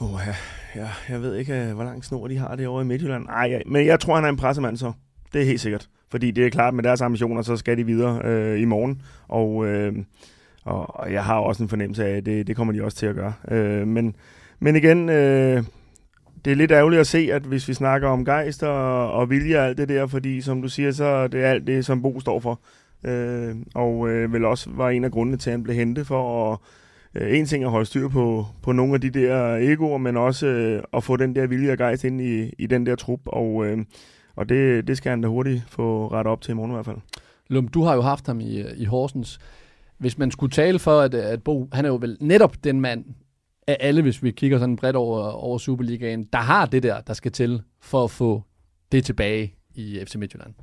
Oh, 0.00 0.20
ja, 0.26 0.34
ja, 0.80 0.88
jeg 1.08 1.22
ved 1.22 1.36
ikke, 1.36 1.54
øh, 1.54 1.74
hvor 1.74 1.84
lang 1.84 2.04
snor 2.04 2.28
de 2.28 2.36
har 2.36 2.56
det 2.56 2.66
over 2.66 2.82
i 2.82 2.84
Midtjylland. 2.84 3.24
Nej, 3.24 3.46
ja, 3.50 3.58
men 3.66 3.86
jeg 3.86 4.00
tror, 4.00 4.14
han 4.14 4.24
er 4.24 4.28
en 4.28 4.36
pressemand 4.36 4.76
så. 4.76 4.92
Det 5.32 5.40
er 5.40 5.46
helt 5.46 5.60
sikkert. 5.60 5.88
Fordi 6.10 6.30
det 6.30 6.46
er 6.46 6.50
klart, 6.50 6.68
at 6.68 6.74
med 6.74 6.82
deres 6.82 7.00
ambitioner, 7.00 7.42
så 7.42 7.56
skal 7.56 7.78
de 7.78 7.86
videre 7.86 8.20
øh, 8.24 8.60
i 8.60 8.64
morgen. 8.64 9.02
Og, 9.28 9.66
øh, 9.66 9.94
og, 10.64 11.00
og 11.00 11.12
jeg 11.12 11.24
har 11.24 11.38
også 11.38 11.62
en 11.62 11.68
fornemmelse 11.68 12.04
af, 12.04 12.16
at 12.16 12.26
det, 12.26 12.46
det 12.46 12.56
kommer 12.56 12.72
de 12.72 12.84
også 12.84 12.96
til 12.96 13.06
at 13.06 13.14
gøre. 13.14 13.32
Øh, 13.50 13.86
men, 13.86 14.16
men 14.60 14.76
igen, 14.76 15.08
øh, 15.08 15.62
det 16.44 16.50
er 16.50 16.56
lidt 16.56 16.70
ærgerligt 16.70 17.00
at 17.00 17.06
se, 17.06 17.28
at 17.32 17.42
hvis 17.42 17.68
vi 17.68 17.74
snakker 17.74 18.08
om 18.08 18.24
gejst 18.24 18.62
og, 18.62 19.12
og 19.12 19.30
vilje 19.30 19.58
og 19.58 19.66
alt 19.66 19.78
det 19.78 19.88
der, 19.88 20.06
fordi 20.06 20.40
som 20.40 20.62
du 20.62 20.68
siger, 20.68 20.90
så 20.90 21.04
er 21.04 21.26
det 21.26 21.38
alt 21.38 21.66
det, 21.66 21.84
som 21.84 22.02
Bo 22.02 22.20
står 22.20 22.40
for. 22.40 22.60
Øh, 23.04 23.54
og 23.74 24.08
øh, 24.08 24.32
vel 24.32 24.44
også 24.44 24.70
var 24.72 24.90
en 24.90 25.04
af 25.04 25.10
grundene 25.10 25.36
til, 25.36 25.50
at 25.50 25.52
han 25.52 25.62
blev 25.62 25.76
hentet 25.76 26.06
for 26.06 26.52
at 26.52 26.58
øh, 27.14 27.38
en 27.38 27.46
ting 27.46 27.64
at 27.64 27.70
holde 27.70 27.86
styr 27.86 28.08
på, 28.08 28.46
på 28.62 28.72
nogle 28.72 28.94
af 28.94 29.00
de 29.00 29.10
der 29.10 29.56
egoer, 29.56 29.98
men 29.98 30.16
også 30.16 30.46
øh, 30.46 30.82
at 30.92 31.04
få 31.04 31.16
den 31.16 31.34
der 31.34 31.46
vilje 31.46 31.72
og 31.72 31.78
gejst 31.78 32.04
ind 32.04 32.20
i, 32.20 32.50
i 32.58 32.66
den 32.66 32.86
der 32.86 32.94
trup, 32.94 33.20
og, 33.26 33.66
øh, 33.66 33.78
og 34.36 34.48
det, 34.48 34.88
det 34.88 34.96
skal 34.96 35.10
han 35.10 35.20
da 35.20 35.28
hurtigt 35.28 35.62
få 35.68 36.08
rettet 36.08 36.32
op 36.32 36.40
til 36.40 36.52
i 36.52 36.54
morgen 36.54 36.70
i 36.70 36.74
hvert 36.74 36.86
fald. 36.86 36.96
Lum, 37.48 37.68
du 37.68 37.82
har 37.82 37.94
jo 37.94 38.00
haft 38.00 38.26
ham 38.26 38.40
i, 38.40 38.64
i 38.76 38.84
Horsens. 38.84 39.38
Hvis 39.98 40.18
man 40.18 40.30
skulle 40.30 40.50
tale 40.50 40.78
for, 40.78 41.00
at, 41.00 41.14
at 41.14 41.42
Bo, 41.42 41.68
han 41.72 41.84
er 41.84 41.88
jo 41.88 41.96
vel 41.96 42.16
netop 42.20 42.64
den 42.64 42.80
mand 42.80 43.04
af 43.66 43.76
alle, 43.80 44.02
hvis 44.02 44.22
vi 44.22 44.30
kigger 44.30 44.58
sådan 44.58 44.76
bredt 44.76 44.96
over, 44.96 45.20
over 45.20 45.58
Superligaen, 45.58 46.28
der 46.32 46.38
har 46.38 46.66
det 46.66 46.82
der, 46.82 47.00
der 47.00 47.12
skal 47.12 47.32
til 47.32 47.62
for 47.80 48.04
at 48.04 48.10
få 48.10 48.42
det 48.92 49.04
tilbage 49.04 49.54
i 49.74 50.04
FC 50.06 50.14
Midtjylland. 50.14 50.54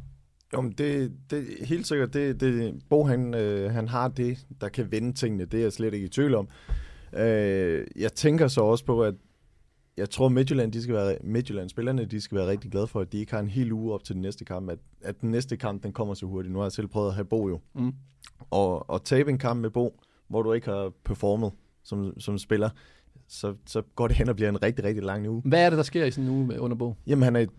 Jo, 0.54 0.62
men 0.62 0.72
det, 0.72 1.12
det 1.30 1.46
helt 1.62 1.88
sikkert, 1.88 2.13
det, 2.13 2.39
det, 2.39 2.76
Bo 2.89 3.04
han, 3.04 3.34
øh, 3.34 3.72
han 3.72 3.88
har 3.88 4.08
det, 4.08 4.46
der 4.62 4.70
kan 4.70 4.91
vende 4.91 5.13
tingene, 5.13 5.46
det 5.46 5.58
er 5.58 5.62
jeg 5.62 5.74
slet 5.74 5.94
ikke 5.94 6.06
i 6.06 6.10
tvivl 6.10 6.36
om. 6.36 6.48
Øh, 7.13 7.86
jeg 7.96 8.13
tænker 8.13 8.48
så 8.48 8.62
også 8.62 8.86
på, 8.86 9.04
at 9.04 9.15
jeg 9.98 10.10
tror, 10.10 10.30
Midtjylland, 10.30 10.72
de 10.72 10.82
skal 10.82 10.96
være, 10.96 11.17
Midtjylland, 11.24 11.70
spillerne, 11.70 12.06
de 12.06 12.22
skal 12.22 12.38
være 12.38 12.48
rigtig 12.48 12.72
glade 12.72 12.88
for, 12.88 13.02
at 13.02 13.12
de 13.12 13.17
ikke 13.17 13.32
har 13.32 13.39
en 13.39 13.48
hel 13.48 13.72
uge 13.72 13.94
op 13.94 14.04
til 14.04 14.15
den 14.15 14.22
næste 14.22 14.46
kamp, 14.46 14.70
at, 14.70 14.80
at 15.02 15.22
den 15.22 15.32
næste 15.32 15.58
kamp, 15.58 15.84
den 15.84 15.94
kommer 15.94 16.13
så 16.13 16.26
hurtigt. 16.26 16.54
Nu 16.54 16.60
har 16.60 16.65
jeg 16.65 16.72
selv 16.72 16.88
prøvet 16.88 17.08
at 17.08 17.13
have 17.13 17.26
Bo 17.26 17.50
jo. 17.50 17.60
Mm. 17.76 17.94
Og, 18.50 18.90
og 18.90 19.04
tabe 19.04 19.30
en 19.30 19.38
kamp 19.38 19.62
med 19.62 19.70
Bo, 19.70 20.00
hvor 20.28 20.42
du 20.42 20.54
ikke 20.54 20.70
har 20.70 20.92
performet 21.04 21.52
som, 21.84 22.20
som 22.20 22.38
spiller, 22.38 22.70
så, 23.28 23.56
så 23.66 23.82
går 23.96 24.08
det 24.08 24.18
hen 24.18 24.30
og 24.30 24.36
bliver 24.36 24.50
en 24.50 24.64
rigtig, 24.64 24.86
rigtig 24.86 25.04
lang 25.04 25.30
uge. 25.30 25.42
Hvad 25.46 25.66
er 25.66 25.70
det, 25.70 25.78
der 25.78 25.84
sker 25.84 26.06
i 26.06 26.12
sådan 26.12 26.24
en 26.24 26.36
uge 26.36 26.48
med, 26.48 26.60
under 26.60 26.78
Bo? 26.78 26.96
Jamen, 27.08 27.24
han 27.24 27.36
er 27.36 27.40
et, 27.40 27.50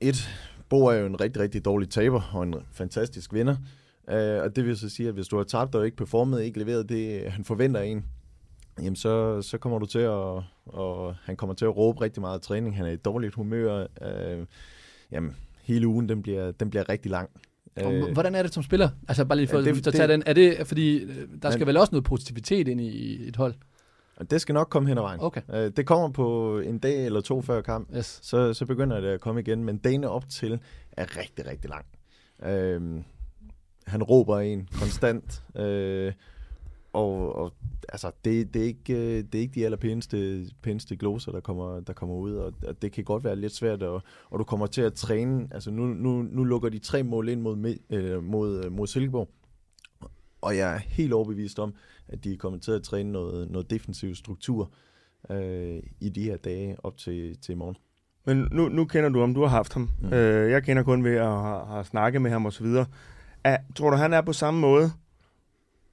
et 0.00 0.30
Bo 0.68 0.86
er 0.86 0.94
jo 0.94 1.06
en 1.06 1.20
rigtig, 1.20 1.42
rigtig 1.42 1.64
dårlig 1.64 1.90
taber 1.90 2.30
og 2.32 2.42
en 2.42 2.54
fantastisk 2.72 3.32
vinder. 3.32 3.56
Uh, 4.08 4.14
og 4.14 4.56
det 4.56 4.64
vil 4.64 4.76
så 4.76 4.88
sige, 4.88 5.08
at 5.08 5.14
hvis 5.14 5.28
du 5.28 5.36
har 5.36 5.44
tabt 5.44 5.74
og 5.74 5.84
ikke 5.84 5.96
performet, 5.96 6.42
ikke 6.42 6.58
leveret 6.58 6.88
det, 6.88 7.32
han 7.32 7.44
forventer 7.44 7.80
en, 7.80 8.04
jamen 8.78 8.96
så, 8.96 9.42
så 9.42 9.58
kommer 9.58 9.78
du 9.78 9.86
til 9.86 9.98
at, 9.98 10.42
og 10.66 11.14
han 11.22 11.36
kommer 11.36 11.54
til 11.54 11.64
at 11.64 11.76
råbe 11.76 12.00
rigtig 12.00 12.20
meget 12.20 12.42
træning. 12.42 12.76
Han 12.76 12.86
er 12.86 12.90
i 12.90 12.96
dårligt 12.96 13.34
humør. 13.34 13.86
Uh, 14.00 14.46
jamen, 15.12 15.36
hele 15.62 15.86
ugen, 15.86 16.08
den 16.08 16.22
bliver, 16.22 16.52
den 16.52 16.70
bliver 16.70 16.88
rigtig 16.88 17.10
lang. 17.10 17.30
Og 17.84 18.12
hvordan 18.12 18.34
er 18.34 18.42
det 18.42 18.54
som 18.54 18.62
spiller? 18.62 18.88
Altså 19.08 19.24
bare 19.24 19.36
lige 19.38 19.48
for 19.48 19.58
ja, 19.58 19.64
det, 19.64 19.86
at 19.86 19.94
tage 19.94 20.02
det, 20.02 20.08
den. 20.08 20.22
Er 20.26 20.32
det, 20.32 20.66
fordi 20.66 21.06
der 21.42 21.50
skal 21.50 21.60
men, 21.60 21.66
vel 21.66 21.76
også 21.76 21.92
noget 21.92 22.04
positivitet 22.04 22.68
ind 22.68 22.80
i 22.80 23.28
et 23.28 23.36
hold? 23.36 23.54
Det 24.30 24.40
skal 24.40 24.52
nok 24.52 24.68
komme 24.68 24.88
hen 24.88 24.98
ad 24.98 25.02
vejen. 25.02 25.20
Okay. 25.20 25.40
Øh, 25.54 25.72
det 25.76 25.86
kommer 25.86 26.08
på 26.08 26.58
en 26.58 26.78
dag 26.78 27.06
eller 27.06 27.20
to 27.20 27.42
før 27.42 27.60
kamp, 27.60 27.88
yes. 27.96 28.18
så, 28.22 28.54
så 28.54 28.66
begynder 28.66 29.00
det 29.00 29.08
at 29.08 29.20
komme 29.20 29.40
igen, 29.40 29.64
men 29.64 29.78
dagen 29.78 30.04
op 30.04 30.28
til 30.28 30.60
er 30.92 31.16
rigtig, 31.16 31.46
rigtig 31.46 31.70
lang. 31.70 31.86
Øh, 32.42 33.02
han 33.86 34.02
råber 34.02 34.38
en 34.38 34.68
konstant, 34.80 35.42
øh, 35.56 36.12
og, 36.98 37.36
og 37.36 37.52
altså, 37.88 38.10
det, 38.24 38.54
det, 38.54 38.62
er 38.62 38.66
ikke, 38.66 38.94
øh, 38.94 39.24
det 39.32 39.34
er 39.34 39.38
ikke 39.38 39.54
de 39.54 39.64
allerpæneste 39.64 40.46
pæneste 40.62 40.96
gloser, 40.96 41.32
der 41.32 41.40
kommer, 41.40 41.80
der 41.80 41.92
kommer 41.92 42.14
ud, 42.14 42.34
og, 42.34 42.52
og 42.66 42.82
det 42.82 42.92
kan 42.92 43.04
godt 43.04 43.24
være 43.24 43.36
lidt 43.36 43.54
svært, 43.54 43.82
og, 43.82 44.02
og 44.30 44.38
du 44.38 44.44
kommer 44.44 44.66
til 44.66 44.82
at 44.82 44.94
træne, 44.94 45.48
altså 45.50 45.70
nu, 45.70 45.86
nu, 45.86 46.22
nu 46.22 46.44
lukker 46.44 46.68
de 46.68 46.78
tre 46.78 47.02
mål 47.02 47.28
ind 47.28 47.40
mod, 47.40 47.76
øh, 47.90 48.24
mod, 48.24 48.70
mod 48.70 48.86
Silkeborg, 48.86 49.28
og 50.40 50.56
jeg 50.56 50.74
er 50.74 50.78
helt 50.78 51.12
overbevist 51.12 51.58
om, 51.58 51.74
at 52.08 52.24
de 52.24 52.32
er 52.32 52.36
kommet 52.36 52.62
til 52.62 52.72
at 52.72 52.82
træne 52.82 53.12
noget, 53.12 53.50
noget 53.50 53.70
defensiv 53.70 54.14
struktur 54.14 54.72
øh, 55.30 55.82
i 56.00 56.08
de 56.08 56.22
her 56.22 56.36
dage 56.36 56.76
op 56.84 56.96
til, 56.96 57.38
til 57.38 57.52
i 57.52 57.56
morgen. 57.56 57.76
Men 58.26 58.48
nu, 58.52 58.68
nu 58.68 58.84
kender 58.84 59.08
du 59.08 59.20
ham, 59.20 59.34
du 59.34 59.40
har 59.40 59.48
haft 59.48 59.74
ham. 59.74 59.90
Mm. 60.00 60.12
Øh, 60.12 60.50
jeg 60.50 60.62
kender 60.62 60.82
kun 60.82 61.04
ved 61.04 61.14
at 61.14 61.26
have, 61.26 61.66
have 61.66 61.84
snakket 61.84 62.22
med 62.22 62.30
ham 62.30 62.46
osv. 62.46 62.66
Tror 63.76 63.90
du, 63.90 63.96
han 63.96 64.12
er 64.12 64.20
på 64.20 64.32
samme 64.32 64.60
måde 64.60 64.90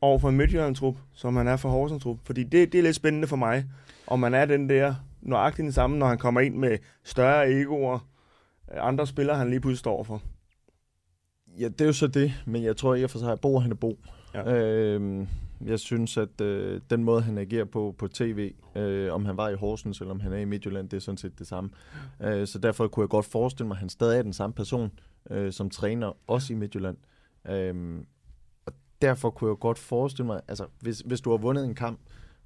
over 0.02 0.20
for 0.20 0.30
en 0.30 0.38
Midtjylland-trup, 0.38 0.98
som 1.14 1.36
han 1.36 1.48
er 1.48 1.58
for 1.58 1.70
Horsens-trup? 1.70 2.18
Fordi 2.24 2.44
det, 2.44 2.72
det 2.72 2.78
er 2.78 2.84
lidt 2.84 2.96
spændende 2.96 3.28
for 3.28 3.36
mig, 3.36 3.66
om 4.08 4.20
man 4.20 4.34
er 4.34 4.46
den 4.46 4.70
der 4.70 4.96
nøjagtigt 5.22 5.64
den 5.64 5.72
samme, 5.72 5.98
når 5.98 6.08
han 6.08 6.18
kommer 6.18 6.42
ind 6.42 6.56
med 6.56 6.78
større 7.04 7.52
egoer, 7.52 8.00
øh, 8.74 8.88
andre 8.88 9.08
spillere, 9.08 9.38
han 9.38 9.50
lige 9.50 9.60
pludselig 9.60 9.80
står 9.80 10.04
for. 10.04 10.22
Ja, 11.60 11.68
det 11.68 11.82
er 11.82 11.86
jo 11.86 11.94
så 11.94 12.08
det, 12.08 12.34
men 12.46 12.64
jeg 12.64 12.78
tror 12.78 12.96
i 12.96 13.04
og 13.04 13.10
for 13.10 13.20
sig, 13.20 13.32
at 13.32 13.42
Bo 13.42 13.60
han 13.60 13.72
er 13.72 13.76
Bo. 13.76 14.00
Ja. 14.34 14.56
Øhm, 14.56 15.28
jeg 15.66 15.80
synes, 15.80 16.18
at 16.18 16.42
øh, 16.42 16.82
den 16.90 17.04
måde, 17.04 17.22
han 17.22 17.38
agerer 17.38 17.66
på 17.66 17.96
på 17.98 18.08
tv, 18.08 18.54
øh, 18.76 19.14
om 19.14 19.26
han 19.26 19.38
var 19.38 19.50
i 19.50 19.56
Horsens 19.56 20.00
eller 20.00 20.12
om 20.12 20.20
han 20.20 20.34
er 20.34 20.38
i 20.38 20.46
Midtjylland, 20.46 20.90
det 20.90 20.98
er 20.98 21.02
sådan 21.02 21.18
set 21.18 21.40
det 21.40 21.48
samme. 21.48 21.70
Øh, 22.22 22.48
så 22.48 22.60
derfor 22.60 22.88
kunne 22.88 23.04
jeg 23.04 23.10
godt 23.10 23.26
forestille 23.26 23.68
mig, 23.68 23.76
at 23.76 23.80
han 23.80 23.90
stadig 23.90 24.18
er 24.18 24.22
den 24.22 24.34
samme 24.34 24.54
person, 24.54 24.92
øh, 25.30 25.52
som 25.52 25.70
træner, 25.70 26.18
også 26.28 26.54
i 26.54 26.56
Midtjylland. 26.56 26.98
Og 27.46 27.76
derfor 29.02 29.30
kunne 29.30 29.50
jeg 29.50 29.58
godt 29.60 29.78
forestille 29.80 30.28
mig, 30.28 30.42
altså 30.48 30.66
hvis, 30.80 31.00
hvis 31.00 31.22
du 31.22 31.30
har 31.30 31.38
vundet 31.38 31.66
en 31.66 31.76
kamp 31.76 32.00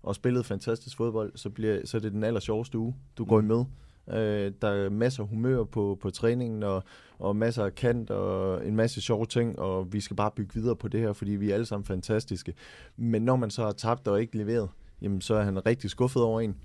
og 0.03 0.15
spillet 0.15 0.45
fantastisk 0.45 0.97
fodbold, 0.97 1.31
så, 1.35 1.49
bliver, 1.49 1.85
så 1.85 1.97
er 1.97 2.01
det 2.01 2.11
den 2.11 2.23
aller 2.23 2.39
sjoveste 2.39 2.77
uge, 2.77 2.95
du 3.17 3.25
går 3.25 3.39
i 3.39 3.43
med. 3.43 3.65
Øh, 4.09 4.51
der 4.61 4.67
er 4.67 4.89
masser 4.89 5.23
af 5.23 5.29
humør 5.29 5.63
på, 5.63 5.97
på 6.01 6.09
træningen, 6.09 6.63
og, 6.63 6.83
og 7.19 7.35
masser 7.35 7.65
af 7.65 7.75
kant, 7.75 8.09
og 8.09 8.67
en 8.67 8.75
masse 8.75 9.01
sjove 9.01 9.25
ting, 9.25 9.59
og 9.59 9.93
vi 9.93 9.99
skal 9.99 10.15
bare 10.15 10.31
bygge 10.31 10.53
videre 10.53 10.75
på 10.75 10.87
det 10.87 10.99
her, 10.99 11.13
fordi 11.13 11.31
vi 11.31 11.49
er 11.49 11.53
alle 11.53 11.65
sammen 11.65 11.85
fantastiske. 11.85 12.53
Men 12.97 13.21
når 13.21 13.35
man 13.35 13.49
så 13.49 13.63
har 13.63 13.71
tabt 13.71 14.07
og 14.07 14.21
ikke 14.21 14.37
leveret, 14.37 14.69
jamen 15.01 15.21
så 15.21 15.35
er 15.35 15.43
han 15.43 15.65
rigtig 15.65 15.89
skuffet 15.89 16.23
over 16.23 16.41
en. 16.41 16.55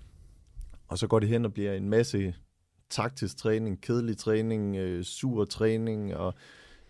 Og 0.89 0.99
så 0.99 1.07
går 1.07 1.19
det 1.19 1.29
hen 1.29 1.45
og 1.45 1.53
bliver 1.53 1.73
en 1.73 1.89
masse 1.89 2.35
taktisk 2.91 3.37
træning, 3.37 3.81
kedelig 3.81 4.17
træning, 4.17 4.77
øh, 4.77 5.05
sur 5.05 5.45
træning, 5.45 6.15
og 6.17 6.35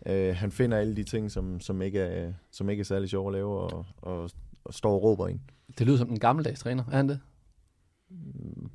øh, 0.07 0.36
han 0.36 0.51
finder 0.51 0.78
alle 0.78 0.97
de 0.97 1.05
ting, 1.05 1.30
som, 1.30 1.61
som, 1.61 1.82
ikke, 1.82 2.01
er, 2.01 2.32
som 2.51 2.70
ikke 2.70 2.80
er 2.80 2.84
særlig 2.84 3.09
sjove 3.09 3.28
at 3.28 3.32
lave, 3.32 3.61
og, 3.61 3.86
og, 3.97 4.30
og 4.64 4.74
står 4.74 4.95
og 4.95 5.03
råber 5.03 5.28
ind. 5.28 5.40
Det 5.78 5.86
lyder 5.86 5.99
som 5.99 6.11
en 6.11 6.18
gammeldags 6.18 6.61
træner, 6.61 6.84
er 6.92 6.97
han 6.97 7.09
det? 7.09 7.20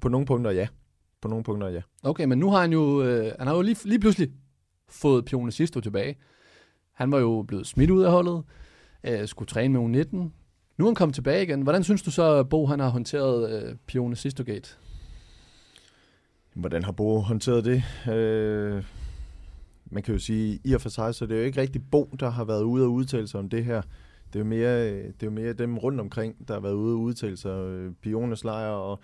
På 0.02 0.10
nogle 0.10 0.26
punkter, 0.26 0.52
ja. 0.52 0.68
På 1.22 1.28
nogle 1.28 1.44
punkter, 1.44 1.68
ja. 1.68 1.82
Okay, 2.04 2.26
men 2.26 2.40
nu 2.40 2.50
har 2.50 2.62
han 2.62 2.72
jo, 2.74 3.04
øh, 3.04 3.34
han 3.40 3.48
har 3.48 3.56
jo 3.56 3.62
lige, 3.62 3.78
lige 3.86 4.00
pludselig 4.00 4.30
fået 4.90 5.26
Pione 5.26 5.52
Sisto 5.52 5.80
tilbage. 5.80 6.16
Han 6.94 7.12
var 7.12 7.20
jo 7.20 7.46
blevet 7.48 7.68
smidt 7.68 7.92
ud 7.92 8.04
af 8.04 8.12
holdet, 8.12 8.44
øh, 9.04 9.28
skulle 9.28 9.48
træne 9.48 9.74
med 9.74 10.02
U19. 10.04 10.18
Nu 10.78 10.86
er 10.86 10.90
han 10.90 10.96
kommet 10.96 11.16
tilbage 11.16 11.44
igen. 11.44 11.62
Hvordan 11.62 11.84
synes 11.84 12.02
du 12.02 12.12
så, 12.12 12.44
Bo, 12.44 12.66
han 12.66 12.80
har 12.80 12.90
håndteret 12.90 13.64
øh, 13.64 13.76
Pione 13.86 14.16
Sisto 14.16 14.44
Gate? 14.44 14.70
Hvordan 16.54 16.84
har 16.84 16.92
Bo 16.92 17.20
håndteret 17.20 17.66
det? 17.66 17.84
Øh, 18.14 18.84
man 19.90 20.04
kan 20.04 20.14
jo 20.14 20.20
sige, 20.20 20.60
i 20.64 20.74
og 20.74 20.82
for 20.82 20.90
sig, 20.90 21.16
så 21.16 21.26
det 21.26 21.36
er 21.36 21.40
jo 21.40 21.46
ikke 21.46 21.62
rigtig 21.62 21.82
Bo, 21.92 22.16
der 22.20 22.30
har 22.30 22.46
været 22.46 22.64
ude 22.64 22.86
og 22.86 22.92
udtale 22.92 23.28
sig 23.28 23.40
om 23.40 23.50
det 23.50 23.66
her. 23.66 23.82
Det 24.34 24.36
er 24.36 24.40
jo 24.40 24.46
mere, 24.46 24.92
øh, 24.92 25.04
det 25.04 25.24
er 25.24 25.28
jo 25.28 25.32
mere 25.32 25.54
dem 25.54 25.78
rundt 25.78 26.00
omkring, 26.00 26.48
der 26.48 26.54
har 26.54 26.62
været 26.62 26.74
ude 26.74 26.94
og 26.94 27.00
udtale 27.00 27.38
sig. 27.38 27.50
Øh, 27.50 27.94
lejr 28.44 28.70
og, 28.70 29.00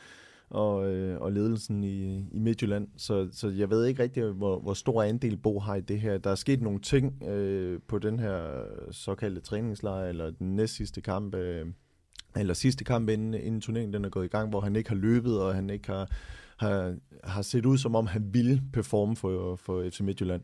og, 0.50 0.94
øh, 0.94 1.22
og 1.22 1.32
ledelsen 1.32 1.84
i, 1.84 2.26
i 2.32 2.40
Midtjylland. 2.40 2.88
Så, 2.98 3.30
så 3.32 3.50
jeg 3.50 3.70
ved 3.70 3.86
ikke 3.86 4.04
rigtig, 4.04 4.24
hvor, 4.24 4.60
hvor 4.60 4.74
stor 4.74 5.04
andel 5.04 5.38
Bo 5.38 5.60
har 5.60 5.76
i 5.76 5.82
det 5.82 6.00
her. 6.00 6.18
Der 6.18 6.30
er 6.30 6.36
sket 6.36 6.62
nogle 6.62 6.80
ting 6.80 7.24
øh, 7.24 7.80
på 7.88 8.00
den 8.00 8.20
her 8.20 8.64
såkaldte 8.92 9.42
træningslejr, 9.42 10.10
eller 10.10 10.32
den 10.32 10.56
næst 10.56 10.76
sidste 10.76 11.02
kamp, 11.02 11.36
øh, 11.36 11.66
eller 12.36 12.54
sidste 12.54 12.84
kamp 12.84 13.10
inden, 13.10 13.34
inden 13.34 13.62
turneringen 13.62 13.94
den 13.94 14.06
er 14.06 14.10
gået 14.10 14.26
i 14.26 14.28
gang, 14.28 14.50
hvor 14.50 14.62
han 14.62 14.76
ikke 14.76 14.90
har 14.90 14.98
løbet, 14.98 15.42
og 15.42 15.56
han 15.56 15.70
ikke 15.70 15.88
har, 15.88 16.10
har, 16.58 16.96
har 17.24 17.42
set 17.42 17.66
ud, 17.66 17.78
som 17.78 17.96
om 17.96 18.08
han 18.08 18.34
ville 18.34 18.62
performe 18.74 19.16
for, 19.16 19.56
for 19.56 19.90
FC 19.90 20.00
Midtjylland. 20.00 20.42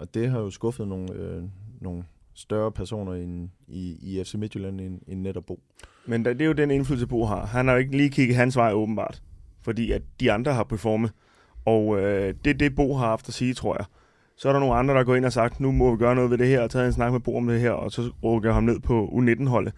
Og 0.00 0.14
det 0.14 0.30
har 0.30 0.40
jo 0.40 0.50
skuffet 0.50 0.88
nogle, 0.88 1.12
øh, 1.12 1.42
nogle 1.80 2.04
større 2.34 2.72
personer 2.72 3.14
i, 3.14 3.48
i, 3.68 3.98
i 4.02 4.24
FC 4.24 4.34
Midtjylland 4.34 4.80
end, 4.80 5.00
end 5.06 5.20
netop 5.20 5.44
Bo. 5.46 5.60
Men 6.06 6.24
det 6.24 6.42
er 6.42 6.46
jo 6.46 6.52
den 6.52 6.70
indflydelse, 6.70 7.06
Bo 7.06 7.24
har. 7.24 7.46
Han 7.46 7.66
har 7.66 7.74
jo 7.74 7.78
ikke 7.78 7.96
lige 7.96 8.10
kigget 8.10 8.36
hans 8.36 8.56
vej 8.56 8.72
åbenbart, 8.72 9.22
fordi 9.62 9.90
at 9.92 10.02
de 10.20 10.32
andre 10.32 10.54
har 10.54 10.64
performet. 10.64 11.12
Og 11.64 11.98
øh, 11.98 12.34
det 12.44 12.50
er 12.50 12.54
det, 12.54 12.74
Bo 12.74 12.94
har 12.94 13.06
haft 13.06 13.28
at 13.28 13.34
sige, 13.34 13.54
tror 13.54 13.76
jeg. 13.78 13.84
Så 14.36 14.48
er 14.48 14.52
der 14.52 14.60
nogle 14.60 14.74
andre, 14.74 14.94
der 14.94 15.04
går 15.04 15.14
ind 15.14 15.24
og 15.24 15.32
sagt, 15.32 15.60
nu 15.60 15.72
må 15.72 15.90
vi 15.90 15.98
gøre 15.98 16.14
noget 16.14 16.30
ved 16.30 16.38
det 16.38 16.46
her, 16.46 16.60
og 16.60 16.70
taget 16.70 16.86
en 16.86 16.92
snak 16.92 17.12
med 17.12 17.20
Bo 17.20 17.36
om 17.36 17.46
det 17.46 17.60
her, 17.60 17.70
og 17.70 17.92
så 17.92 18.10
rykker 18.24 18.52
ham 18.52 18.64
ned 18.64 18.80
på 18.80 19.06
U19-holdet. 19.06 19.74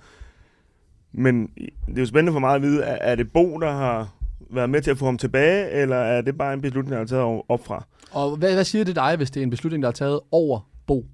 Men 1.12 1.46
det 1.86 1.96
er 1.96 2.00
jo 2.00 2.06
spændende 2.06 2.32
for 2.32 2.40
mig 2.40 2.54
at 2.54 2.62
vide, 2.62 2.82
er 2.82 3.14
det 3.14 3.32
Bo, 3.32 3.58
der 3.58 3.70
har 3.70 4.14
været 4.52 4.70
med 4.70 4.82
til 4.82 4.90
at 4.90 4.98
få 4.98 5.04
ham 5.04 5.18
tilbage, 5.18 5.70
eller 5.70 5.96
er 5.96 6.20
det 6.22 6.38
bare 6.38 6.54
en 6.54 6.60
beslutning, 6.60 6.94
der 6.94 7.00
er 7.00 7.06
taget 7.06 7.42
op 7.48 7.64
fra? 7.64 7.86
Og 8.10 8.36
hvad, 8.36 8.54
hvad 8.54 8.64
siger 8.64 8.84
det 8.84 8.96
dig, 8.96 9.16
hvis 9.16 9.30
det 9.30 9.40
er 9.40 9.44
en 9.44 9.50
beslutning, 9.50 9.82
der 9.82 9.88
er 9.88 9.92
taget 9.92 10.20
over 10.30 10.70
Bo? 10.86 11.06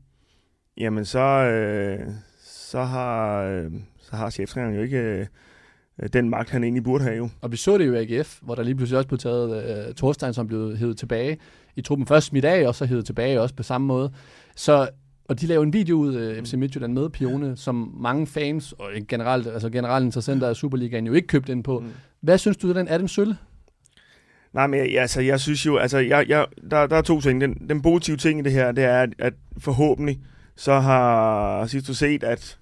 Jamen, 0.77 1.05
så, 1.05 1.19
øh, 1.19 2.07
så, 2.45 2.83
har, 2.83 3.43
øh, 3.43 3.71
så 4.01 4.17
har 4.17 4.31
cheftræneren 4.31 4.75
jo 4.75 4.83
ikke 4.83 4.99
øh, 4.99 6.09
den 6.13 6.31
magt, 6.31 6.51
han 6.51 6.65
egentlig 6.65 6.85
burde 6.85 7.05
have 7.05 7.17
jo. 7.17 7.29
Og 7.41 7.53
vi 7.53 7.57
så 7.57 7.79
det 7.79 7.87
jo 7.87 7.95
i 7.95 8.13
AGF, 8.13 8.39
hvor 8.43 8.55
der 8.55 8.63
lige 8.63 8.75
pludselig 8.75 8.99
også 8.99 9.09
blev 9.09 9.19
taget 9.19 9.89
øh, 9.89 9.95
Thorstein, 9.95 10.33
som 10.33 10.47
blev 10.47 10.77
hævet 10.77 10.99
tilbage 10.99 11.39
i 11.77 11.83
truppen. 11.83 12.07
Først 12.07 12.27
smidt 12.27 12.45
af, 12.45 12.69
og 12.69 12.75
så 12.75 12.85
hævet 12.87 13.07
tilbage 13.07 13.41
også 13.41 13.55
på 13.55 13.63
samme 13.63 13.87
måde. 13.87 14.13
Så, 14.57 14.89
og 15.29 15.41
de 15.41 15.47
lavede 15.47 15.67
en 15.67 15.73
video 15.73 15.97
ud, 15.97 16.17
øh, 16.17 16.45
FC 16.45 16.55
Midtjylland 16.55 16.93
med 16.93 17.11
Pione, 17.11 17.57
som 17.57 17.95
mange 18.01 18.27
fans, 18.27 18.73
og 18.73 18.91
generelt, 19.09 19.47
altså 19.47 19.71
generelt 19.71 20.05
interessenter 20.05 20.49
af 20.49 20.57
Superligaen, 20.57 21.07
jo 21.07 21.13
ikke 21.13 21.29
købte 21.29 21.53
ind 21.53 21.65
på. 21.65 21.81
Mm. 21.81 21.93
Hvad 22.21 22.39
synes 22.39 22.57
du, 22.57 22.75
den 22.75 22.89
er 22.89 22.99
den 22.99 23.09
sølle? 23.09 23.37
Nej, 24.53 24.67
men 24.67 24.81
jeg, 24.81 25.01
altså, 25.01 25.21
jeg 25.21 25.41
synes 25.41 25.67
jo, 25.67 25.77
altså, 25.77 25.99
jeg, 25.99 26.29
jeg, 26.29 26.47
der, 26.71 26.87
der 26.87 26.97
er 26.97 27.03
to 27.03 27.21
ting. 27.21 27.41
Den, 27.41 27.69
den 27.69 27.83
positive 27.83 28.17
ting 28.17 28.41
i 28.41 28.43
det 28.43 28.53
her, 28.53 28.73
det 28.73 28.85
er, 28.85 29.03
at, 29.03 29.11
at 29.19 29.35
forhåbentlig, 29.59 30.21
så 30.57 30.81
har 30.81 31.67
Sisto 31.67 31.95
set, 31.95 32.25
at, 32.25 32.59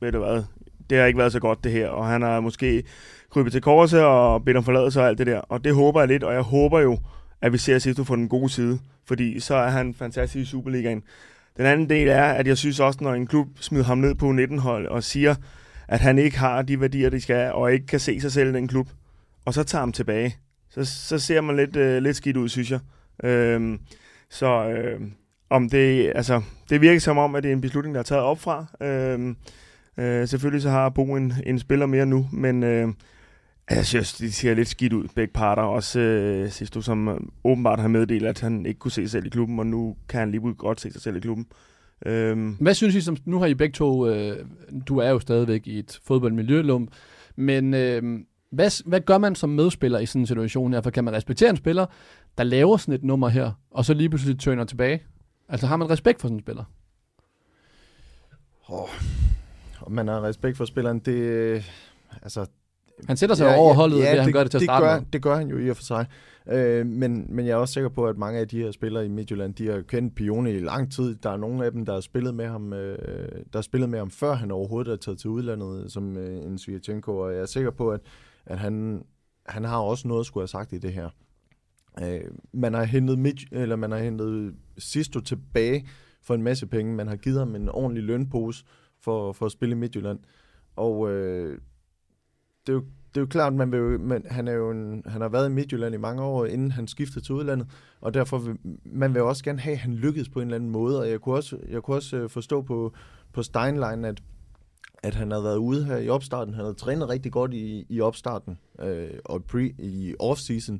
ved 0.00 0.12
du 0.12 0.18
hvad, 0.18 0.42
det 0.90 0.98
har 0.98 1.06
ikke 1.06 1.18
været 1.18 1.32
så 1.32 1.40
godt 1.40 1.64
det 1.64 1.72
her, 1.72 1.88
og 1.88 2.06
han 2.06 2.22
har 2.22 2.40
måske 2.40 2.82
krybet 3.30 3.52
til 3.52 3.60
korset 3.60 4.02
og 4.02 4.44
bedt 4.44 4.56
om 4.56 4.64
forladelse 4.64 5.00
og 5.00 5.08
alt 5.08 5.18
det 5.18 5.26
der, 5.26 5.38
og 5.38 5.64
det 5.64 5.74
håber 5.74 6.00
jeg 6.00 6.08
lidt, 6.08 6.22
og 6.22 6.34
jeg 6.34 6.42
håber 6.42 6.80
jo, 6.80 6.98
at 7.42 7.52
vi 7.52 7.58
ser 7.58 7.78
Sisto 7.78 8.02
på 8.02 8.16
den 8.16 8.28
gode 8.28 8.48
side, 8.48 8.78
fordi 9.06 9.40
så 9.40 9.54
er 9.54 9.68
han 9.68 9.94
fantastisk 9.94 10.42
i 10.42 10.50
Superligaen. 10.50 11.02
Den 11.58 11.66
anden 11.66 11.90
del 11.90 12.08
er, 12.08 12.24
at 12.24 12.46
jeg 12.46 12.58
synes 12.58 12.80
også, 12.80 12.98
når 13.02 13.14
en 13.14 13.26
klub 13.26 13.48
smider 13.60 13.84
ham 13.84 13.98
ned 13.98 14.14
på 14.14 14.30
19-hold 14.30 14.86
og 14.86 15.04
siger, 15.04 15.34
at 15.88 16.00
han 16.00 16.18
ikke 16.18 16.38
har 16.38 16.62
de 16.62 16.80
værdier, 16.80 17.10
de 17.10 17.20
skal, 17.20 17.52
og 17.52 17.72
ikke 17.72 17.86
kan 17.86 18.00
se 18.00 18.20
sig 18.20 18.32
selv 18.32 18.48
i 18.48 18.52
den 18.52 18.68
klub, 18.68 18.88
og 19.44 19.54
så 19.54 19.62
tager 19.62 19.80
ham 19.80 19.92
tilbage, 19.92 20.36
så, 20.70 20.84
så 20.84 21.18
ser 21.18 21.40
man 21.40 21.56
lidt, 21.56 21.76
øh, 21.76 22.02
lidt 22.02 22.16
skidt 22.16 22.36
ud, 22.36 22.48
synes 22.48 22.70
jeg. 22.70 22.80
Øhm, 23.24 23.80
så 24.30 24.68
øh, 24.68 25.00
om 25.50 25.70
det, 25.70 26.12
altså, 26.14 26.42
det 26.70 26.80
virker 26.80 27.00
som 27.00 27.18
om, 27.18 27.34
at 27.34 27.42
det 27.42 27.48
er 27.48 27.52
en 27.52 27.60
beslutning, 27.60 27.94
der 27.94 27.98
er 27.98 28.04
taget 28.04 28.22
op 28.22 28.40
fra. 28.40 28.66
Øhm, 28.80 29.36
øh, 29.96 30.28
selvfølgelig 30.28 30.62
så 30.62 30.70
har 30.70 30.88
Bo 30.88 31.14
en, 31.14 31.32
en 31.46 31.58
spiller 31.58 31.86
mere 31.86 32.06
nu, 32.06 32.28
men 32.32 32.62
øh, 32.62 32.88
jeg 33.70 33.86
synes, 33.86 34.12
de 34.12 34.32
ser 34.32 34.54
lidt 34.54 34.68
skidt 34.68 34.92
ud, 34.92 35.08
begge 35.14 35.32
parter. 35.32 35.62
Også 35.62 36.00
øh, 36.00 36.50
sidst 36.50 36.74
du, 36.74 36.82
som 36.82 37.30
åbenbart 37.44 37.80
har 37.80 37.88
meddelt, 37.88 38.26
at 38.26 38.40
han 38.40 38.66
ikke 38.66 38.78
kunne 38.78 38.90
se 38.90 39.02
sig 39.02 39.10
selv 39.10 39.26
i 39.26 39.28
klubben, 39.28 39.58
og 39.58 39.66
nu 39.66 39.96
kan 40.08 40.20
han 40.20 40.30
lige 40.30 40.54
godt 40.54 40.80
se 40.80 40.92
sig 40.92 41.02
selv 41.02 41.16
i 41.16 41.20
klubben. 41.20 41.46
Øhm, 42.06 42.56
Hvad 42.60 42.74
synes 42.74 42.94
I, 42.94 43.00
som, 43.00 43.16
nu 43.24 43.38
har 43.38 43.46
I 43.46 43.54
begge 43.54 43.72
to, 43.72 44.08
øh, 44.08 44.46
du 44.88 44.98
er 44.98 45.10
jo 45.10 45.20
stadigvæk 45.20 45.66
i 45.66 45.78
et 45.78 46.00
fodboldmiljølum, 46.04 46.88
men 47.36 47.74
øh, 47.74 48.20
hvad, 48.50 48.88
hvad 48.88 49.00
gør 49.00 49.18
man 49.18 49.34
som 49.34 49.50
medspiller 49.50 49.98
i 49.98 50.06
sådan 50.06 50.22
en 50.22 50.26
situation 50.26 50.72
her? 50.72 50.80
For 50.80 50.90
kan 50.90 51.04
man 51.04 51.14
respektere 51.14 51.50
en 51.50 51.56
spiller, 51.56 51.86
der 52.38 52.44
laver 52.44 52.76
sådan 52.76 52.94
et 52.94 53.04
nummer 53.04 53.28
her, 53.28 53.52
og 53.70 53.84
så 53.84 53.94
lige 53.94 54.08
pludselig 54.08 54.38
tøner 54.38 54.64
tilbage? 54.64 55.02
Altså 55.48 55.66
har 55.66 55.76
man 55.76 55.90
respekt 55.90 56.20
for 56.20 56.28
sådan 56.28 56.36
en 56.36 56.42
spiller? 56.42 56.64
Oh, 58.68 58.88
om 59.80 59.92
man 59.92 60.08
har 60.08 60.22
respekt 60.22 60.56
for 60.56 60.64
spilleren, 60.64 60.98
det... 60.98 61.64
Altså, 62.22 62.46
Han 63.06 63.16
sætter 63.16 63.36
sig 63.36 63.44
ja, 63.44 63.56
over 63.56 63.74
holdet, 63.74 63.98
ja, 63.98 64.04
ja, 64.04 64.10
det, 64.10 64.20
han 64.22 64.32
gør 64.32 64.42
det 64.42 64.50
til 64.50 64.58
at 64.58 64.60
det 64.60 64.66
starte 64.66 64.86
gør, 64.86 65.00
med. 65.00 65.06
det 65.12 65.22
gør 65.22 65.36
han 65.36 65.48
jo 65.48 65.58
i 65.58 65.70
og 65.70 65.76
for 65.76 65.82
sig. 65.82 66.06
Øh, 66.50 66.86
men, 66.86 67.26
men 67.28 67.46
jeg 67.46 67.52
er 67.52 67.56
også 67.56 67.74
sikker 67.74 67.88
på, 67.88 68.06
at 68.06 68.18
mange 68.18 68.40
af 68.40 68.48
de 68.48 68.62
her 68.62 68.70
spillere 68.70 69.04
i 69.04 69.08
Midtjylland, 69.08 69.54
de 69.54 69.66
har 69.66 69.82
kendt 69.82 70.14
Pione 70.14 70.52
i 70.52 70.58
lang 70.58 70.92
tid. 70.92 71.14
Der 71.14 71.30
er 71.30 71.36
nogle 71.36 71.64
af 71.64 71.72
dem, 71.72 71.86
der 71.86 71.92
har 71.92 72.00
spillet 72.00 72.34
med 72.34 72.46
ham, 72.46 72.72
øh, 72.72 72.98
der 73.52 73.58
har 73.58 73.62
spillet 73.62 73.90
med 73.90 73.98
ham 73.98 74.10
før 74.10 74.34
han 74.34 74.50
overhovedet 74.50 74.92
er 74.92 74.96
taget 74.96 75.18
til 75.18 75.30
udlandet, 75.30 75.92
som 75.92 76.16
øh, 76.16 76.44
en 76.44 76.58
Svirchenko, 76.58 77.18
og 77.18 77.32
jeg 77.32 77.40
er 77.40 77.46
sikker 77.46 77.70
på, 77.70 77.90
at, 77.90 78.00
at 78.46 78.58
han, 78.58 79.04
han 79.46 79.64
har 79.64 79.78
også 79.78 80.08
noget 80.08 80.20
at 80.20 80.26
skulle 80.26 80.42
have 80.42 80.48
sagt 80.48 80.72
i 80.72 80.78
det 80.78 80.92
her. 80.92 81.08
Øh, 82.02 82.20
man 82.52 82.74
har 82.74 82.84
hentet 82.84 83.18
Midt, 83.18 83.40
eller 83.52 83.76
man 83.76 83.90
har 83.90 83.98
hentet 83.98 84.54
Sisto 84.78 85.20
tilbage 85.20 85.88
for 86.22 86.34
en 86.34 86.42
masse 86.42 86.66
penge. 86.66 86.94
Man 86.94 87.08
har 87.08 87.16
givet 87.16 87.38
ham 87.38 87.54
en 87.54 87.68
ordentlig 87.68 88.04
lønpose 88.04 88.64
for, 89.00 89.32
for 89.32 89.46
at 89.46 89.52
spille 89.52 89.72
i 89.72 89.78
Midtjylland. 89.78 90.18
Og 90.76 91.10
øh, 91.10 91.58
det, 92.68 92.74
er 92.74 92.76
jo, 92.76 92.84
det 93.14 93.16
er 93.16 93.20
jo 93.20 93.26
klart, 93.26 93.54
man 93.54 93.72
vil 93.72 93.78
jo, 93.78 94.20
han, 94.26 94.48
er 94.48 94.52
jo 94.52 94.70
en, 94.70 95.02
han 95.06 95.20
har 95.20 95.28
været 95.28 95.48
i 95.48 95.52
Midtjylland 95.52 95.94
i 95.94 95.98
mange 95.98 96.22
år, 96.22 96.46
inden 96.46 96.72
han 96.72 96.88
skiftede 96.88 97.24
til 97.24 97.34
udlandet, 97.34 97.66
og 98.00 98.14
derfor 98.14 98.38
vil 98.38 98.58
man 98.84 99.14
vil 99.14 99.22
også 99.22 99.44
gerne 99.44 99.60
have, 99.60 99.72
at 99.72 99.78
han 99.78 99.94
lykkedes 99.94 100.28
på 100.28 100.40
en 100.40 100.46
eller 100.46 100.56
anden 100.56 100.70
måde, 100.70 101.00
og 101.00 101.10
jeg 101.10 101.20
kunne 101.20 101.34
også, 101.34 101.58
jeg 101.68 101.82
kunne 101.82 101.96
også 101.96 102.16
øh, 102.16 102.30
forstå 102.30 102.62
på, 102.62 102.92
på 103.32 103.42
Steinlein, 103.42 104.04
at, 104.04 104.22
at 105.02 105.14
han 105.14 105.30
havde 105.30 105.44
været 105.44 105.56
ude 105.56 105.84
her 105.84 105.96
i 105.96 106.08
opstarten, 106.08 106.54
han 106.54 106.64
havde 106.64 106.74
trænet 106.74 107.08
rigtig 107.08 107.32
godt 107.32 107.54
i, 107.54 107.86
i 107.88 108.00
opstarten, 108.00 108.58
øh, 108.80 109.10
og 109.24 109.44
pre, 109.44 109.74
i 109.78 110.14
off-season, 110.22 110.78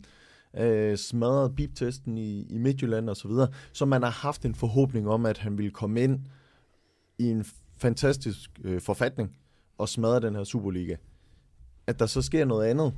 øh, 0.62 0.96
smadret 0.96 1.56
biptesten 1.56 2.18
i, 2.18 2.42
i 2.42 2.58
Midtjylland 2.58 3.10
og 3.10 3.16
så 3.16 3.28
videre, 3.28 3.48
så 3.72 3.84
man 3.84 4.02
har 4.02 4.10
haft 4.10 4.44
en 4.44 4.54
forhåbning 4.54 5.08
om, 5.08 5.26
at 5.26 5.38
han 5.38 5.58
ville 5.58 5.70
komme 5.70 6.00
ind 6.00 6.20
i 7.18 7.30
en 7.30 7.44
fantastisk 7.76 8.50
øh, 8.64 8.80
forfatning 8.80 9.36
og 9.78 9.88
smadre 9.88 10.20
den 10.20 10.34
her 10.34 10.44
Superliga. 10.44 10.96
At 11.88 11.98
der 11.98 12.06
så 12.06 12.22
sker 12.22 12.44
noget 12.44 12.66
andet, 12.66 12.92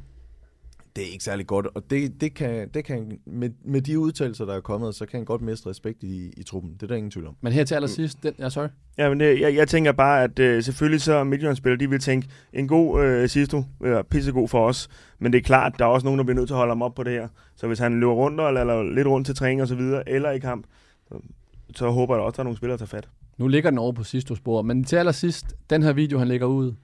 det 0.97 1.05
er 1.05 1.13
ikke 1.13 1.25
særlig 1.25 1.47
godt, 1.47 1.67
og 1.75 1.91
det, 1.91 2.21
det 2.21 2.35
kan, 2.35 2.69
det 2.75 2.85
kan 2.85 3.19
med, 3.27 3.51
med 3.65 3.81
de 3.81 3.99
udtalelser, 3.99 4.45
der 4.45 4.55
er 4.55 4.61
kommet, 4.61 4.95
så 4.95 5.07
kan 5.07 5.19
han 5.19 5.25
godt 5.25 5.43
miste 5.43 5.69
respekt 5.69 6.03
i, 6.03 6.33
i 6.37 6.43
truppen. 6.43 6.73
Det 6.75 6.83
er 6.83 6.87
der 6.87 6.95
ingen 6.95 7.11
tvivl 7.11 7.27
om. 7.27 7.37
Men 7.41 7.53
her 7.53 7.65
til 7.65 7.75
allersidst, 7.75 8.23
den, 8.23 8.35
ja, 8.39 8.49
sorry. 8.49 8.69
Ja, 8.99 9.09
men 9.09 9.21
det, 9.21 9.41
jeg, 9.41 9.55
jeg 9.55 9.69
tænker 9.69 9.93
bare, 9.93 10.25
at 10.25 10.39
øh, 10.39 10.63
selvfølgelig 10.63 11.01
så 11.01 11.25
Midtjyllandsspillere, 11.25 11.79
de 11.79 11.91
vil 11.91 12.01
tænke, 12.01 12.29
en 12.53 12.69
god 12.69 13.05
øh, 13.05 13.29
Sisto 13.29 13.65
er 13.85 14.03
pissegod 14.03 14.49
for 14.49 14.67
os, 14.67 14.89
men 15.19 15.33
det 15.33 15.39
er 15.39 15.43
klart, 15.43 15.75
der 15.79 15.85
er 15.85 15.89
også 15.89 16.05
nogen, 16.05 16.19
der 16.19 16.25
bliver 16.25 16.37
nødt 16.37 16.49
til 16.49 16.55
at 16.55 16.59
holde 16.59 16.71
ham 16.71 16.83
op 16.83 16.95
på 16.95 17.03
det 17.03 17.13
her. 17.13 17.29
Så 17.57 17.67
hvis 17.67 17.79
han 17.79 18.01
løber 18.01 18.13
rundt, 18.13 18.41
eller, 18.41 18.61
eller 18.61 18.83
lidt 18.83 19.07
rundt 19.07 19.27
til 19.27 19.35
træning 19.35 19.63
og 19.63 19.69
så 19.69 19.75
videre, 19.75 20.09
eller 20.09 20.31
i 20.31 20.39
kamp, 20.39 20.67
så, 21.09 21.15
så 21.75 21.91
håber 21.91 22.15
jeg 22.15 22.23
også, 22.23 22.35
at 22.35 22.37
der 22.37 22.43
er 22.43 22.45
nogle 22.45 22.57
spillere, 22.57 22.79
der 22.79 22.87
tager 22.87 22.97
fat. 22.97 23.09
Nu 23.39 23.49
ligger 23.49 23.71
den 23.71 23.79
over 23.79 23.93
på 23.93 24.05
sidste 24.05 24.37
spor, 24.37 24.63
men 24.63 24.85
til 24.85 24.97
allersidst, 24.97 25.57
den 25.71 25.83
her 25.83 25.93
video, 25.93 26.19
han 26.19 26.29
lægger 26.29 26.47
ud, 26.47 26.75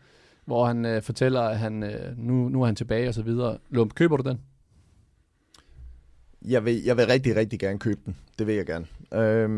hvor 0.46 0.66
han 0.66 0.84
øh, 0.84 1.02
fortæller, 1.02 1.40
at 1.40 1.58
han, 1.58 1.82
øh, 1.82 2.18
nu, 2.18 2.48
nu 2.48 2.62
er 2.62 2.66
han 2.66 2.76
tilbage 2.76 3.08
og 3.08 3.14
så 3.14 3.22
videre. 3.22 3.58
Lump, 3.70 3.94
køber 3.94 4.16
du 4.16 4.28
den? 4.28 4.40
Jeg 6.44 6.64
vil, 6.64 6.82
jeg 6.84 6.96
vil 6.96 7.06
rigtig, 7.06 7.36
rigtig 7.36 7.58
gerne 7.58 7.78
købe 7.78 8.00
den. 8.06 8.16
Det 8.38 8.46
vil 8.46 8.54
jeg 8.54 8.66
gerne. 8.66 8.86
Øhm, 9.14 9.52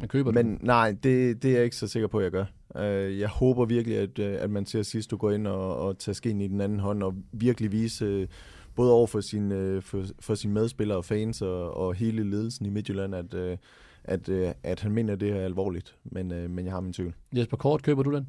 Men 0.00 0.08
køber 0.08 0.32
men 0.32 0.46
den? 0.46 0.58
nej, 0.62 0.96
det, 1.02 1.42
det 1.42 1.50
er 1.50 1.54
jeg 1.54 1.64
ikke 1.64 1.76
så 1.76 1.86
sikker 1.86 2.08
på, 2.08 2.18
at 2.18 2.24
jeg 2.24 2.32
gør. 2.32 2.44
Øh, 2.76 3.18
jeg 3.18 3.28
håber 3.28 3.64
virkelig, 3.64 3.98
at, 3.98 4.18
øh, 4.18 4.36
at 4.40 4.50
man 4.50 4.66
ser 4.66 4.82
sidst, 4.82 5.10
du 5.10 5.16
går 5.16 5.30
ind 5.30 5.46
og, 5.46 5.76
og 5.76 5.98
tager 5.98 6.14
skeen 6.14 6.40
i 6.40 6.48
den 6.48 6.60
anden 6.60 6.80
hånd, 6.80 7.02
og 7.02 7.14
virkelig 7.32 7.72
vise, 7.72 8.04
øh, 8.04 8.28
både 8.74 8.92
over 8.92 9.06
for, 9.06 9.20
sin, 9.20 9.52
øh, 9.52 9.82
for, 9.82 10.04
for 10.20 10.34
sine 10.34 10.52
medspillere 10.54 10.98
og 10.98 11.04
fans, 11.04 11.42
og, 11.42 11.76
og 11.76 11.94
hele 11.94 12.30
ledelsen 12.30 12.66
i 12.66 12.70
Midtjylland, 12.70 13.14
at, 13.14 13.58
at, 14.04 14.28
øh, 14.28 14.52
at 14.62 14.80
han 14.80 14.92
mener 14.92 15.14
det 15.16 15.32
her 15.32 15.40
er 15.40 15.44
alvorligt. 15.44 15.96
Men, 16.04 16.28
men 16.28 16.64
jeg 16.64 16.72
har 16.72 16.80
min 16.80 16.92
tvivl. 16.92 17.14
Jesper 17.36 17.56
Kort, 17.56 17.82
køber 17.82 18.02
du 18.02 18.14
den? 18.14 18.26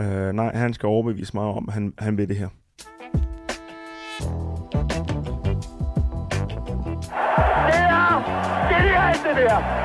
Øh, 0.00 0.32
nej, 0.32 0.56
han 0.56 0.74
skal 0.74 0.86
overbevise 0.86 1.30
mig 1.34 1.44
om, 1.44 1.64
at 1.68 1.74
han, 1.74 1.94
han 1.98 2.18
vil 2.18 2.28
det 2.28 2.36
her. 2.36 2.48
Det 2.48 2.56
er 7.78 8.78
genialt, 8.78 9.20
det 9.24 9.36
der. 9.36 9.82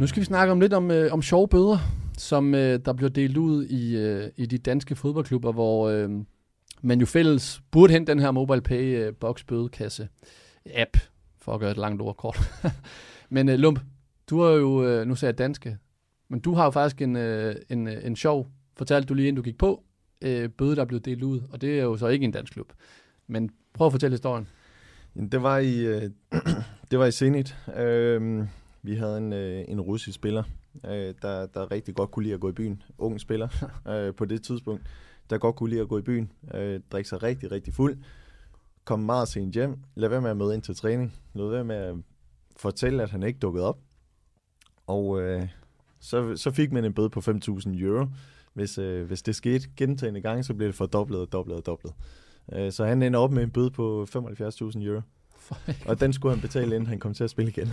Nu 0.00 0.06
skal 0.06 0.20
vi 0.20 0.24
snakke 0.24 0.52
om 0.52 0.60
lidt 0.60 0.72
om, 0.72 0.90
øh, 0.90 1.12
om 1.12 1.22
sjove 1.22 1.48
bøder, 1.48 1.78
som 2.18 2.54
øh, 2.54 2.80
der 2.84 2.92
bliver 2.92 3.10
delt 3.10 3.36
ud 3.36 3.66
i, 3.66 3.96
øh, 3.96 4.30
i 4.36 4.46
de 4.46 4.58
danske 4.58 4.96
fodboldklubber, 4.96 5.52
hvor 5.52 5.88
øh, 5.88 6.10
man 6.82 7.00
jo 7.00 7.06
fælles 7.06 7.62
burde 7.70 7.92
hente 7.92 8.12
den 8.12 8.20
her 8.20 8.30
MobilePay 8.30 8.96
øh, 8.96 9.14
box 9.20 9.44
bødekasse 9.44 10.08
app, 10.74 10.96
for 11.40 11.54
at 11.54 11.60
gøre 11.60 11.70
et 11.70 11.76
langt 11.76 12.02
ord 12.02 12.16
kort. 12.16 12.38
men 13.30 13.48
øh, 13.48 13.58
Lump, 13.58 13.80
du 14.30 14.42
har 14.42 14.50
jo, 14.50 14.84
øh, 14.84 15.06
nu 15.06 15.14
sagde 15.14 15.30
jeg 15.30 15.38
danske, 15.38 15.76
men 16.28 16.40
du 16.40 16.54
har 16.54 16.64
jo 16.64 16.70
faktisk 16.70 17.02
en, 17.02 17.16
øh, 17.16 17.56
en, 17.68 17.88
øh, 17.88 18.06
en 18.06 18.16
sjov, 18.16 18.48
fortalte 18.76 19.06
du 19.06 19.14
lige 19.14 19.28
inden 19.28 19.36
du 19.36 19.42
gik 19.42 19.58
på, 19.58 19.82
øh, 20.22 20.48
bøde, 20.48 20.76
der 20.76 20.82
er 20.82 20.86
blevet 20.86 21.04
delt 21.04 21.22
ud, 21.22 21.40
og 21.52 21.60
det 21.60 21.78
er 21.78 21.82
jo 21.82 21.96
så 21.96 22.06
ikke 22.06 22.24
en 22.24 22.30
dansk 22.30 22.52
klub. 22.52 22.72
Men 23.26 23.50
prøv 23.72 23.86
at 23.86 23.92
fortælle 23.92 24.14
historien. 24.14 24.48
Det 25.32 25.42
var 25.42 25.58
i, 25.58 25.86
øh, 25.86 26.10
det 26.90 26.98
var 26.98 27.06
i 27.06 27.12
Zenit. 27.12 27.56
Øh, 27.76 28.46
vi 28.82 28.94
havde 28.94 29.18
en, 29.18 29.32
øh, 29.32 29.64
en 29.68 29.80
russisk 29.80 30.14
spiller, 30.14 30.42
øh, 30.84 31.14
der, 31.22 31.46
der 31.46 31.70
rigtig 31.70 31.94
godt 31.94 32.10
kunne 32.10 32.22
lide 32.22 32.34
at 32.34 32.40
gå 32.40 32.48
i 32.48 32.52
byen. 32.52 32.82
Ung 32.98 33.20
spiller 33.20 33.48
øh, 33.92 34.14
på 34.14 34.24
det 34.24 34.42
tidspunkt, 34.42 34.82
der 35.30 35.38
godt 35.38 35.56
kunne 35.56 35.70
lide 35.70 35.80
at 35.80 35.88
gå 35.88 35.98
i 35.98 36.02
byen. 36.02 36.32
Øh, 36.54 36.80
drikke 36.92 37.08
sig 37.08 37.22
rigtig, 37.22 37.52
rigtig 37.52 37.74
fuld. 37.74 37.98
Kom 38.84 39.00
meget 39.00 39.28
sent 39.28 39.54
hjem. 39.54 39.76
Lad 39.94 40.08
være 40.08 40.20
med 40.20 40.30
at 40.30 40.36
møde 40.36 40.54
ind 40.54 40.62
til 40.62 40.76
træning. 40.76 41.14
Lad 41.34 41.48
være 41.48 41.64
med 41.64 41.76
at 41.76 41.94
fortælle, 42.56 43.02
at 43.02 43.10
han 43.10 43.22
ikke 43.22 43.38
dukkede 43.38 43.64
op. 43.64 43.78
Og 44.86 45.22
øh, 45.22 45.48
så, 46.06 46.36
så 46.36 46.50
fik 46.50 46.72
man 46.72 46.84
en 46.84 46.92
bøde 46.92 47.10
på 47.10 47.20
5.000 47.20 47.82
euro. 47.82 48.06
Hvis, 48.54 48.78
øh, 48.78 49.06
hvis 49.06 49.22
det 49.22 49.36
skete 49.36 49.68
gentagende 49.76 50.20
gange, 50.20 50.42
så 50.44 50.54
blev 50.54 50.68
det 50.68 50.74
fordoblet 50.74 51.20
og 51.20 51.32
doblet 51.32 51.56
og 51.56 51.66
doblet. 51.66 51.92
Øh, 52.52 52.72
så 52.72 52.84
han 52.84 53.02
ender 53.02 53.20
op 53.20 53.32
med 53.32 53.42
en 53.42 53.50
bøde 53.50 53.70
på 53.70 54.06
75.000 54.16 54.84
euro. 54.84 55.00
Og 55.86 56.00
den 56.00 56.12
skulle 56.12 56.34
han 56.34 56.42
betale, 56.42 56.74
inden 56.74 56.86
han 56.86 56.98
kom 56.98 57.14
til 57.14 57.24
at 57.24 57.30
spille 57.30 57.50
igen. 57.50 57.68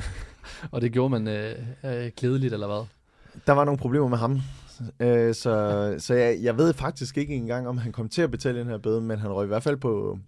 Og 0.71 0.81
det 0.81 0.91
gjorde 0.91 1.09
man 1.09 1.27
øh, 1.27 1.55
øh, 1.85 2.11
klædeligt, 2.11 2.53
eller 2.53 2.67
hvad? 2.67 2.85
Der 3.47 3.53
var 3.53 3.65
nogle 3.65 3.77
problemer 3.77 4.07
med 4.07 4.17
ham. 4.17 4.39
Øh, 4.99 5.33
så 5.35 5.95
så 5.99 6.13
jeg, 6.13 6.37
jeg 6.41 6.57
ved 6.57 6.73
faktisk 6.73 7.17
ikke 7.17 7.35
engang, 7.35 7.67
om 7.67 7.77
han 7.77 7.91
kom 7.91 8.09
til 8.09 8.21
at 8.21 8.31
betale 8.31 8.59
den 8.59 8.67
her 8.67 8.77
bøde, 8.77 9.01
men 9.01 9.19
han 9.19 9.31
røg 9.31 9.45
i 9.45 9.47
hvert 9.47 9.63
fald 9.63 9.77
på, 9.77 10.19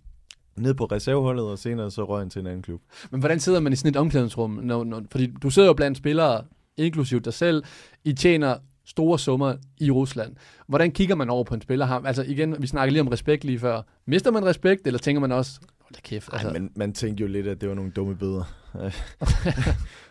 ned 0.56 0.74
på 0.74 0.86
reserveholdet, 0.86 1.46
og 1.46 1.60
senere 1.60 1.92
så 1.92 2.04
røg 2.04 2.22
han 2.22 2.30
til 2.30 2.40
en 2.40 2.48
anden 2.48 2.62
klub. 2.62 2.82
Men 3.12 3.20
hvordan 3.20 3.40
sidder 3.40 3.60
man 3.60 3.74
i 3.74 3.76
sådan 3.76 3.90
et 3.90 3.96
omklædningsrum? 3.96 4.60
Når, 4.64 4.84
når, 4.84 5.04
fordi 5.12 5.34
du 5.44 5.50
sidder 5.50 5.68
jo 5.68 5.74
blandt 5.74 5.98
spillere, 5.98 6.44
inklusiv 6.78 7.22
dig 7.22 7.34
selv. 7.34 7.64
I 8.04 8.14
tjener 8.14 8.58
store 8.86 9.20
summer 9.20 9.56
i 9.78 9.92
Rusland. 9.92 10.36
Hvordan 10.68 10.92
kigger 10.92 11.16
man 11.16 11.30
over 11.30 11.44
på 11.44 11.54
en 11.56 11.62
spiller? 11.62 11.86
Ham? 11.86 12.06
Altså 12.06 12.24
igen, 12.24 12.56
vi 12.62 12.68
snakker 12.68 12.92
lige 12.92 13.02
om 13.02 13.08
respekt 13.08 13.44
lige 13.44 13.60
før. 13.60 13.82
Mister 14.06 14.32
man 14.32 14.46
respekt, 14.46 14.88
eller 14.88 15.00
tænker 15.00 15.20
man 15.20 15.32
også, 15.32 15.60
hold 15.80 15.94
da 15.94 16.00
kæft, 16.04 16.30
altså, 16.34 16.48
Ej, 16.48 16.54
men 16.54 16.72
man 16.76 16.94
tænkte 16.94 17.22
jo 17.22 17.28
lidt, 17.28 17.48
at 17.48 17.62
det 17.62 17.70
var 17.70 17.76
nogle 17.76 17.92
dumme 17.92 18.16
bøder. 18.16 18.44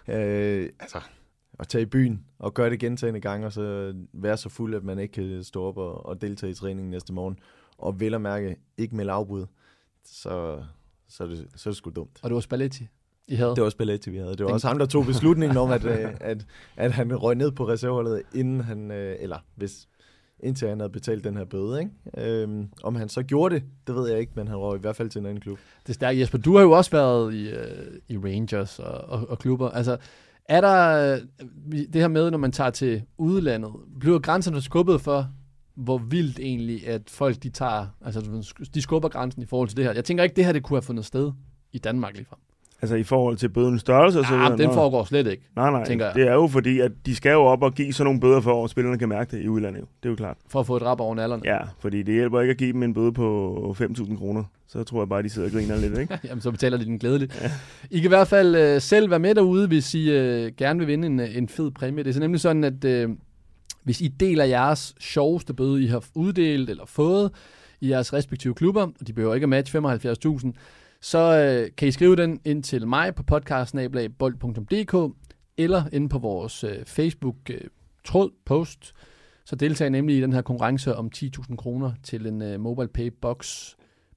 øh, 0.08 0.68
altså, 0.80 1.00
at 1.58 1.68
tage 1.68 1.82
i 1.82 1.86
byen 1.86 2.24
og 2.38 2.54
gøre 2.54 2.70
det 2.70 2.78
gentagende 2.78 3.20
gange, 3.20 3.46
og 3.46 3.52
så 3.52 3.94
være 4.12 4.36
så 4.36 4.48
fuld, 4.48 4.74
at 4.74 4.84
man 4.84 4.98
ikke 4.98 5.12
kan 5.12 5.44
stå 5.44 5.64
op 5.64 5.76
og, 5.76 6.06
og 6.06 6.20
deltage 6.20 6.50
i 6.50 6.54
træningen 6.54 6.90
næste 6.90 7.12
morgen, 7.12 7.38
og 7.78 8.00
vel 8.00 8.14
at 8.14 8.20
mærke 8.20 8.56
ikke 8.78 8.96
med 8.96 9.06
afbud, 9.08 9.46
så, 10.04 10.62
så, 11.08 11.24
er 11.24 11.28
det, 11.28 11.46
så 11.56 11.68
er 11.68 11.70
det 11.70 11.76
sgu 11.76 11.90
dumt. 11.90 12.18
og 12.22 12.30
det 12.30 12.34
var 12.34 12.40
Spalletti, 12.40 12.88
I 13.28 13.34
havde. 13.34 13.54
Det 13.56 13.62
var 13.62 13.70
Spalletti, 13.70 14.10
vi 14.10 14.16
havde. 14.18 14.30
Det 14.30 14.40
var 14.40 14.46
Den- 14.46 14.54
også 14.54 14.68
ham, 14.68 14.78
der 14.78 14.86
tog 14.86 15.04
beslutningen 15.06 15.56
om, 15.58 15.70
at, 15.70 15.84
øh, 15.84 16.10
at, 16.20 16.46
at 16.76 16.92
han 16.92 17.16
røg 17.16 17.34
ned 17.34 17.50
på 17.52 17.68
reserveholdet, 17.68 18.22
inden 18.34 18.60
han, 18.60 18.90
øh, 18.90 19.16
eller 19.20 19.38
hvis, 19.56 19.88
indtil 20.40 20.68
han 20.68 20.80
havde 20.80 20.90
betalt 20.92 21.24
den 21.24 21.36
her 21.36 21.44
bøde. 21.44 21.80
Ikke? 21.80 22.42
Øhm, 22.42 22.68
om 22.82 22.94
han 22.94 23.08
så 23.08 23.22
gjorde 23.22 23.54
det, 23.54 23.62
det 23.86 23.94
ved 23.94 24.08
jeg 24.10 24.20
ikke, 24.20 24.32
men 24.36 24.48
han 24.48 24.56
røg 24.56 24.76
i 24.76 24.80
hvert 24.80 24.96
fald 24.96 25.08
til 25.10 25.18
en 25.18 25.26
anden 25.26 25.40
klub. 25.40 25.58
Det 25.82 25.88
er 25.88 25.94
stærkt. 25.94 26.18
Jesper, 26.18 26.38
du 26.38 26.56
har 26.56 26.62
jo 26.62 26.70
også 26.70 26.90
været 26.90 27.34
i, 27.34 27.48
øh, 27.50 28.00
i 28.08 28.16
Rangers 28.18 28.78
og, 28.78 28.92
og, 28.94 29.26
og 29.30 29.38
klubber. 29.38 29.70
Altså, 29.70 29.96
er 30.48 30.60
der 30.60 31.12
øh, 31.14 31.18
det 31.92 32.00
her 32.00 32.08
med, 32.08 32.30
når 32.30 32.38
man 32.38 32.52
tager 32.52 32.70
til 32.70 33.02
udlandet, 33.18 33.70
bliver 34.00 34.18
grænserne 34.18 34.60
skubbet 34.60 35.00
for, 35.00 35.28
hvor 35.74 35.98
vildt 35.98 36.38
egentlig, 36.38 36.88
at 36.88 37.02
folk 37.10 37.42
de 37.42 37.50
tager, 37.50 37.86
altså 38.04 38.20
de 38.74 38.82
skubber 38.82 39.08
grænsen 39.08 39.42
i 39.42 39.46
forhold 39.46 39.68
til 39.68 39.76
det 39.76 39.84
her. 39.84 39.92
Jeg 39.92 40.04
tænker 40.04 40.24
ikke, 40.24 40.36
det 40.36 40.44
her 40.44 40.52
det 40.52 40.62
kunne 40.62 40.76
have 40.76 40.82
fundet 40.82 41.04
sted 41.04 41.32
i 41.72 41.78
Danmark 41.78 42.14
lige 42.16 42.26
Altså 42.84 42.96
i 42.96 43.02
forhold 43.02 43.36
til 43.36 43.48
bødens 43.48 43.80
størrelse 43.80 44.18
og 44.18 44.24
så 44.24 44.34
videre. 44.34 44.52
Ah, 44.52 44.58
den 44.58 44.68
Nå. 44.68 44.74
foregår 44.74 45.04
slet 45.04 45.26
ikke, 45.26 45.42
Nej, 45.56 45.70
nej, 45.70 45.84
tænker 45.84 46.04
jeg. 46.06 46.14
det 46.14 46.28
er 46.28 46.32
jo 46.32 46.46
fordi, 46.46 46.80
at 46.80 46.92
de 47.06 47.16
skal 47.16 47.32
jo 47.32 47.40
op 47.40 47.62
og 47.62 47.74
give 47.74 47.92
sådan 47.92 48.04
nogle 48.04 48.20
bøder 48.20 48.40
for, 48.40 48.64
at 48.64 48.70
spillerne 48.70 48.98
kan 48.98 49.08
mærke 49.08 49.36
det 49.36 49.44
i 49.44 49.48
udlandet. 49.48 49.80
Jo. 49.80 49.86
Det 50.02 50.08
er 50.08 50.10
jo 50.10 50.16
klart. 50.16 50.36
for 50.48 50.60
at 50.60 50.66
få 50.66 50.76
et 50.76 50.82
rap 50.82 51.00
over 51.00 51.14
nallerne. 51.14 51.42
Ja, 51.44 51.58
fordi 51.78 52.02
det 52.02 52.14
hjælper 52.14 52.40
ikke 52.40 52.50
at 52.50 52.56
give 52.56 52.72
dem 52.72 52.82
en 52.82 52.94
bøde 52.94 53.12
på 53.12 53.76
5.000 53.80 54.18
kroner. 54.18 54.44
Så 54.68 54.82
tror 54.84 55.00
jeg 55.00 55.08
bare, 55.08 55.22
de 55.22 55.28
sidder 55.28 55.48
og 55.48 55.52
griner 55.52 55.76
lidt, 55.76 55.98
ikke? 55.98 56.18
Jamen, 56.28 56.40
så 56.42 56.50
betaler 56.50 56.78
de 56.78 56.84
den 56.84 56.98
glædeligt. 56.98 57.40
Ja. 57.42 57.50
I 57.90 57.96
kan 57.96 58.04
i 58.04 58.08
hvert 58.08 58.28
fald 58.28 58.56
øh, 58.56 58.80
selv 58.80 59.10
være 59.10 59.18
med 59.18 59.34
derude, 59.34 59.66
hvis 59.68 59.94
I 59.94 60.10
øh, 60.10 60.52
gerne 60.56 60.78
vil 60.78 60.88
vinde 60.88 61.06
en, 61.06 61.20
øh, 61.20 61.36
en 61.36 61.48
fed 61.48 61.70
præmie. 61.70 62.04
Det 62.04 62.10
er 62.10 62.14
så 62.14 62.20
nemlig 62.20 62.40
sådan, 62.40 62.64
at 62.64 62.84
øh, 62.84 63.08
hvis 63.82 64.00
I 64.00 64.08
deler 64.08 64.44
jeres 64.44 64.94
sjoveste 65.00 65.54
bøde, 65.54 65.82
I 65.82 65.86
har 65.86 66.04
uddelt 66.14 66.70
eller 66.70 66.84
fået 66.86 67.30
i 67.80 67.90
jeres 67.90 68.12
respektive 68.12 68.54
klubber, 68.54 68.82
og 68.82 69.06
de 69.06 69.12
behøver 69.12 69.34
ikke 69.34 69.44
at 69.44 69.48
matche 69.48 69.78
75.000, 69.78 70.52
så 71.04 71.18
øh, 71.18 71.70
kan 71.76 71.88
I 71.88 71.90
skrive 71.90 72.16
den 72.16 72.40
ind 72.44 72.62
til 72.62 72.86
mig 72.86 73.14
på 73.14 73.22
podcastsnablag.bold.dk 73.22 75.14
eller 75.56 75.82
inde 75.92 76.08
på 76.08 76.18
vores 76.18 76.64
øh, 76.64 76.84
Facebook-tråd, 76.86 78.30
øh, 78.30 78.36
post. 78.46 78.94
Så 79.44 79.56
deltager 79.56 79.86
I 79.86 79.90
nemlig 79.90 80.16
i 80.16 80.20
den 80.20 80.32
her 80.32 80.42
konkurrence 80.42 80.96
om 80.96 81.10
10.000 81.16 81.56
kroner 81.56 81.92
til 82.02 82.26
en 82.26 82.42
øh, 82.42 82.60
mobile 82.60 82.88
pay 82.88 83.12
box 83.22 83.70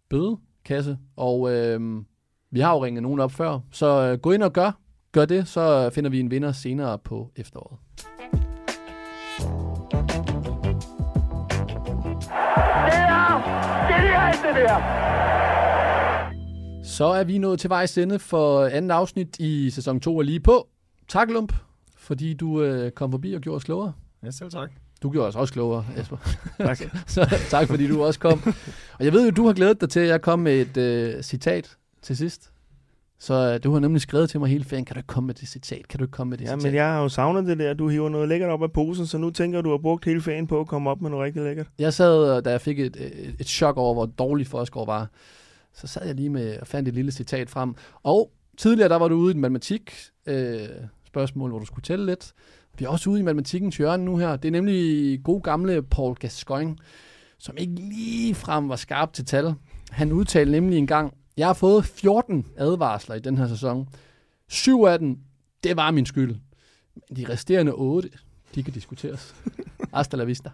bødekasse. 0.10 0.98
Og 1.16 1.52
øh, 1.54 2.02
vi 2.52 2.60
har 2.60 2.74
jo 2.74 2.86
ringet 2.86 3.04
nogen 3.04 3.20
op 3.20 3.32
før, 3.32 3.60
så 3.72 4.12
øh, 4.12 4.20
gå 4.20 4.32
ind 4.32 4.44
og 4.44 4.54
gør, 4.54 4.72
gør 5.12 5.26
det, 5.26 5.48
så 5.48 5.90
finder 5.90 6.10
vi 6.10 6.20
en 6.20 6.32
vinder 6.32 6.52
senere 6.52 7.00
på 7.00 7.32
efteråret. 7.36 7.80
Det 12.88 12.98
er 12.98 13.88
genialt, 13.88 14.56
det 14.56 14.56
der. 14.56 15.27
Så 16.98 17.06
er 17.06 17.24
vi 17.24 17.38
nået 17.38 17.60
til 17.60 17.70
vejs 17.70 17.98
ende 17.98 18.20
for 18.20 18.66
andet 18.66 18.92
afsnit 18.92 19.40
i 19.40 19.70
sæson 19.70 20.00
2 20.00 20.18
og 20.18 20.24
lige 20.24 20.40
på. 20.40 20.68
Tak, 21.08 21.30
Lump, 21.30 21.54
fordi 21.98 22.34
du 22.34 22.62
øh, 22.62 22.92
kom 22.92 23.12
forbi 23.12 23.34
og 23.34 23.42
gjorde 23.42 23.56
os 23.56 23.64
klogere. 23.64 23.94
Ja, 24.24 24.32
selv 24.32 24.52
tak. 24.52 24.72
Du 25.04 25.10
gjorde 25.10 25.28
os 25.28 25.36
også 25.36 25.54
klogere, 25.54 25.86
Jesper. 25.98 26.18
Tak. 26.58 26.78
så 27.08 27.38
tak, 27.50 27.68
fordi 27.68 27.88
du 27.88 28.04
også 28.04 28.20
kom. 28.20 28.42
Og 29.00 29.06
jeg 29.06 29.14
ved 29.14 29.26
jo, 29.26 29.32
du 29.32 29.46
har 29.46 29.54
glædet 29.54 29.82
dig 29.82 29.90
til, 29.90 30.00
at 30.00 30.08
jeg 30.08 30.22
kom 30.22 30.40
med 30.40 30.54
et 30.62 30.78
øh, 30.78 31.24
citat 31.24 31.78
til 32.02 32.18
sidst. 32.18 32.52
Så 33.20 33.34
øh, 33.34 33.64
du 33.64 33.74
har 33.74 33.80
nemlig 33.80 34.02
skrevet 34.02 34.30
til 34.30 34.40
mig 34.40 34.50
hele 34.50 34.64
ferien, 34.64 34.86
kan 34.86 34.94
du 34.94 35.00
ikke 35.00 35.08
komme 35.08 35.28
med 35.28 35.36
det 35.36 35.48
citat? 35.48 35.88
Kan 35.88 35.98
du 35.98 36.04
ikke 36.04 36.12
komme 36.12 36.30
med 36.30 36.38
det 36.38 36.44
Ja, 36.44 36.50
citat? 36.50 36.64
men 36.64 36.74
jeg 36.76 36.86
har 36.86 37.02
jo 37.02 37.10
savnet 37.10 37.46
det 37.48 37.58
der. 37.60 37.74
Du 37.74 37.90
hiver 37.90 38.10
noget 38.10 38.28
lækkert 38.28 38.50
op 38.50 38.64
af 38.64 38.72
posen, 38.72 39.08
så 39.08 39.18
nu 39.18 39.30
tænker 39.30 39.62
du, 39.62 39.70
har 39.70 39.78
brugt 39.78 40.06
hele 40.06 40.22
ferien 40.22 40.48
på 40.48 40.60
at 40.60 40.68
komme 40.68 40.90
op 40.90 41.02
med 41.02 41.10
noget 41.10 41.26
rigtig 41.26 41.44
lækkert. 41.44 41.68
Jeg 41.80 41.94
sad, 41.94 42.38
øh, 42.38 42.46
da 42.46 42.52
jeg 42.52 42.62
fik 42.62 42.80
et, 42.80 42.96
et, 42.96 43.36
et 43.40 43.48
chok 43.48 43.78
over, 43.78 43.94
hvor 43.94 44.06
dårlig 44.06 44.48
Forsgaard 44.48 44.86
var, 44.88 45.08
så 45.78 45.88
sad 45.88 46.06
jeg 46.06 46.16
lige 46.16 46.30
med 46.30 46.60
og 46.60 46.68
fandt 46.68 46.90
et 46.90 46.96
lille 46.96 47.12
citat 47.12 47.50
frem. 47.50 47.76
Og 48.04 48.32
tidligere, 48.58 48.90
der 48.90 48.96
var 48.96 49.08
du 49.08 49.16
ude 49.16 49.32
i 49.32 49.36
et 49.36 49.42
matematik 49.42 49.94
øh, 50.26 50.68
spørgsmål, 51.06 51.50
hvor 51.50 51.60
du 51.60 51.66
skulle 51.66 51.84
tælle 51.84 52.06
lidt. 52.06 52.34
Vi 52.78 52.86
er 52.86 52.90
også 52.90 53.10
ude 53.10 53.20
i 53.20 53.24
matematikens 53.24 53.78
hjørne 53.78 54.06
nu 54.06 54.18
her. 54.18 54.36
Det 54.36 54.48
er 54.48 54.52
nemlig 54.52 55.24
god 55.24 55.42
gamle 55.42 55.84
Paul 55.84 56.16
Gascoigne, 56.16 56.76
som 57.40 57.58
ikke 57.58 57.76
lige 57.76 58.36
frem 58.36 58.70
var 58.70 58.76
skarp 58.76 59.14
til 59.14 59.26
tal. 59.26 59.54
Han 59.92 60.12
udtalte 60.12 60.52
nemlig 60.52 60.78
en 60.78 60.88
gang, 60.88 61.14
jeg 61.38 61.48
har 61.48 61.54
fået 61.54 61.86
14 61.86 62.46
advarsler 62.58 63.16
i 63.16 63.20
den 63.20 63.38
her 63.38 63.48
sæson. 63.48 63.88
Syv 64.50 64.84
af 64.84 65.00
dem, 65.00 65.18
det 65.64 65.78
var 65.78 65.92
min 65.92 66.06
skyld. 66.06 66.36
Men 66.96 67.18
de 67.18 67.26
resterende 67.30 67.72
otte, 67.72 68.10
de 68.56 68.64
kan 68.64 68.74
diskuteres. 68.74 69.36
Hasta 69.94 70.18
la 70.18 70.24
vista. 70.24 70.50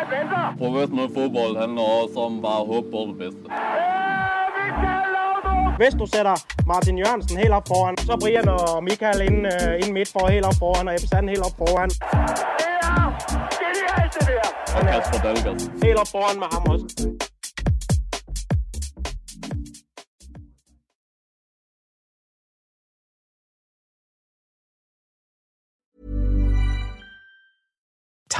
Han 0.00 0.06
venter! 0.16 0.54
Professionel 0.58 1.08
fodbold 1.14 1.54
handler 1.62 1.82
også 2.02 2.18
om 2.26 2.42
bare 2.42 2.60
at 2.60 2.66
håbe 2.72 2.86
på 2.94 3.00
det 3.10 3.16
bedste. 3.22 3.44
Hvis 5.80 5.94
du 6.00 6.06
sætter 6.14 6.36
Martin 6.66 6.98
Jørgensen 6.98 7.38
helt 7.38 7.52
op 7.58 7.68
foran, 7.68 7.96
så 7.96 8.16
Brian 8.22 8.48
og 8.48 8.84
Michael 8.84 9.20
ind, 9.28 9.46
uh, 9.46 9.74
ind 9.82 9.92
midt 9.92 10.08
for 10.12 10.28
helt 10.28 10.46
op 10.46 10.54
foran, 10.58 10.88
og 10.88 10.94
Ebbe 10.94 11.06
Sand 11.06 11.28
helt 11.28 11.44
op 11.48 11.56
foran. 11.58 11.88
Det 11.88 11.98
er 12.82 13.06
genialt, 13.62 14.12
det 14.14 14.28
der! 14.28 14.48
Og 14.76 14.82
Kasper 14.90 15.18
Dahlgaard. 15.24 15.60
Helt 15.84 15.98
op 16.02 16.08
foran 16.14 16.38
med 16.42 16.48
ham 16.52 16.62
også. 16.72 16.86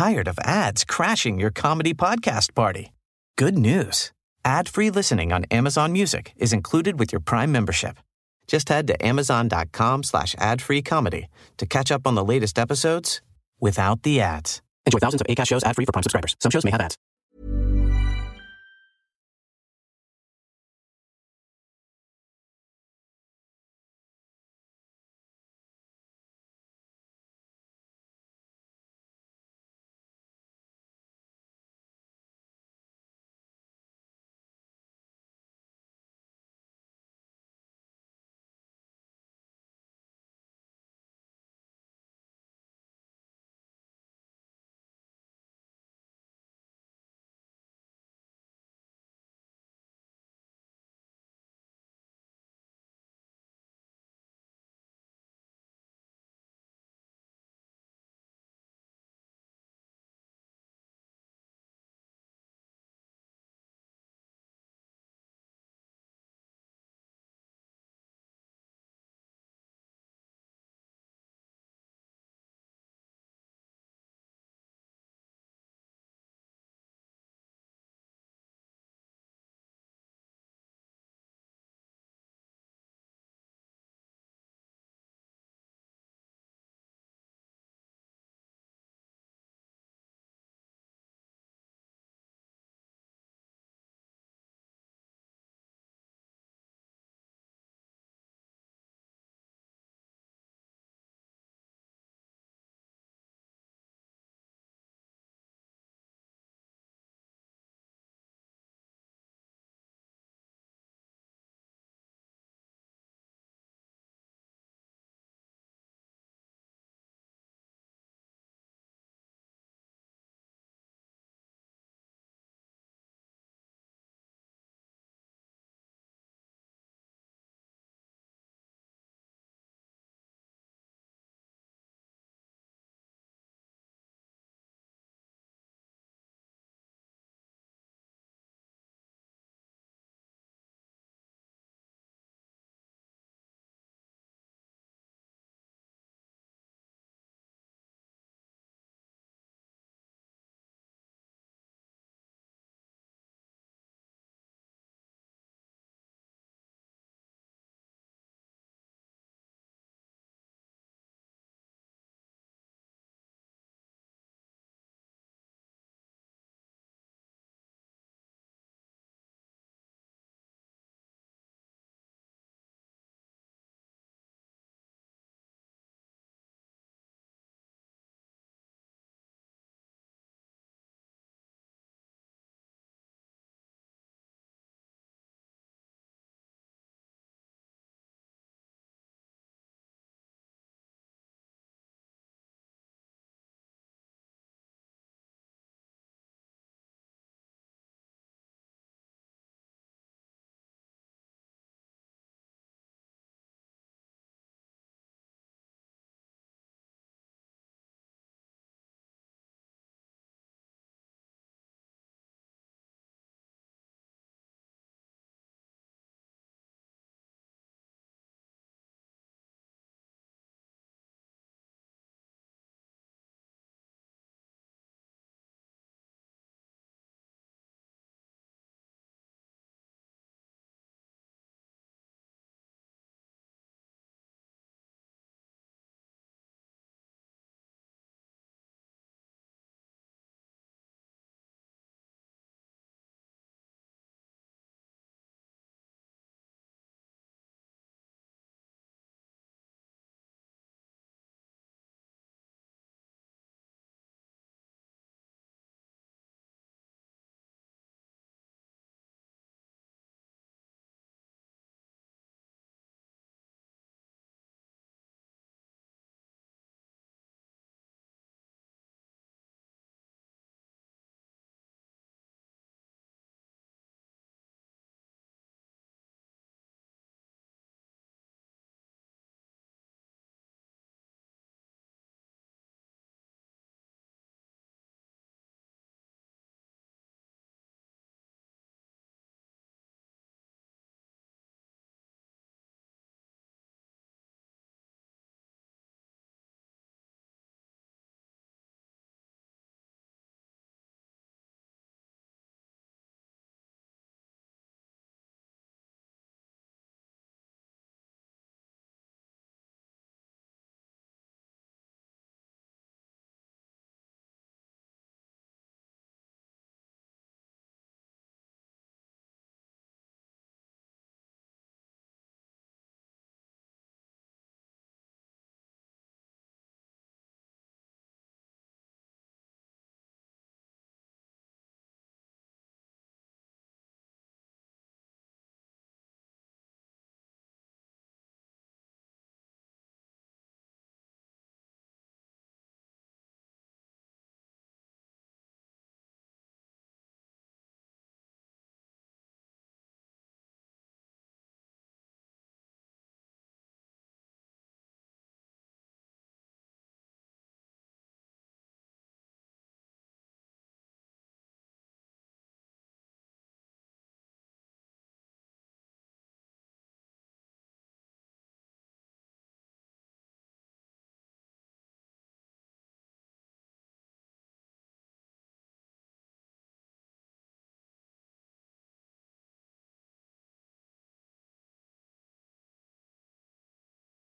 Tired 0.00 0.28
of 0.28 0.38
ads 0.42 0.82
crashing 0.82 1.38
your 1.38 1.50
comedy 1.50 1.92
podcast 1.92 2.54
party? 2.54 2.92
Good 3.36 3.58
news. 3.58 4.12
Ad-free 4.46 4.88
listening 4.88 5.30
on 5.30 5.44
Amazon 5.50 5.92
Music 5.92 6.32
is 6.38 6.54
included 6.54 6.98
with 6.98 7.12
your 7.12 7.20
Prime 7.20 7.52
membership. 7.52 7.98
Just 8.46 8.70
head 8.70 8.86
to 8.86 9.06
amazon.com 9.06 10.02
slash 10.02 10.34
ad-free 10.38 10.80
comedy 10.80 11.28
to 11.58 11.66
catch 11.66 11.92
up 11.92 12.06
on 12.06 12.14
the 12.14 12.24
latest 12.24 12.58
episodes 12.58 13.20
without 13.60 14.02
the 14.02 14.22
ads. 14.22 14.62
Enjoy 14.86 15.00
thousands 15.00 15.20
of 15.20 15.26
ACAST 15.26 15.48
shows 15.48 15.64
ad-free 15.64 15.84
for 15.84 15.92
Prime 15.92 16.02
subscribers. 16.02 16.34
Some 16.40 16.50
shows 16.50 16.64
may 16.64 16.70
have 16.70 16.80
ads. 16.80 16.96